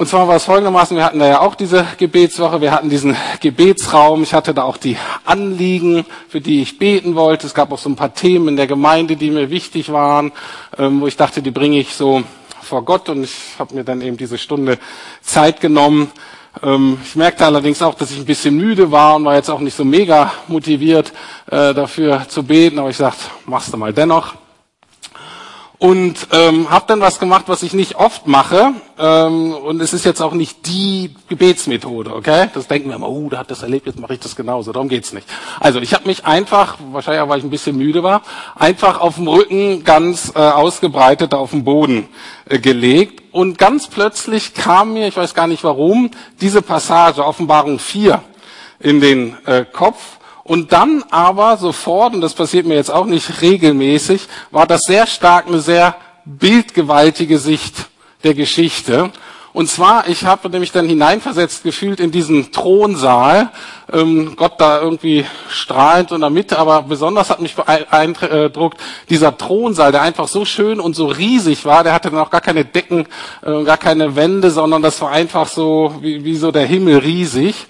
Und 0.01 0.07
zwar 0.07 0.27
war 0.27 0.37
es 0.37 0.45
folgendermaßen, 0.45 0.97
wir 0.97 1.05
hatten 1.05 1.19
da 1.19 1.29
ja 1.29 1.41
auch 1.43 1.55
diese 1.55 1.87
Gebetswoche, 1.99 2.63
wir 2.63 2.73
hatten 2.73 2.89
diesen 2.89 3.15
Gebetsraum, 3.41 4.23
ich 4.23 4.33
hatte 4.33 4.55
da 4.55 4.63
auch 4.63 4.79
die 4.79 4.97
Anliegen, 5.27 6.07
für 6.31 6.41
die 6.41 6.63
ich 6.63 6.79
beten 6.79 7.17
wollte. 7.17 7.47
Es 7.47 7.53
gab 7.53 7.71
auch 7.71 7.79
so 7.79 7.91
ein 7.91 7.97
paar 7.97 8.15
Themen 8.15 8.49
in 8.49 8.57
der 8.57 8.67
Gemeinde, 8.67 9.17
die 9.17 9.31
mir 9.31 9.51
wichtig 9.51 9.93
waren, 9.93 10.33
ähm, 10.79 11.03
wo 11.03 11.07
ich 11.07 11.19
dachte, 11.19 11.43
die 11.43 11.51
bringe 11.51 11.79
ich 11.79 11.93
so 11.93 12.23
vor 12.63 12.83
Gott 12.83 13.11
und 13.11 13.25
ich 13.25 13.37
habe 13.59 13.75
mir 13.75 13.85
dann 13.85 14.01
eben 14.01 14.17
diese 14.17 14.39
Stunde 14.39 14.79
Zeit 15.21 15.61
genommen. 15.61 16.11
Ähm, 16.63 16.97
ich 17.05 17.15
merkte 17.15 17.45
allerdings 17.45 17.83
auch, 17.83 17.95
dass 17.95 18.11
ich 18.11 18.21
ein 18.21 18.25
bisschen 18.25 18.57
müde 18.57 18.91
war 18.91 19.17
und 19.17 19.27
war 19.27 19.35
jetzt 19.35 19.51
auch 19.51 19.61
nicht 19.61 19.77
so 19.77 19.85
mega 19.85 20.33
motiviert 20.49 21.13
äh, 21.51 21.75
dafür 21.75 22.27
zu 22.27 22.43
beten, 22.43 22.79
aber 22.79 22.89
ich 22.89 22.97
sagte, 22.97 23.25
machst 23.45 23.71
du 23.71 23.77
mal 23.77 23.93
dennoch 23.93 24.33
und 25.81 26.29
ähm, 26.33 26.71
habe 26.71 26.85
dann 26.89 27.01
was 27.01 27.19
gemacht, 27.19 27.45
was 27.47 27.63
ich 27.63 27.73
nicht 27.73 27.95
oft 27.97 28.27
mache. 28.27 28.75
Ähm, 28.99 29.55
und 29.55 29.81
es 29.81 29.95
ist 29.95 30.05
jetzt 30.05 30.21
auch 30.21 30.35
nicht 30.35 30.67
die 30.67 31.15
Gebetsmethode, 31.31 32.15
okay? 32.15 32.51
Das 32.53 32.69
denken 32.69 32.91
wir 32.91 32.97
immer, 32.97 33.09
oh, 33.09 33.31
der 33.31 33.39
hat 33.39 33.51
das 33.51 33.63
erlebt, 33.63 33.87
jetzt 33.87 33.99
mache 33.99 34.13
ich 34.13 34.21
das 34.21 34.37
genauso. 34.37 34.73
Darum 34.73 34.91
geht's 34.91 35.15
nicht. 35.15 35.27
Also 35.59 35.81
ich 35.81 35.95
habe 35.95 36.07
mich 36.07 36.27
einfach, 36.27 36.77
wahrscheinlich 36.93 37.23
auch, 37.23 37.31
weil 37.31 37.39
ich 37.39 37.45
ein 37.45 37.51
bisschen 37.51 37.79
müde 37.79 38.03
war, 38.03 38.21
einfach 38.57 39.01
auf 39.01 39.15
dem 39.15 39.27
Rücken 39.27 39.83
ganz 39.83 40.33
äh, 40.37 40.39
ausgebreitet 40.39 41.33
auf 41.33 41.53
den 41.53 41.65
Boden 41.65 42.09
äh, 42.45 42.59
gelegt. 42.59 43.23
Und 43.33 43.57
ganz 43.57 43.89
plötzlich 43.89 44.53
kam 44.53 44.93
mir, 44.93 45.09
ich 45.09 45.17
weiß 45.17 45.33
gar 45.33 45.47
nicht 45.47 45.65
warum, 45.65 46.11
diese 46.43 46.61
Passage, 46.61 47.25
Offenbarung 47.25 47.79
4, 47.79 48.23
in 48.81 49.01
den 49.01 49.35
äh, 49.47 49.65
Kopf 49.65 50.19
und 50.51 50.73
dann 50.73 51.05
aber 51.13 51.59
sofort, 51.59 52.13
und 52.13 52.23
das 52.23 52.35
passiert 52.35 52.67
mir 52.67 52.75
jetzt 52.75 52.91
auch 52.91 53.07
nicht 53.07 53.41
regelmäßig, 53.41 54.23
war 54.51 54.67
das 54.67 54.83
sehr 54.83 55.07
stark 55.07 55.47
eine 55.47 55.61
sehr 55.61 55.95
bildgewaltige 56.25 57.39
Sicht 57.39 57.87
der 58.25 58.35
Geschichte. 58.35 59.13
Und 59.53 59.69
zwar, 59.69 60.09
ich 60.09 60.25
habe 60.25 60.51
nämlich 60.51 60.73
dann 60.73 60.89
hineinversetzt 60.89 61.63
gefühlt 61.63 62.01
in 62.01 62.11
diesen 62.11 62.51
Thronsaal, 62.51 63.51
ähm, 63.93 64.35
Gott 64.35 64.55
da 64.61 64.81
irgendwie 64.81 65.25
strahlend 65.49 66.11
in 66.11 66.21
der 66.21 66.31
Mitte, 66.31 66.59
aber 66.59 66.83
besonders 66.83 67.31
hat 67.31 67.41
mich 67.41 67.55
beeindruckt 67.55 68.81
dieser 69.09 69.39
Thronsaal, 69.39 69.93
der 69.93 70.03
einfach 70.03 70.27
so 70.27 70.45
schön 70.45 70.81
und 70.81 70.97
so 70.97 71.07
riesig 71.07 71.65
war, 71.65 71.85
der 71.85 71.93
hatte 71.93 72.11
dann 72.11 72.19
auch 72.19 72.31
gar 72.31 72.41
keine 72.41 72.65
Decken, 72.65 73.07
äh, 73.47 73.63
gar 73.63 73.77
keine 73.77 74.17
Wände, 74.17 74.51
sondern 74.51 74.83
das 74.83 75.01
war 75.01 75.13
einfach 75.13 75.47
so 75.47 75.95
wie, 76.01 76.25
wie 76.25 76.35
so 76.35 76.51
der 76.51 76.67
Himmel 76.67 76.99
riesig. 76.99 77.69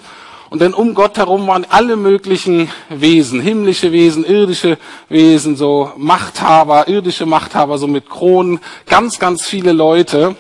Und 0.51 0.61
dann 0.61 0.75
um 0.75 0.95
Gott 0.95 1.17
herum 1.17 1.47
waren 1.47 1.65
alle 1.69 1.95
möglichen 1.95 2.71
Wesen, 2.89 3.41
himmlische 3.41 3.93
Wesen, 3.93 4.25
irdische 4.25 4.79
Wesen, 5.09 5.57
so 5.57 5.93
Machthaber, 5.97 6.89
irdische 6.89 7.25
Machthaber, 7.25 7.79
so 7.79 7.87
mit 7.87 8.11
Kronen, 8.11 8.59
ganz, 8.87 9.21
ganz 9.21 9.47
viele 9.47 9.71
Leute 9.71 10.35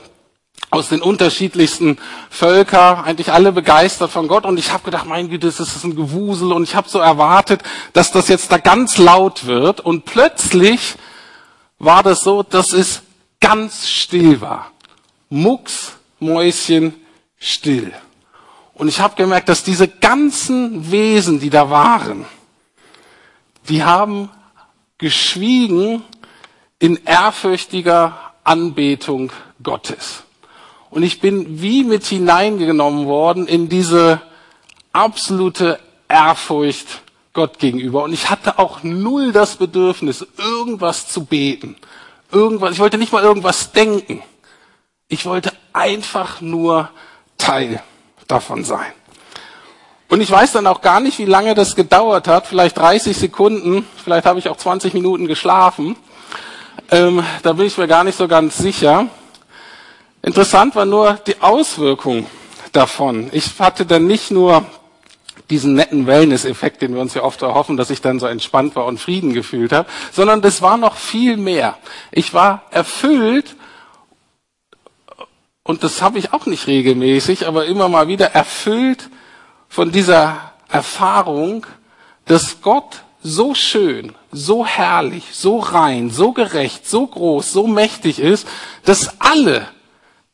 aus 0.70 0.88
den 0.88 1.00
unterschiedlichsten 1.00 1.96
Völker, 2.28 3.04
eigentlich 3.04 3.32
alle 3.32 3.52
begeistert 3.52 4.10
von 4.10 4.26
Gott. 4.26 4.44
Und 4.44 4.58
ich 4.58 4.72
habe 4.72 4.82
gedacht, 4.82 5.06
mein 5.06 5.30
Güte, 5.30 5.46
das 5.46 5.60
ist 5.60 5.84
ein 5.84 5.94
Gewusel. 5.94 6.52
Und 6.52 6.64
ich 6.64 6.74
habe 6.74 6.88
so 6.88 6.98
erwartet, 6.98 7.62
dass 7.92 8.10
das 8.10 8.26
jetzt 8.26 8.50
da 8.50 8.58
ganz 8.58 8.98
laut 8.98 9.46
wird. 9.46 9.80
Und 9.80 10.06
plötzlich 10.06 10.96
war 11.78 12.02
das 12.02 12.22
so, 12.22 12.42
dass 12.42 12.72
es 12.72 13.02
ganz 13.40 13.88
still 13.88 14.40
war. 14.40 14.72
Mucks, 15.28 15.92
Mäuschen, 16.18 16.94
still. 17.38 17.92
Und 18.80 18.88
ich 18.88 18.98
habe 19.00 19.14
gemerkt, 19.14 19.50
dass 19.50 19.62
diese 19.62 19.88
ganzen 19.88 20.90
Wesen, 20.90 21.38
die 21.38 21.50
da 21.50 21.68
waren, 21.68 22.24
die 23.68 23.84
haben 23.84 24.30
geschwiegen 24.96 26.02
in 26.78 26.98
ehrfürchtiger 27.04 28.18
Anbetung 28.42 29.32
Gottes. 29.62 30.22
Und 30.88 31.02
ich 31.02 31.20
bin 31.20 31.60
wie 31.60 31.84
mit 31.84 32.06
hineingenommen 32.06 33.04
worden 33.04 33.46
in 33.46 33.68
diese 33.68 34.22
absolute 34.94 35.78
Ehrfurcht 36.08 37.02
Gott 37.34 37.58
gegenüber. 37.58 38.04
Und 38.04 38.14
ich 38.14 38.30
hatte 38.30 38.58
auch 38.58 38.82
null 38.82 39.32
das 39.32 39.56
Bedürfnis, 39.56 40.26
irgendwas 40.38 41.06
zu 41.06 41.26
beten. 41.26 41.76
Irgendwas, 42.32 42.72
ich 42.72 42.78
wollte 42.78 42.96
nicht 42.96 43.12
mal 43.12 43.22
irgendwas 43.22 43.72
denken. 43.72 44.22
Ich 45.06 45.26
wollte 45.26 45.52
einfach 45.74 46.40
nur 46.40 46.88
Teil 47.36 47.82
davon 48.30 48.64
sein. 48.64 48.92
Und 50.08 50.20
ich 50.20 50.30
weiß 50.30 50.52
dann 50.52 50.66
auch 50.66 50.80
gar 50.80 50.98
nicht, 50.98 51.18
wie 51.18 51.24
lange 51.24 51.54
das 51.54 51.76
gedauert 51.76 52.26
hat, 52.26 52.46
vielleicht 52.46 52.76
30 52.78 53.16
Sekunden, 53.16 53.86
vielleicht 54.02 54.26
habe 54.26 54.40
ich 54.40 54.48
auch 54.48 54.56
20 54.56 54.92
Minuten 54.92 55.28
geschlafen. 55.28 55.96
Ähm, 56.90 57.22
da 57.42 57.52
bin 57.52 57.66
ich 57.66 57.78
mir 57.78 57.86
gar 57.86 58.02
nicht 58.02 58.18
so 58.18 58.26
ganz 58.26 58.58
sicher. 58.58 59.06
Interessant 60.22 60.74
war 60.74 60.84
nur 60.84 61.14
die 61.26 61.40
Auswirkung 61.40 62.26
davon. 62.72 63.30
Ich 63.32 63.58
hatte 63.60 63.86
dann 63.86 64.06
nicht 64.06 64.30
nur 64.30 64.64
diesen 65.48 65.74
netten 65.74 66.06
Wellness-Effekt, 66.06 66.82
den 66.82 66.94
wir 66.94 67.00
uns 67.00 67.14
ja 67.14 67.22
oft 67.22 67.42
erhoffen, 67.42 67.76
dass 67.76 67.90
ich 67.90 68.00
dann 68.00 68.20
so 68.20 68.26
entspannt 68.26 68.76
war 68.76 68.86
und 68.86 68.98
Frieden 68.98 69.32
gefühlt 69.32 69.72
habe, 69.72 69.88
sondern 70.12 70.42
das 70.42 70.62
war 70.62 70.76
noch 70.76 70.96
viel 70.96 71.36
mehr. 71.36 71.76
Ich 72.12 72.34
war 72.34 72.62
erfüllt 72.70 73.56
und 75.70 75.84
das 75.84 76.02
habe 76.02 76.18
ich 76.18 76.32
auch 76.32 76.46
nicht 76.46 76.66
regelmäßig, 76.66 77.46
aber 77.46 77.66
immer 77.66 77.88
mal 77.88 78.08
wieder 78.08 78.32
erfüllt 78.32 79.08
von 79.68 79.92
dieser 79.92 80.50
Erfahrung, 80.68 81.64
dass 82.24 82.60
Gott 82.60 83.04
so 83.22 83.54
schön, 83.54 84.16
so 84.32 84.66
herrlich, 84.66 85.26
so 85.32 85.60
rein, 85.60 86.10
so 86.10 86.32
gerecht, 86.32 86.88
so 86.88 87.06
groß, 87.06 87.52
so 87.52 87.68
mächtig 87.68 88.18
ist, 88.18 88.48
dass 88.84 89.20
alle, 89.20 89.68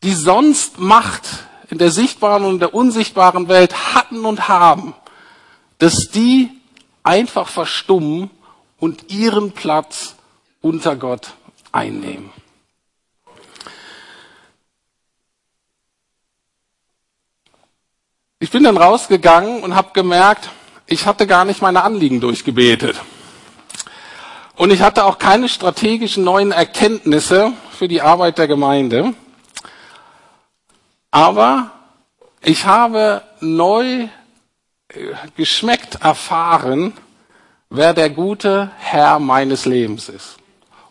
die 0.03 0.15
sonst 0.15 0.79
Macht 0.79 1.25
in 1.69 1.77
der 1.77 1.91
sichtbaren 1.91 2.47
und 2.47 2.61
der 2.61 2.73
unsichtbaren 2.73 3.49
Welt 3.49 3.95
hatten 3.95 4.25
und 4.25 4.49
haben, 4.49 4.95
dass 5.77 6.09
die 6.09 6.49
einfach 7.03 7.49
verstummen 7.49 8.31
und 8.81 9.11
ihren 9.13 9.53
Platz 9.53 10.15
unter 10.63 10.97
Gott 10.97 11.35
einnehmen. 11.73 12.31
Ich 18.39 18.51
bin 18.51 18.65
dann 18.65 18.77
rausgegangen 18.77 19.63
und 19.63 19.75
habe 19.75 19.93
gemerkt, 19.95 20.51
ich 20.87 21.07
hatte 21.07 21.27
gar 21.27 21.47
nicht 21.47 21.63
meine 21.63 21.83
Anliegen 21.83 22.21
durchgebetet. 22.21 23.01
Und 24.57 24.71
ich 24.71 24.83
hatte 24.83 25.07
auch 25.07 25.17
keine 25.19 25.49
strategischen 25.49 26.23
neuen 26.23 26.53
Erkenntnisse 26.53 27.55
für 27.71 27.89
die 27.89 28.03
Arbeit 28.03 28.37
der 28.37 28.47
Gemeinde. 28.47 29.15
Aber 31.11 31.71
ich 32.43 32.67
habe 32.67 33.23
neu 33.41 34.03
äh, 34.03 34.09
geschmeckt 35.35 36.03
erfahren, 36.03 36.93
wer 37.71 37.95
der 37.95 38.11
gute 38.11 38.71
Herr 38.77 39.19
meines 39.19 39.65
Lebens 39.65 40.11
ist. 40.11 40.37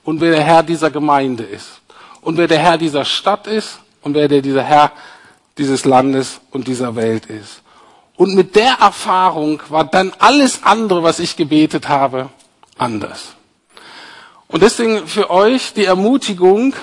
Und 0.03 0.19
wer 0.19 0.31
der 0.31 0.43
Herr 0.43 0.63
dieser 0.63 0.89
Gemeinde 0.89 1.43
ist. 1.43 1.79
Und 2.21 2.37
wer 2.37 2.47
der 2.47 2.57
Herr 2.57 2.79
dieser 2.79 3.05
Stadt 3.05 3.45
ist. 3.45 3.77
Und 4.01 4.15
wer 4.15 4.27
der 4.27 4.41
dieser 4.41 4.63
Herr 4.63 4.91
dieses 5.57 5.85
Landes 5.85 6.41
und 6.51 6.67
dieser 6.67 6.95
Welt 6.95 7.25
ist. 7.27 7.61
Und 8.17 8.35
mit 8.35 8.55
der 8.55 8.77
Erfahrung 8.79 9.61
war 9.69 9.83
dann 9.85 10.13
alles 10.19 10.63
andere, 10.63 11.03
was 11.03 11.19
ich 11.19 11.35
gebetet 11.35 11.89
habe, 11.89 12.29
anders. 12.77 13.33
Und 14.47 14.63
deswegen 14.63 15.07
für 15.07 15.29
euch 15.29 15.73
die 15.73 15.85
Ermutigung, 15.85 16.73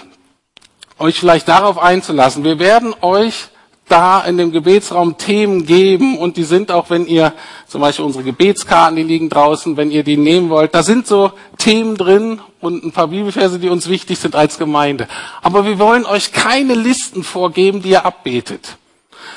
euch 0.99 1.19
vielleicht 1.19 1.49
darauf 1.49 1.79
einzulassen. 1.79 2.45
Wir 2.45 2.59
werden 2.59 2.95
euch 3.01 3.49
da 3.89 4.21
in 4.23 4.39
dem 4.39 4.53
Gebetsraum 4.53 5.19
Themen 5.19 5.67
geben 5.67 6.19
und 6.19 6.37
die 6.37 6.45
sind 6.45 6.71
auch, 6.71 6.89
wenn 6.91 7.07
ihr 7.07 7.33
zum 7.67 7.81
Beispiel 7.81 8.05
unsere 8.05 8.25
Gebetskarten, 8.25 8.97
die 8.97 9.03
liegen 9.03 9.29
draußen, 9.29 9.77
wenn 9.77 9.91
ihr 9.91 10.05
die 10.05 10.17
nehmen 10.17 10.49
wollt, 10.51 10.75
da 10.75 10.83
sind 10.83 11.07
so 11.07 11.33
Themen 11.63 11.97
drin 11.97 12.41
und 12.61 12.83
ein 12.83 12.91
paar 12.91 13.07
Bibelverse, 13.07 13.61
die 13.61 13.69
uns 13.69 13.89
wichtig 13.89 14.19
sind 14.19 14.35
als 14.35 14.59
Gemeinde. 14.59 15.07
Aber 15.43 15.65
wir 15.65 15.79
wollen 15.79 16.05
euch 16.05 16.33
keine 16.33 16.75
Listen 16.75 17.23
vorgeben, 17.23 17.83
die 17.83 17.91
ihr 17.91 18.05
abbetet, 18.05 18.79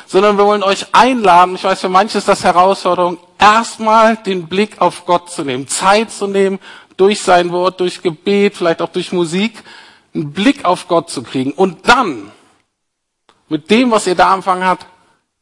sondern 0.07 0.35
wir 0.35 0.45
wollen 0.47 0.63
euch 0.63 0.87
einladen, 0.91 1.53
ich 1.53 1.63
weiß, 1.63 1.81
für 1.81 1.89
manche 1.89 2.17
ist 2.17 2.27
das 2.27 2.43
Herausforderung, 2.43 3.19
erstmal 3.37 4.17
den 4.17 4.47
Blick 4.47 4.81
auf 4.81 5.05
Gott 5.05 5.29
zu 5.29 5.43
nehmen, 5.43 5.67
Zeit 5.67 6.09
zu 6.09 6.25
nehmen, 6.25 6.57
durch 6.97 7.21
sein 7.21 7.51
Wort, 7.51 7.79
durch 7.79 8.01
Gebet, 8.01 8.55
vielleicht 8.55 8.81
auch 8.81 8.89
durch 8.89 9.11
Musik, 9.11 9.63
einen 10.15 10.33
Blick 10.33 10.65
auf 10.65 10.87
Gott 10.87 11.11
zu 11.11 11.21
kriegen 11.21 11.51
und 11.51 11.87
dann 11.87 12.31
mit 13.49 13.69
dem, 13.69 13.91
was 13.91 14.07
ihr 14.07 14.15
da 14.15 14.33
empfangen 14.33 14.65
habt, 14.65 14.87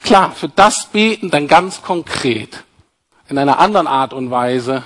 klar, 0.02 0.34
für 0.34 0.50
das 0.50 0.88
beten 0.88 1.30
dann 1.30 1.48
ganz 1.48 1.82
konkret, 1.82 2.66
in 3.30 3.38
einer 3.38 3.60
anderen 3.60 3.88
Art 3.88 4.12
und 4.12 4.32
Weise, 4.32 4.84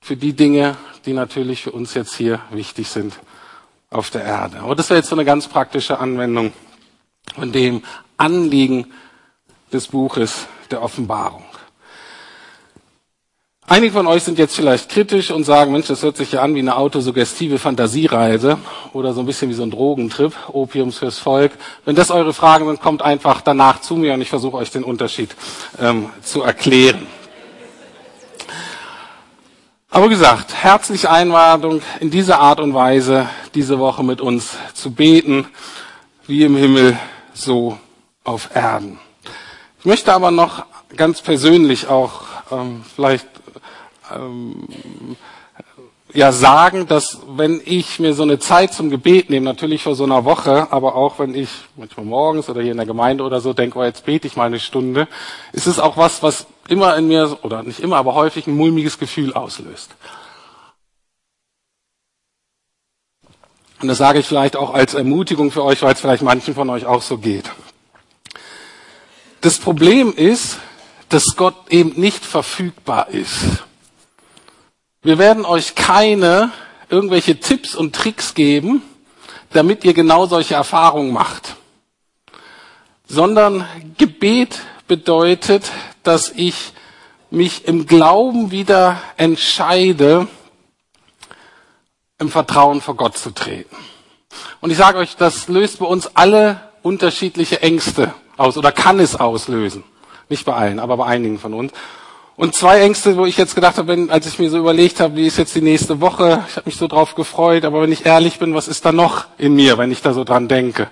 für 0.00 0.16
die 0.16 0.32
Dinge, 0.32 0.76
die 1.06 1.12
natürlich 1.12 1.62
für 1.62 1.72
uns 1.72 1.94
jetzt 1.94 2.14
hier 2.14 2.40
wichtig 2.50 2.88
sind 2.88 3.14
auf 3.90 4.10
der 4.10 4.24
Erde. 4.24 4.60
Aber 4.60 4.74
das 4.74 4.90
wäre 4.90 4.98
jetzt 4.98 5.08
so 5.08 5.16
eine 5.16 5.24
ganz 5.24 5.48
praktische 5.48 5.98
Anwendung 5.98 6.52
von 7.34 7.52
dem 7.52 7.82
Anliegen 8.16 8.92
des 9.72 9.88
Buches 9.88 10.46
der 10.70 10.82
Offenbarung. 10.82 11.44
Einige 13.66 13.92
von 13.92 14.08
euch 14.08 14.24
sind 14.24 14.36
jetzt 14.36 14.56
vielleicht 14.56 14.88
kritisch 14.88 15.30
und 15.30 15.44
sagen, 15.44 15.70
Mensch, 15.70 15.86
das 15.86 16.02
hört 16.02 16.16
sich 16.16 16.32
ja 16.32 16.42
an 16.42 16.56
wie 16.56 16.58
eine 16.58 16.74
autosuggestive 16.74 17.56
Fantasiereise 17.56 18.58
oder 18.92 19.12
so 19.14 19.20
ein 19.20 19.26
bisschen 19.26 19.48
wie 19.48 19.54
so 19.54 19.62
ein 19.62 19.70
Drogentrip, 19.70 20.34
Opiums 20.48 20.98
fürs 20.98 21.20
Volk. 21.20 21.52
Wenn 21.84 21.94
das 21.94 22.10
eure 22.10 22.34
Fragen 22.34 22.66
sind, 22.66 22.80
kommt 22.80 23.02
einfach 23.02 23.42
danach 23.42 23.80
zu 23.80 23.94
mir 23.94 24.14
und 24.14 24.22
ich 24.22 24.28
versuche 24.28 24.56
euch 24.56 24.72
den 24.72 24.82
Unterschied 24.82 25.36
ähm, 25.78 26.10
zu 26.20 26.42
erklären. 26.42 27.06
Aber 29.92 30.08
gesagt, 30.08 30.54
herzliche 30.54 31.10
Einladung, 31.10 31.82
in 31.98 32.12
dieser 32.12 32.38
Art 32.38 32.60
und 32.60 32.74
Weise 32.74 33.28
diese 33.56 33.80
Woche 33.80 34.04
mit 34.04 34.20
uns 34.20 34.56
zu 34.72 34.92
beten, 34.92 35.48
wie 36.28 36.44
im 36.44 36.56
Himmel, 36.56 36.96
so 37.34 37.76
auf 38.22 38.54
Erden. 38.54 39.00
Ich 39.80 39.86
möchte 39.86 40.12
aber 40.12 40.30
noch 40.30 40.64
ganz 40.94 41.22
persönlich 41.22 41.88
auch 41.88 42.22
ähm, 42.52 42.84
vielleicht 42.94 43.26
ähm, 44.14 44.68
ja 46.12 46.30
sagen, 46.30 46.86
dass 46.86 47.18
wenn 47.28 47.60
ich 47.64 47.98
mir 47.98 48.14
so 48.14 48.22
eine 48.22 48.38
Zeit 48.38 48.72
zum 48.72 48.90
Gebet 48.90 49.28
nehme, 49.28 49.44
natürlich 49.44 49.82
vor 49.82 49.96
so 49.96 50.04
einer 50.04 50.24
Woche, 50.24 50.68
aber 50.70 50.94
auch 50.94 51.18
wenn 51.18 51.34
ich 51.34 51.50
manchmal 51.76 52.06
morgens 52.06 52.48
oder 52.48 52.62
hier 52.62 52.70
in 52.70 52.76
der 52.76 52.86
Gemeinde 52.86 53.24
oder 53.24 53.40
so 53.40 53.54
denke, 53.54 53.80
oh, 53.80 53.82
jetzt 53.82 54.06
bete 54.06 54.28
ich 54.28 54.36
mal 54.36 54.46
eine 54.46 54.60
Stunde, 54.60 55.08
ist 55.52 55.66
es 55.66 55.80
auch 55.80 55.96
was, 55.96 56.22
was 56.22 56.46
immer 56.70 56.96
in 56.96 57.08
mir, 57.08 57.38
oder 57.42 57.62
nicht 57.62 57.80
immer, 57.80 57.96
aber 57.96 58.14
häufig 58.14 58.46
ein 58.46 58.56
mulmiges 58.56 58.98
Gefühl 58.98 59.34
auslöst. 59.34 59.90
Und 63.80 63.88
das 63.88 63.98
sage 63.98 64.18
ich 64.18 64.26
vielleicht 64.26 64.56
auch 64.56 64.74
als 64.74 64.94
Ermutigung 64.94 65.50
für 65.50 65.64
euch, 65.64 65.82
weil 65.82 65.94
es 65.94 66.00
vielleicht 66.00 66.22
manchen 66.22 66.54
von 66.54 66.68
euch 66.70 66.86
auch 66.86 67.02
so 67.02 67.18
geht. 67.18 67.50
Das 69.40 69.58
Problem 69.58 70.12
ist, 70.14 70.58
dass 71.08 71.34
Gott 71.34 71.56
eben 71.70 71.98
nicht 71.98 72.24
verfügbar 72.24 73.08
ist. 73.08 73.64
Wir 75.02 75.18
werden 75.18 75.46
euch 75.46 75.74
keine 75.74 76.52
irgendwelche 76.90 77.40
Tipps 77.40 77.74
und 77.74 77.96
Tricks 77.96 78.34
geben, 78.34 78.82
damit 79.50 79.84
ihr 79.84 79.94
genau 79.94 80.26
solche 80.26 80.54
Erfahrungen 80.54 81.12
macht. 81.12 81.56
Sondern 83.08 83.66
Gebet 83.96 84.60
bedeutet, 84.86 85.70
dass 86.02 86.30
ich 86.30 86.72
mich 87.30 87.66
im 87.66 87.86
Glauben 87.86 88.50
wieder 88.50 89.00
entscheide, 89.16 90.26
im 92.18 92.28
Vertrauen 92.28 92.80
vor 92.80 92.96
Gott 92.96 93.16
zu 93.16 93.30
treten. 93.30 93.76
Und 94.60 94.70
ich 94.70 94.76
sage 94.76 94.98
euch, 94.98 95.16
das 95.16 95.48
löst 95.48 95.78
bei 95.78 95.86
uns 95.86 96.10
alle 96.14 96.60
unterschiedliche 96.82 97.62
Ängste 97.62 98.14
aus 98.36 98.56
oder 98.56 98.72
kann 98.72 99.00
es 99.00 99.16
auslösen. 99.16 99.84
Nicht 100.28 100.44
bei 100.44 100.54
allen, 100.54 100.78
aber 100.78 100.96
bei 100.96 101.06
einigen 101.06 101.38
von 101.38 101.54
uns. 101.54 101.72
Und 102.36 102.54
zwei 102.54 102.80
Ängste, 102.80 103.16
wo 103.16 103.26
ich 103.26 103.36
jetzt 103.36 103.54
gedacht 103.54 103.76
habe, 103.76 103.88
wenn, 103.88 104.10
als 104.10 104.26
ich 104.26 104.38
mir 104.38 104.48
so 104.48 104.58
überlegt 104.58 105.00
habe, 105.00 105.16
wie 105.16 105.26
ist 105.26 105.36
jetzt 105.36 105.54
die 105.54 105.60
nächste 105.60 106.00
Woche, 106.00 106.44
ich 106.48 106.56
habe 106.56 106.66
mich 106.66 106.76
so 106.76 106.86
drauf 106.86 107.14
gefreut, 107.14 107.64
aber 107.64 107.82
wenn 107.82 107.92
ich 107.92 108.06
ehrlich 108.06 108.38
bin, 108.38 108.54
was 108.54 108.66
ist 108.66 108.84
da 108.86 108.92
noch 108.92 109.26
in 109.36 109.54
mir, 109.54 109.76
wenn 109.76 109.92
ich 109.92 110.00
da 110.00 110.14
so 110.14 110.24
dran 110.24 110.48
denke? 110.48 110.88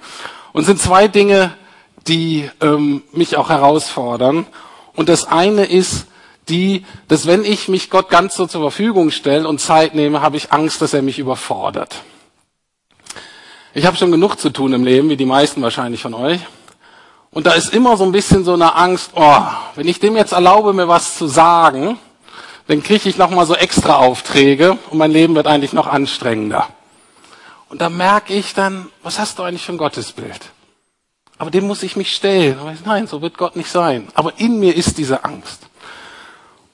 Und 0.52 0.64
sind 0.64 0.78
zwei 0.78 1.08
Dinge, 1.08 1.54
die 2.06 2.50
ähm, 2.60 3.02
mich 3.12 3.36
auch 3.36 3.48
herausfordern. 3.48 4.46
Und 4.98 5.08
das 5.08 5.28
eine 5.28 5.64
ist 5.64 6.06
die, 6.48 6.84
dass 7.06 7.28
wenn 7.28 7.44
ich 7.44 7.68
mich 7.68 7.88
Gott 7.88 8.10
ganz 8.10 8.34
so 8.34 8.48
zur 8.48 8.62
Verfügung 8.62 9.12
stelle 9.12 9.46
und 9.46 9.60
Zeit 9.60 9.94
nehme, 9.94 10.22
habe 10.22 10.36
ich 10.36 10.50
Angst, 10.50 10.82
dass 10.82 10.92
er 10.92 11.02
mich 11.02 11.20
überfordert. 11.20 12.02
Ich 13.74 13.86
habe 13.86 13.96
schon 13.96 14.10
genug 14.10 14.40
zu 14.40 14.50
tun 14.50 14.72
im 14.72 14.82
Leben, 14.82 15.08
wie 15.08 15.16
die 15.16 15.24
meisten 15.24 15.62
wahrscheinlich 15.62 16.02
von 16.02 16.14
euch. 16.14 16.40
Und 17.30 17.46
da 17.46 17.52
ist 17.52 17.72
immer 17.72 17.96
so 17.96 18.02
ein 18.02 18.10
bisschen 18.10 18.42
so 18.44 18.54
eine 18.54 18.74
Angst, 18.74 19.12
oh, 19.14 19.42
wenn 19.76 19.86
ich 19.86 20.00
dem 20.00 20.16
jetzt 20.16 20.32
erlaube, 20.32 20.72
mir 20.72 20.88
was 20.88 21.16
zu 21.16 21.28
sagen, 21.28 21.96
dann 22.66 22.82
kriege 22.82 23.08
ich 23.08 23.16
nochmal 23.18 23.46
so 23.46 23.54
extra 23.54 23.98
Aufträge 23.98 24.78
und 24.90 24.98
mein 24.98 25.12
Leben 25.12 25.36
wird 25.36 25.46
eigentlich 25.46 25.72
noch 25.72 25.86
anstrengender. 25.86 26.66
Und 27.68 27.80
da 27.80 27.88
merke 27.88 28.34
ich 28.34 28.52
dann, 28.52 28.88
was 29.04 29.20
hast 29.20 29.38
du 29.38 29.44
eigentlich 29.44 29.62
für 29.62 29.70
ein 29.70 29.78
Gottesbild? 29.78 30.40
Aber 31.38 31.50
dem 31.50 31.66
muss 31.66 31.82
ich 31.84 31.96
mich 31.96 32.14
stellen. 32.14 32.58
Nein, 32.84 33.06
so 33.06 33.22
wird 33.22 33.38
Gott 33.38 33.54
nicht 33.54 33.70
sein. 33.70 34.08
Aber 34.14 34.38
in 34.38 34.58
mir 34.58 34.74
ist 34.74 34.98
diese 34.98 35.24
Angst. 35.24 35.68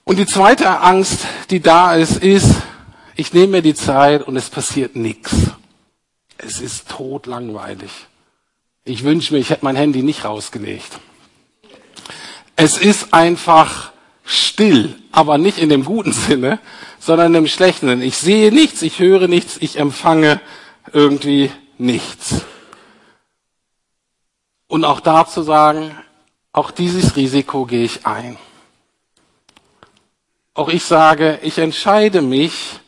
Und 0.05 0.19
die 0.19 0.27
zweite 0.27 0.81
Angst, 0.81 1.21
die 1.51 1.61
da 1.61 1.95
ist, 1.95 2.23
ist, 2.23 2.57
ich 3.15 3.33
nehme 3.33 3.53
mir 3.59 3.63
die 3.63 3.75
Zeit 3.75 4.23
und 4.23 4.37
es 4.37 4.51
passiert 4.51 4.97
nichts. 4.97 5.35
Es 6.39 6.61
ist 6.61 6.89
totlangweilig. 6.89 7.91
Ich 8.85 9.05
wünsche 9.05 9.33
mir, 9.33 9.41
ich 9.41 9.51
hätte 9.51 9.65
mein 9.65 9.77
Handy 9.77 10.03
nicht 10.03 10.25
rausgelegt. 10.25 10.99
Es 12.57 12.77
ist 12.77 13.15
einfach 13.15 13.93
still, 14.25 14.97
aber 15.13 15.39
nicht 15.39 15.59
in 15.59 15.69
dem 15.69 15.85
guten 15.85 16.13
Sinne, 16.13 16.59
sondern 16.99 17.29
in 17.29 17.33
dem 17.35 17.47
schlechten 17.47 17.89
Sinne. 17.89 18.05
Ich 18.05 18.17
sehe 18.17 18.53
nichts, 18.53 18.83
ich 18.83 18.99
höre 18.99 19.29
nichts, 19.29 19.57
ich 19.61 19.79
empfange 19.79 20.41
irgendwie 20.93 21.51
nichts. 21.79 22.43
Und 24.75 24.85
auch 24.85 24.99
da 24.99 25.25
zu 25.25 25.45
sagen, 25.45 25.97
auch 26.53 26.73
dieses 26.73 27.15
Risiko 27.15 27.65
gehe 27.65 27.85
ich 27.85 28.07
ein. 28.07 28.37
Auch 30.53 30.69
ich 30.69 30.85
sage, 30.85 31.39
ich 31.45 31.59
entscheide 31.59 32.23
mich, 32.23 32.81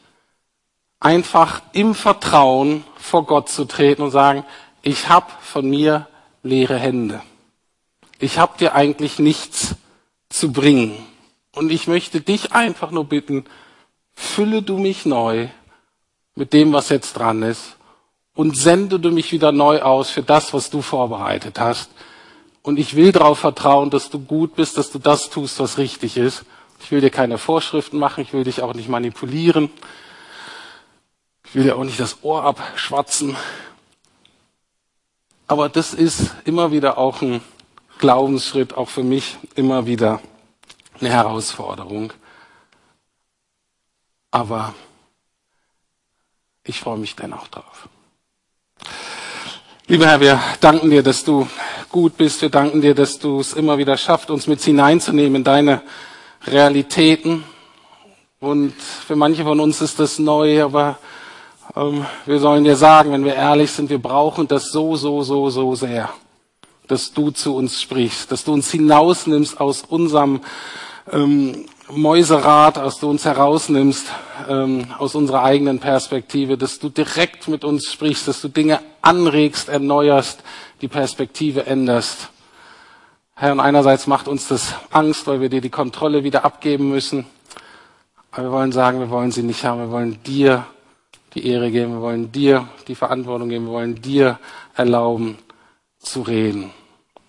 einfach 0.98 1.62
im 1.74 1.94
Vertrauen 1.94 2.82
vor 2.96 3.24
Gott 3.24 3.48
zu 3.48 3.66
treten 3.66 4.02
und 4.02 4.10
sagen, 4.10 4.44
ich 4.82 5.08
habe 5.08 5.30
von 5.40 5.70
mir 5.70 6.08
leere 6.42 6.76
Hände. 6.76 7.22
Ich 8.18 8.40
habe 8.40 8.58
dir 8.58 8.74
eigentlich 8.74 9.20
nichts 9.20 9.76
zu 10.28 10.50
bringen. 10.50 11.06
Und 11.52 11.70
ich 11.70 11.86
möchte 11.86 12.20
dich 12.20 12.50
einfach 12.50 12.90
nur 12.90 13.04
bitten, 13.04 13.44
fülle 14.12 14.60
du 14.60 14.78
mich 14.78 15.06
neu 15.06 15.46
mit 16.34 16.52
dem, 16.52 16.72
was 16.72 16.88
jetzt 16.88 17.12
dran 17.12 17.44
ist 17.44 17.75
und 18.36 18.56
sende 18.56 19.00
du 19.00 19.10
mich 19.10 19.32
wieder 19.32 19.50
neu 19.50 19.80
aus 19.80 20.10
für 20.10 20.22
das, 20.22 20.54
was 20.54 20.70
du 20.70 20.82
vorbereitet 20.82 21.58
hast. 21.58 21.90
Und 22.62 22.78
ich 22.78 22.94
will 22.94 23.10
darauf 23.10 23.38
vertrauen, 23.38 23.90
dass 23.90 24.10
du 24.10 24.18
gut 24.18 24.54
bist, 24.54 24.76
dass 24.76 24.90
du 24.90 24.98
das 24.98 25.30
tust, 25.30 25.58
was 25.58 25.78
richtig 25.78 26.16
ist. 26.18 26.44
Ich 26.80 26.90
will 26.90 27.00
dir 27.00 27.10
keine 27.10 27.38
Vorschriften 27.38 27.98
machen, 27.98 28.20
ich 28.20 28.34
will 28.34 28.44
dich 28.44 28.60
auch 28.60 28.74
nicht 28.74 28.88
manipulieren. 28.88 29.70
Ich 31.44 31.54
will 31.54 31.64
dir 31.64 31.76
auch 31.76 31.84
nicht 31.84 31.98
das 31.98 32.18
Ohr 32.22 32.44
abschwatzen. 32.44 33.36
Aber 35.46 35.68
das 35.70 35.94
ist 35.94 36.32
immer 36.44 36.72
wieder 36.72 36.98
auch 36.98 37.22
ein 37.22 37.40
Glaubensschritt, 37.98 38.74
auch 38.74 38.90
für 38.90 39.04
mich 39.04 39.38
immer 39.54 39.86
wieder 39.86 40.20
eine 41.00 41.08
Herausforderung. 41.08 42.12
Aber 44.30 44.74
ich 46.64 46.80
freue 46.80 46.98
mich 46.98 47.16
dennoch 47.16 47.48
drauf. 47.48 47.88
Lieber 49.88 50.08
Herr, 50.08 50.18
wir 50.18 50.40
danken 50.58 50.90
dir, 50.90 51.04
dass 51.04 51.22
du 51.22 51.46
gut 51.92 52.16
bist. 52.16 52.42
Wir 52.42 52.48
danken 52.48 52.80
dir, 52.80 52.92
dass 52.92 53.20
du 53.20 53.38
es 53.38 53.52
immer 53.52 53.78
wieder 53.78 53.96
schaffst, 53.96 54.32
uns 54.32 54.48
mit 54.48 54.60
hineinzunehmen 54.60 55.36
in 55.36 55.44
deine 55.44 55.80
Realitäten. 56.44 57.44
Und 58.40 58.72
für 58.72 59.14
manche 59.14 59.44
von 59.44 59.60
uns 59.60 59.80
ist 59.80 60.00
das 60.00 60.18
neu, 60.18 60.64
aber 60.64 60.98
ähm, 61.76 62.04
wir 62.24 62.40
sollen 62.40 62.64
dir 62.64 62.74
sagen, 62.74 63.12
wenn 63.12 63.24
wir 63.24 63.36
ehrlich 63.36 63.70
sind, 63.70 63.88
wir 63.88 64.02
brauchen 64.02 64.48
das 64.48 64.72
so, 64.72 64.96
so, 64.96 65.22
so, 65.22 65.50
so 65.50 65.76
sehr, 65.76 66.10
dass 66.88 67.12
du 67.12 67.30
zu 67.30 67.54
uns 67.54 67.80
sprichst, 67.80 68.32
dass 68.32 68.42
du 68.42 68.54
uns 68.54 68.72
hinausnimmst 68.72 69.60
aus 69.60 69.82
unserem 69.82 70.40
ähm, 71.12 71.64
Mäuserad, 71.88 72.78
aus 72.78 72.98
du 72.98 73.08
uns 73.08 73.24
herausnimmst 73.24 74.06
ähm, 74.48 74.86
aus 74.98 75.14
unserer 75.14 75.44
eigenen 75.44 75.78
Perspektive, 75.78 76.58
dass 76.58 76.80
du 76.80 76.88
direkt 76.88 77.46
mit 77.46 77.64
uns 77.64 77.92
sprichst, 77.92 78.26
dass 78.26 78.40
du 78.40 78.48
Dinge 78.48 78.80
anregst, 79.02 79.68
erneuerst, 79.68 80.42
die 80.80 80.88
Perspektive 80.88 81.66
änderst. 81.66 82.30
Herr, 83.36 83.52
und 83.52 83.60
einerseits 83.60 84.06
macht 84.08 84.26
uns 84.26 84.48
das 84.48 84.74
Angst, 84.90 85.28
weil 85.28 85.40
wir 85.40 85.48
dir 85.48 85.60
die 85.60 85.70
Kontrolle 85.70 86.24
wieder 86.24 86.44
abgeben 86.44 86.88
müssen. 86.88 87.26
Aber 88.32 88.48
wir 88.48 88.52
wollen 88.52 88.72
sagen, 88.72 88.98
wir 88.98 89.10
wollen 89.10 89.30
sie 89.30 89.42
nicht 89.42 89.64
haben. 89.64 89.80
Wir 89.80 89.90
wollen 89.90 90.22
dir 90.24 90.66
die 91.34 91.46
Ehre 91.46 91.70
geben. 91.70 91.92
Wir 91.92 92.00
wollen 92.00 92.32
dir 92.32 92.68
die 92.88 92.94
Verantwortung 92.96 93.48
geben. 93.48 93.66
Wir 93.66 93.72
wollen 93.72 94.02
dir 94.02 94.40
erlauben 94.74 95.38
zu 96.00 96.22
reden 96.22 96.72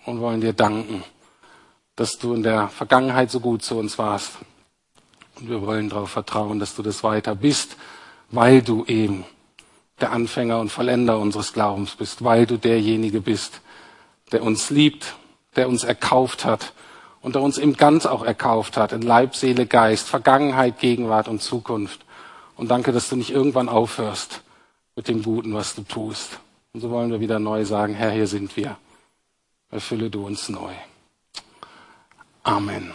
und 0.06 0.20
wollen 0.20 0.42
dir 0.42 0.54
danken, 0.54 1.04
dass 1.98 2.20
du 2.20 2.34
in 2.34 2.44
der 2.44 2.70
Vergangenheit 2.70 3.30
so 3.30 3.42
gut 3.42 3.64
zu 3.64 3.76
uns 3.76 3.98
warst. 3.98 4.38
Und 5.36 5.50
wir 5.50 5.62
wollen 5.64 5.90
darauf 5.90 6.12
vertrauen, 6.12 6.60
dass 6.60 6.76
du 6.76 6.84
das 6.84 7.04
weiter 7.04 7.36
bist, 7.36 7.76
weil 8.30 8.62
du 8.62 8.86
eben 8.86 9.26
der 10.00 10.12
Anfänger 10.12 10.60
und 10.60 10.72
Vollender 10.72 11.18
unseres 11.18 11.54
Glaubens 11.54 11.96
bist, 11.96 12.24
weil 12.24 12.46
du 12.46 12.58
derjenige 12.58 13.20
bist, 13.20 13.62
der 14.32 14.44
uns 14.44 14.70
liebt, 14.70 15.16
der 15.56 15.68
uns 15.68 15.84
erkauft 15.84 16.46
hat 16.46 16.74
und 17.22 17.34
der 17.34 17.42
uns 17.42 17.58
im 17.58 17.76
Ganz 17.76 18.06
auch 18.06 18.24
erkauft 18.24 18.78
hat, 18.78 18.92
in 18.92 19.02
Leib, 19.02 19.36
Seele, 19.36 19.66
Geist, 19.66 20.08
Vergangenheit, 20.08 20.80
Gegenwart 20.80 21.28
und 21.28 21.42
Zukunft. 21.42 22.06
Und 22.56 22.70
danke, 22.70 22.92
dass 22.92 23.10
du 23.10 23.16
nicht 23.16 23.32
irgendwann 23.32 23.70
aufhörst 23.70 24.44
mit 24.96 25.08
dem 25.08 25.24
Guten, 25.24 25.56
was 25.56 25.74
du 25.74 25.82
tust. 25.82 26.40
Und 26.74 26.82
so 26.82 26.92
wollen 26.92 27.10
wir 27.10 27.20
wieder 27.20 27.40
neu 27.40 27.66
sagen, 27.66 27.96
Herr, 27.96 28.12
hier 28.12 28.28
sind 28.28 28.56
wir. 28.56 28.78
Erfülle 29.72 30.12
du 30.12 30.28
uns 30.28 30.48
neu. 30.50 30.74
Amen. 32.48 32.94